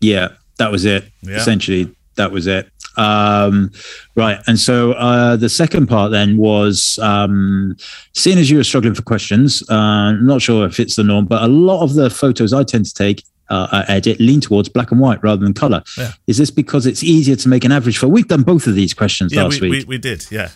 Yeah, 0.01 0.29
that 0.57 0.71
was 0.71 0.83
it. 0.83 1.11
Yeah. 1.21 1.35
Essentially, 1.35 1.95
that 2.15 2.31
was 2.31 2.47
it. 2.47 2.71
Um, 2.97 3.71
right. 4.15 4.39
And 4.47 4.59
so 4.59 4.93
uh, 4.93 5.35
the 5.35 5.49
second 5.49 5.87
part 5.87 6.11
then 6.11 6.37
was 6.37 6.99
um, 6.99 7.77
seeing 8.13 8.37
as 8.37 8.49
you 8.49 8.57
were 8.57 8.63
struggling 8.63 8.95
for 8.95 9.03
questions, 9.03 9.63
uh, 9.69 9.75
I'm 9.75 10.25
not 10.25 10.41
sure 10.41 10.65
if 10.65 10.79
it's 10.79 10.95
the 10.95 11.03
norm, 11.03 11.25
but 11.25 11.43
a 11.43 11.47
lot 11.47 11.83
of 11.83 11.93
the 11.93 12.09
photos 12.09 12.53
I 12.53 12.63
tend 12.63 12.85
to 12.85 12.93
take 12.93 13.23
uh, 13.49 13.85
edit 13.87 14.19
lean 14.19 14.41
towards 14.41 14.67
black 14.67 14.91
and 14.91 14.99
white 14.99 15.23
rather 15.23 15.43
than 15.43 15.53
color. 15.53 15.81
Yeah. 15.97 16.11
Is 16.27 16.37
this 16.37 16.51
because 16.51 16.85
it's 16.85 17.03
easier 17.03 17.35
to 17.37 17.49
make 17.49 17.63
an 17.63 17.71
average 17.71 17.97
for? 17.97 18.07
We've 18.07 18.27
done 18.27 18.43
both 18.43 18.67
of 18.67 18.75
these 18.75 18.93
questions 18.93 19.33
yeah, 19.33 19.43
last 19.43 19.61
we, 19.61 19.69
week. 19.69 19.87
We, 19.87 19.95
we 19.95 19.97
did, 19.97 20.25
yeah. 20.31 20.49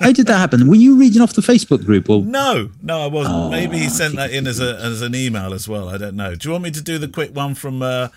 How 0.00 0.12
did 0.12 0.26
that 0.26 0.38
happen? 0.38 0.68
Were 0.68 0.76
you 0.76 0.96
reading 0.96 1.22
off 1.22 1.32
the 1.32 1.42
Facebook 1.42 1.84
group? 1.84 2.08
Or? 2.08 2.22
No, 2.22 2.70
no, 2.82 3.00
I 3.00 3.06
wasn't. 3.06 3.34
Oh, 3.34 3.50
Maybe 3.50 3.78
he 3.78 3.88
sent 3.88 4.16
that 4.16 4.30
in 4.30 4.46
as 4.46 4.60
a 4.60 4.76
as 4.76 5.02
an 5.02 5.14
email 5.14 5.52
as 5.52 5.68
well. 5.68 5.88
I 5.88 5.96
don't 5.96 6.14
know. 6.14 6.34
Do 6.34 6.48
you 6.48 6.52
want 6.52 6.64
me 6.64 6.70
to 6.70 6.82
do 6.82 6.98
the 6.98 7.08
quick 7.08 7.34
one 7.34 7.54
from 7.54 7.82
uh, 7.82 8.08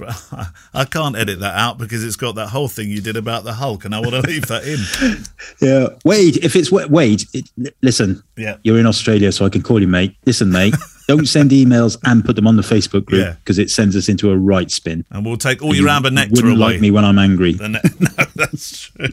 I 0.74 0.84
can't 0.84 1.16
edit 1.16 1.40
that 1.40 1.56
out 1.56 1.78
because 1.78 2.04
it's 2.04 2.16
got 2.16 2.34
that 2.36 2.48
whole 2.48 2.68
thing 2.68 2.88
you 2.88 3.00
did 3.00 3.16
about 3.16 3.44
the 3.44 3.54
Hulk, 3.54 3.84
and 3.84 3.94
I 3.94 4.00
want 4.00 4.12
to 4.12 4.22
leave 4.22 4.46
that 4.46 4.64
in. 4.64 4.78
Yeah, 5.60 5.88
Wade. 6.04 6.38
If 6.38 6.56
it's 6.56 6.72
Wade, 6.72 7.24
it, 7.32 7.48
listen. 7.82 8.22
Yeah, 8.36 8.56
you're 8.62 8.78
in 8.78 8.86
Australia, 8.86 9.30
so 9.30 9.44
I 9.44 9.48
can 9.48 9.62
call 9.62 9.80
you 9.80 9.88
mate. 9.88 10.16
Listen, 10.24 10.50
mate. 10.50 10.74
don't 11.08 11.26
send 11.26 11.50
emails 11.50 11.98
and 12.04 12.24
put 12.24 12.36
them 12.36 12.46
on 12.46 12.56
the 12.56 12.62
Facebook 12.62 13.04
group 13.04 13.36
because 13.38 13.58
yeah. 13.58 13.64
it 13.64 13.70
sends 13.70 13.96
us 13.96 14.08
into 14.08 14.30
a 14.30 14.36
right 14.36 14.70
spin. 14.70 15.04
And 15.10 15.26
we'll 15.26 15.36
take 15.36 15.62
all 15.62 15.74
your 15.74 15.88
amber 15.88 16.10
nectar 16.10 16.30
wouldn't 16.36 16.60
away. 16.60 16.72
like 16.72 16.80
me 16.80 16.90
when 16.90 17.04
I'm 17.04 17.18
angry. 17.18 17.54
Ne- 17.54 17.68
no, 17.68 18.24
that's 18.34 18.88
true. 18.88 19.08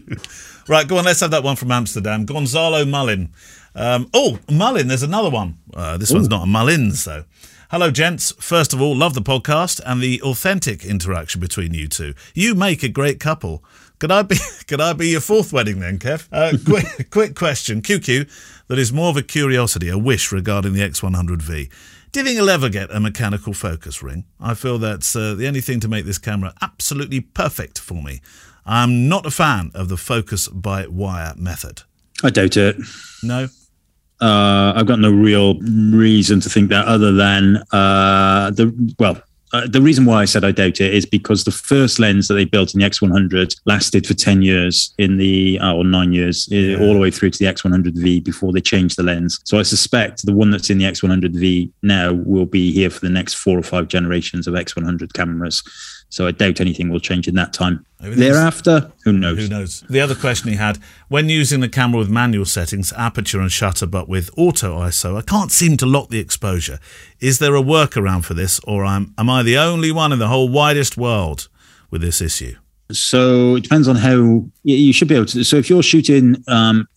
Right, 0.67 0.87
go 0.87 0.97
on. 0.97 1.05
Let's 1.05 1.19
have 1.21 1.31
that 1.31 1.43
one 1.43 1.55
from 1.55 1.71
Amsterdam. 1.71 2.25
Gonzalo 2.25 2.85
Mullin. 2.85 3.29
Um, 3.75 4.09
oh, 4.13 4.39
Mullin. 4.49 4.87
There's 4.87 5.03
another 5.03 5.29
one. 5.29 5.57
Uh, 5.73 5.97
this 5.97 6.11
Ooh. 6.11 6.15
one's 6.15 6.29
not 6.29 6.43
a 6.43 6.45
Mullins 6.45 7.05
though. 7.05 7.25
Hello, 7.71 7.91
gents. 7.91 8.31
First 8.39 8.73
of 8.73 8.81
all, 8.81 8.95
love 8.95 9.13
the 9.13 9.21
podcast 9.21 9.79
and 9.85 10.01
the 10.01 10.19
authentic 10.23 10.83
interaction 10.83 11.39
between 11.39 11.75
you 11.75 11.87
two. 11.87 12.15
You 12.33 12.55
make 12.55 12.81
a 12.81 12.89
great 12.89 13.19
couple. 13.19 13.63
Could 13.99 14.11
I 14.11 14.23
be 14.23 14.37
could 14.67 14.81
I 14.81 14.93
be 14.93 15.09
your 15.09 15.21
fourth 15.21 15.53
wedding 15.53 15.79
then, 15.79 15.99
Kev? 15.99 16.27
Uh, 16.31 16.57
quick, 16.65 17.11
quick 17.11 17.35
question, 17.35 17.83
QQ, 17.83 18.27
that 18.69 18.79
is 18.79 18.91
more 18.91 19.09
of 19.09 19.17
a 19.17 19.21
curiosity, 19.21 19.87
a 19.87 19.99
wish 19.99 20.31
regarding 20.31 20.73
the 20.73 20.79
X100V. 20.79 21.69
Do 22.11 22.19
you 22.19 22.25
think 22.25 22.37
you'll 22.37 22.49
ever 22.49 22.69
get 22.69 22.89
a 22.89 22.99
mechanical 22.99 23.53
focus 23.53 24.01
ring? 24.01 24.25
I 24.39 24.55
feel 24.55 24.79
that's 24.79 25.15
uh, 25.15 25.35
the 25.35 25.47
only 25.47 25.61
thing 25.61 25.79
to 25.81 25.87
make 25.87 26.05
this 26.05 26.17
camera 26.17 26.55
absolutely 26.63 27.19
perfect 27.19 27.77
for 27.77 28.01
me. 28.01 28.21
I'm 28.65 29.07
not 29.07 29.27
a 29.27 29.31
fan 29.31 29.69
of 29.75 29.89
the 29.89 29.97
focus 29.97 30.47
by 30.47 30.87
wire 30.87 31.35
method. 31.37 31.83
I 32.23 32.31
doubt 32.31 32.57
it. 32.57 32.77
No. 33.21 33.47
Uh, 34.21 34.73
I've 34.75 34.85
got 34.85 34.99
no 34.99 35.11
real 35.11 35.59
reason 35.59 36.39
to 36.41 36.49
think 36.49 36.69
that 36.69 36.85
other 36.85 37.13
than 37.13 37.57
uh, 37.71 38.51
the 38.51 38.93
well, 38.99 39.21
uh, 39.51 39.67
the 39.67 39.81
reason 39.81 40.05
why 40.05 40.21
I 40.21 40.25
said 40.25 40.43
I 40.43 40.51
doubt 40.51 40.79
it 40.79 40.93
is 40.93 41.05
because 41.05 41.43
the 41.43 41.51
first 41.51 41.99
lens 41.99 42.27
that 42.27 42.35
they 42.35 42.45
built 42.45 42.73
in 42.73 42.79
the 42.79 42.85
X100 42.85 43.59
lasted 43.65 44.05
for 44.05 44.13
10 44.13 44.41
years 44.41 44.93
in 44.97 45.17
the, 45.17 45.57
uh, 45.59 45.73
or 45.73 45.83
nine 45.83 46.13
years, 46.13 46.47
yeah. 46.51 46.77
all 46.79 46.93
the 46.93 46.99
way 46.99 47.09
through 47.09 47.31
to 47.31 47.39
the 47.39 47.45
X100V 47.45 48.23
before 48.23 48.53
they 48.53 48.61
changed 48.61 48.97
the 48.97 49.03
lens. 49.03 49.39
So 49.45 49.57
I 49.57 49.63
suspect 49.63 50.25
the 50.25 50.33
one 50.33 50.51
that's 50.51 50.69
in 50.69 50.77
the 50.77 50.85
X100V 50.85 51.71
now 51.81 52.13
will 52.13 52.45
be 52.45 52.71
here 52.71 52.89
for 52.89 52.99
the 52.99 53.09
next 53.09 53.35
four 53.35 53.57
or 53.57 53.63
five 53.63 53.87
generations 53.87 54.47
of 54.47 54.53
X100 54.53 55.13
cameras. 55.13 55.63
So 56.09 56.25
I 56.25 56.31
doubt 56.31 56.59
anything 56.59 56.89
will 56.89 56.99
change 56.99 57.27
in 57.27 57.35
that 57.35 57.53
time. 57.53 57.85
Thereafter, 57.99 58.91
who 59.03 59.13
knows? 59.13 59.37
Who 59.37 59.47
knows? 59.47 59.81
The 59.89 60.01
other 60.01 60.15
question 60.15 60.49
he 60.49 60.55
had 60.55 60.77
when 61.07 61.29
using 61.29 61.59
the 61.59 61.69
camera 61.69 61.99
with 61.99 62.09
manual 62.09 62.45
settings, 62.45 62.91
aperture 62.93 63.39
and 63.39 63.51
shutter, 63.51 63.85
but 63.85 64.09
with 64.09 64.31
auto 64.35 64.79
ISO, 64.79 65.17
I 65.17 65.21
can't 65.21 65.51
seem 65.51 65.77
to 65.77 65.85
lock 65.85 66.09
the 66.09 66.19
exposure. 66.19 66.79
Is 67.19 67.39
there 67.39 67.55
a 67.55 67.61
workaround 67.61 68.25
for 68.25 68.33
this, 68.33 68.59
or 68.65 68.85
am, 68.85 69.13
am 69.17 69.29
I 69.29 69.43
the 69.43 69.57
only 69.57 69.91
one 69.91 70.11
in 70.11 70.19
the 70.19 70.27
whole 70.27 70.49
widest 70.49 70.97
world 70.97 71.47
with 71.91 72.01
this 72.01 72.21
issue? 72.21 72.55
So 72.91 73.55
it 73.55 73.63
depends 73.63 73.87
on 73.87 73.95
how 73.95 74.45
you 74.63 74.93
should 74.93 75.09
be 75.09 75.15
able 75.15 75.27
to. 75.27 75.43
So 75.43 75.57
if 75.57 75.69
you're 75.69 75.83
shooting, 75.83 76.43
um, 76.47 76.87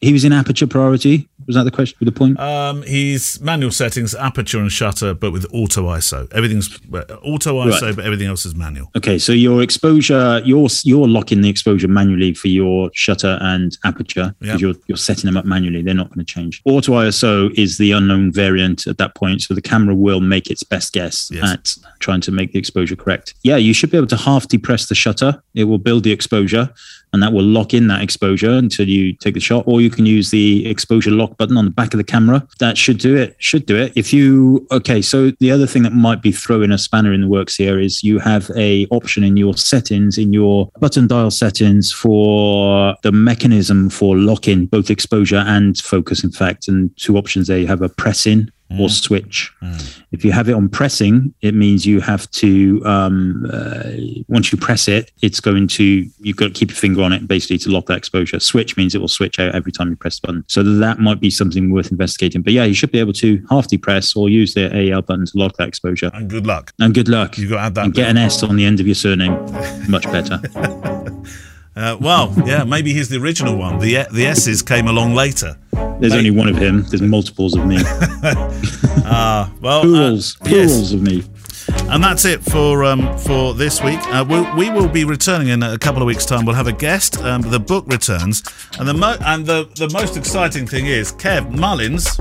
he 0.00 0.12
was 0.12 0.24
in 0.24 0.32
aperture 0.32 0.66
priority. 0.66 1.28
Was 1.46 1.56
that 1.56 1.64
the 1.64 1.70
question? 1.70 1.96
With 2.00 2.06
the 2.06 2.18
point? 2.18 2.38
Um, 2.38 2.82
he's 2.82 3.40
manual 3.40 3.70
settings, 3.70 4.14
aperture 4.14 4.58
and 4.58 4.70
shutter, 4.70 5.14
but 5.14 5.32
with 5.32 5.46
auto 5.52 5.84
ISO. 5.88 6.30
Everything's 6.32 6.78
uh, 6.92 7.04
auto 7.22 7.62
ISO, 7.64 7.82
right. 7.82 7.96
but 7.96 8.04
everything 8.04 8.28
else 8.28 8.46
is 8.46 8.54
manual. 8.54 8.90
Okay, 8.96 9.18
so 9.18 9.32
your 9.32 9.62
exposure, 9.62 10.40
you're 10.44 10.68
you're 10.84 11.08
locking 11.08 11.40
the 11.40 11.48
exposure 11.48 11.88
manually 11.88 12.34
for 12.34 12.48
your 12.48 12.90
shutter 12.94 13.38
and 13.40 13.76
aperture 13.84 14.34
because 14.38 14.54
yep. 14.54 14.60
you're 14.60 14.74
you're 14.86 14.96
setting 14.96 15.26
them 15.26 15.36
up 15.36 15.44
manually. 15.44 15.82
They're 15.82 15.94
not 15.94 16.08
going 16.08 16.24
to 16.24 16.32
change. 16.32 16.62
Auto 16.64 16.92
ISO 16.92 17.52
is 17.58 17.78
the 17.78 17.92
unknown 17.92 18.32
variant 18.32 18.86
at 18.86 18.98
that 18.98 19.14
point, 19.14 19.42
so 19.42 19.54
the 19.54 19.62
camera 19.62 19.94
will 19.94 20.20
make 20.20 20.50
its 20.50 20.62
best 20.62 20.92
guess 20.92 21.30
yes. 21.30 21.52
at 21.52 21.76
trying 22.00 22.20
to 22.22 22.32
make 22.32 22.52
the 22.52 22.58
exposure 22.58 22.96
correct. 22.96 23.34
Yeah, 23.42 23.56
you 23.56 23.74
should 23.74 23.90
be 23.90 23.96
able 23.96 24.06
to 24.08 24.16
half 24.16 24.48
depress 24.48 24.88
the 24.88 24.94
shutter. 24.94 25.42
It 25.54 25.64
will 25.64 25.78
build 25.78 26.04
the 26.04 26.12
exposure, 26.12 26.70
and 27.14 27.22
that 27.22 27.32
will 27.32 27.44
lock 27.44 27.72
in 27.72 27.86
that 27.86 28.02
exposure 28.02 28.50
until 28.50 28.88
you 28.88 29.14
take 29.14 29.34
the 29.34 29.40
shot, 29.40 29.64
or 29.66 29.80
you 29.80 29.88
can 29.88 30.04
use 30.04 30.30
the 30.30 30.66
exposure 30.66 31.10
lock 31.10 31.36
button 31.38 31.56
on 31.56 31.64
the 31.64 31.70
back 31.70 31.94
of 31.94 31.98
the 31.98 32.04
camera. 32.04 32.46
That 32.58 32.76
should 32.76 32.98
do 32.98 33.16
it. 33.16 33.36
Should 33.38 33.66
do 33.66 33.76
it. 33.76 33.92
If 33.96 34.12
you 34.12 34.66
okay, 34.70 35.00
so 35.00 35.30
the 35.40 35.50
other 35.50 35.66
thing 35.66 35.84
that 35.84 35.92
might 35.92 36.20
be 36.20 36.32
throwing 36.32 36.72
a 36.72 36.78
spanner 36.78 37.12
in 37.12 37.22
the 37.22 37.28
works 37.28 37.54
here 37.54 37.80
is 37.80 38.02
you 38.02 38.18
have 38.18 38.50
a 38.56 38.86
option 38.90 39.24
in 39.24 39.36
your 39.36 39.56
settings 39.56 40.18
in 40.18 40.32
your 40.32 40.70
button 40.80 41.06
dial 41.06 41.30
settings 41.30 41.92
for 41.92 42.96
the 43.02 43.12
mechanism 43.12 43.88
for 43.88 44.16
locking 44.16 44.66
both 44.66 44.90
exposure 44.90 45.44
and 45.46 45.78
focus. 45.78 46.24
In 46.24 46.32
fact, 46.32 46.68
and 46.68 46.90
two 46.96 47.16
options 47.16 47.46
there. 47.46 47.58
You 47.58 47.66
have 47.66 47.82
a 47.82 47.88
press 47.88 48.26
in. 48.26 48.50
Or 48.78 48.88
switch. 48.88 49.52
Mm. 49.62 50.00
If 50.12 50.24
you 50.24 50.32
have 50.32 50.48
it 50.48 50.54
on 50.54 50.68
pressing, 50.68 51.34
it 51.42 51.54
means 51.54 51.86
you 51.86 52.00
have 52.00 52.30
to 52.32 52.82
um, 52.84 53.46
uh, 53.52 53.90
once 54.28 54.52
you 54.52 54.58
press 54.58 54.88
it, 54.88 55.12
it's 55.22 55.40
going 55.40 55.68
to 55.68 56.08
you've 56.20 56.36
got 56.36 56.46
to 56.46 56.52
keep 56.52 56.70
your 56.70 56.76
finger 56.76 57.02
on 57.02 57.12
it 57.12 57.26
basically 57.28 57.58
to 57.58 57.70
lock 57.70 57.86
that 57.86 57.98
exposure. 57.98 58.40
Switch 58.40 58.76
means 58.76 58.94
it 58.94 59.00
will 59.00 59.08
switch 59.08 59.38
out 59.38 59.54
every 59.54 59.72
time 59.72 59.90
you 59.90 59.96
press 59.96 60.18
the 60.18 60.26
button. 60.26 60.44
So 60.48 60.62
that 60.62 60.98
might 60.98 61.20
be 61.20 61.30
something 61.30 61.72
worth 61.72 61.90
investigating. 61.90 62.42
But 62.42 62.52
yeah, 62.52 62.64
you 62.64 62.74
should 62.74 62.92
be 62.92 63.00
able 63.00 63.12
to 63.14 63.44
half 63.50 63.68
depress 63.68 64.16
or 64.16 64.28
use 64.28 64.54
the 64.54 64.74
AEL 64.74 65.02
button 65.02 65.26
to 65.26 65.38
lock 65.38 65.56
that 65.56 65.68
exposure. 65.68 66.10
And 66.14 66.28
good 66.28 66.46
luck. 66.46 66.72
And 66.80 66.94
good 66.94 67.08
luck. 67.08 67.38
You've 67.38 67.50
got 67.50 67.56
to 67.56 67.62
add 67.62 67.74
that. 67.76 67.84
And 67.84 67.94
get 67.94 68.08
an 68.08 68.16
S 68.16 68.42
on 68.42 68.56
the 68.56 68.64
end 68.64 68.80
of 68.80 68.86
your 68.86 68.94
surname. 68.94 69.32
Much 69.88 70.04
better. 70.04 70.40
Uh, 71.76 71.96
well, 72.00 72.32
yeah, 72.46 72.64
maybe 72.64 72.92
he's 72.92 73.08
the 73.08 73.20
original 73.20 73.56
one. 73.56 73.78
The 73.78 74.06
the 74.12 74.26
S's 74.26 74.62
came 74.62 74.86
along 74.86 75.14
later. 75.14 75.56
There's 76.00 76.14
only 76.14 76.30
one 76.30 76.48
of 76.48 76.56
him. 76.56 76.84
There's 76.88 77.02
multiples 77.02 77.56
of 77.56 77.66
me. 77.66 77.78
Ah, 79.06 79.50
uh, 79.52 79.56
well, 79.60 79.82
plurals, 79.82 80.40
uh, 80.40 80.44
plurals 80.46 80.80
yes. 80.80 80.92
of 80.94 81.02
me. 81.02 81.22
And 81.92 82.02
that's 82.02 82.24
it 82.24 82.42
for 82.42 82.84
um, 82.84 83.18
for 83.18 83.52
this 83.52 83.82
week. 83.82 83.98
Uh, 84.04 84.24
we'll, 84.26 84.56
we 84.56 84.70
will 84.70 84.88
be 84.88 85.04
returning 85.04 85.48
in 85.48 85.62
a 85.62 85.76
couple 85.76 86.00
of 86.00 86.06
weeks' 86.06 86.24
time. 86.24 86.46
We'll 86.46 86.54
have 86.54 86.66
a 86.66 86.72
guest. 86.72 87.18
Um, 87.18 87.42
the 87.42 87.60
book 87.60 87.86
returns, 87.86 88.42
and 88.78 88.88
the 88.88 88.94
mo- 88.94 89.18
and 89.26 89.44
the 89.44 89.68
the 89.76 89.90
most 89.90 90.16
exciting 90.16 90.66
thing 90.66 90.86
is 90.86 91.12
Kev 91.12 91.50
Mullins 91.50 92.18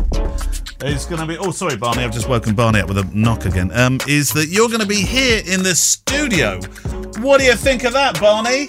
is 0.84 1.06
going 1.06 1.22
to 1.22 1.26
be. 1.26 1.38
Oh, 1.38 1.52
sorry, 1.52 1.78
Barney. 1.78 2.04
I've 2.04 2.12
just 2.12 2.28
woken 2.28 2.54
Barney 2.54 2.82
up 2.82 2.90
with 2.90 2.98
a 2.98 3.10
knock 3.14 3.46
again. 3.46 3.72
Um, 3.72 4.00
is 4.08 4.34
that 4.34 4.48
you're 4.48 4.68
going 4.68 4.82
to 4.82 4.88
be 4.88 5.02
here 5.02 5.42
in 5.46 5.64
the 5.64 5.74
studio? 5.76 6.60
What 7.20 7.40
do 7.40 7.46
you 7.46 7.56
think 7.56 7.84
of 7.84 7.94
that, 7.94 8.20
Barney? 8.20 8.68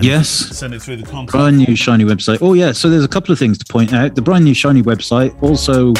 yes. 0.00 0.28
Send 0.28 0.74
it 0.74 0.82
through 0.82 0.96
the 0.96 1.06
contact. 1.06 1.32
Brand 1.32 1.58
new 1.58 1.76
shiny 1.76 2.04
website. 2.04 2.38
Oh 2.40 2.54
yeah. 2.54 2.72
So 2.72 2.88
there's 2.88 3.04
a 3.04 3.08
couple 3.08 3.32
of 3.32 3.38
things 3.38 3.58
to 3.58 3.64
point 3.64 3.92
out. 3.92 4.14
The 4.14 4.22
brand 4.22 4.44
new 4.44 4.54
shiny 4.54 4.82
website. 4.82 5.40
Also, 5.42 5.92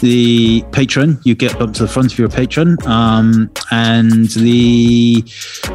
the 0.00 0.62
patron. 0.72 1.20
You 1.24 1.34
get 1.34 1.60
up 1.60 1.72
to 1.74 1.82
the 1.82 1.88
front 1.88 2.12
if 2.12 2.18
you're 2.18 2.28
a 2.28 2.30
patron. 2.30 2.76
Um, 2.86 3.50
and 3.70 4.28
the 4.30 5.22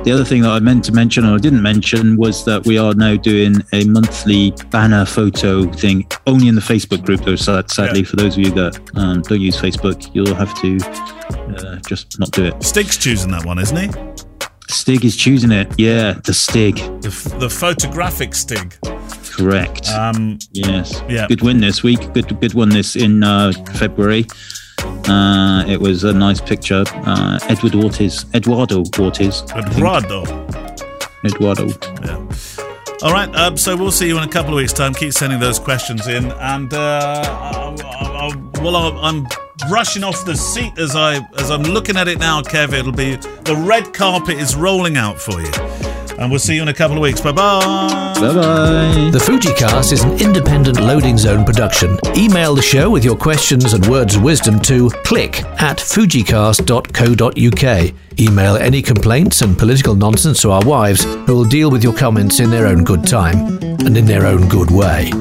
the 0.04 0.12
other 0.12 0.26
thing 0.26 0.42
that 0.44 0.52
I 0.52 0.60
meant 0.60 0.84
to 0.86 0.92
mention 0.92 1.26
or 1.26 1.36
I 1.36 1.38
didn't 1.38 1.62
mention 1.62 2.18
was 2.18 2.46
that 2.46 2.66
we 2.66 2.78
are 2.78 2.94
now 2.94 3.16
doing 3.16 3.56
a 3.74 3.86
monthly 3.86 4.52
banner 4.70 5.06
photo 5.06 5.70
thing 5.72 6.08
only 6.28 6.48
in 6.48 6.56
the 6.56 6.62
Facebook 6.62 7.06
group. 7.06 7.22
Though 7.22 7.36
sadly, 7.36 8.00
yeah. 8.00 8.06
for 8.06 8.16
those 8.16 8.38
of 8.38 8.44
you 8.44 8.52
that 8.52 8.80
um, 8.96 9.22
don't 9.22 9.42
use 9.42 9.60
Facebook, 9.60 10.10
you'll 10.14 10.36
have 10.36 10.54
to 10.62 10.78
uh, 11.56 11.80
just 11.88 12.20
not 12.20 12.32
do 12.32 12.46
it. 12.46 12.64
Stig's 12.64 12.98
choosing 12.98 13.32
that 13.32 13.46
one, 13.46 13.60
isn't 13.60 13.78
he? 13.78 14.15
Stig 14.76 15.06
is 15.06 15.16
choosing 15.16 15.52
it. 15.52 15.68
Yeah, 15.78 16.14
the 16.26 16.34
Stig. 16.34 16.76
The, 16.76 17.36
the 17.40 17.50
photographic 17.50 18.36
Stig. 18.36 18.76
Correct. 19.32 19.88
Um, 19.90 20.38
yes. 20.52 21.02
Yeah. 21.10 21.28
Good 21.28 21.42
win 21.42 21.62
this 21.62 21.82
week. 21.82 22.14
Good 22.14 22.40
good 22.40 22.54
one 22.54 22.70
this 22.70 22.96
in 22.96 23.24
uh, 23.24 23.52
February. 23.76 24.26
Uh, 25.08 25.64
it 25.68 25.80
was 25.80 26.04
a 26.04 26.14
nice 26.14 26.42
picture. 26.42 26.84
Uh, 26.88 27.40
Edward 27.44 27.76
Ortiz, 27.76 28.26
Eduardo 28.34 28.84
Ortiz. 29.00 29.44
Eduardo. 29.56 30.24
Eduardo. 31.24 31.68
Yeah. 32.04 32.55
All 33.02 33.12
right. 33.12 33.34
Um, 33.36 33.58
so 33.58 33.76
we'll 33.76 33.92
see 33.92 34.08
you 34.08 34.18
in 34.18 34.24
a 34.24 34.28
couple 34.28 34.54
of 34.54 34.58
weeks' 34.58 34.74
time. 34.74 34.94
Keep 34.94 35.14
sending 35.14 35.40
those 35.40 35.60
questions 35.60 36.08
in, 36.08 36.32
and 36.32 36.74
uh, 36.74 37.24
I, 37.26 38.32
I, 38.32 38.62
well, 38.62 38.76
I'm 38.76 39.28
rushing 39.70 40.04
off 40.04 40.26
the 40.26 40.36
seat 40.36 40.78
as 40.78 40.96
I 40.96 41.18
as 41.38 41.52
I'm 41.52 41.64
looking 41.64 41.98
at 41.98 42.08
it 42.08 42.20
now, 42.20 42.42
Kev. 42.42 42.74
It'll 42.74 42.92
be 42.92 43.16
the 43.16 43.56
red 43.68 43.94
carpet 43.94 44.38
is 44.38 44.56
rolling 44.56 44.98
out 44.98 45.20
for 45.20 45.40
you. 45.42 45.52
And 46.18 46.32
we'll 46.32 46.40
see 46.40 46.56
you 46.56 46.62
in 46.62 46.70
a 46.70 46.74
couple 46.74 46.96
of 46.98 47.04
weeks. 47.04 47.20
Bye 47.22 47.32
bye. 47.34 47.60
Bye 48.16 48.34
bye. 48.34 49.10
The 49.12 49.20
FujiCast 49.20 49.92
is 49.92 50.04
an 50.04 50.18
independent 50.20 50.80
loading 50.80 51.18
zone 51.18 51.44
production. 51.46 52.00
Email 52.16 52.56
the 52.56 52.62
show 52.62 52.90
with 52.90 53.04
your 53.04 53.18
questions 53.18 53.74
and 53.74 53.86
words 53.88 54.16
of 54.16 54.24
wisdom 54.24 54.60
to 54.62 54.90
click 55.04 55.44
at 55.62 55.78
fujicast.co.uk. 55.78 57.94
Email 58.20 58.56
any 58.56 58.82
complaints 58.82 59.42
and 59.42 59.58
political 59.58 59.96
nonsense 59.96 60.42
to 60.42 60.52
our 60.52 60.64
wives, 60.66 61.04
who 61.04 61.36
will 61.36 61.44
deal 61.46 61.70
with 61.70 61.84
your 61.84 61.94
comments 61.94 62.40
in 62.40 62.50
their 62.50 62.66
own 62.66 62.86
good 62.86 63.06
time 63.06 63.58
and 63.62 63.98
in 63.98 64.06
their 64.06 64.26
own 64.26 64.48
good 64.48 64.72
way. 64.72 65.12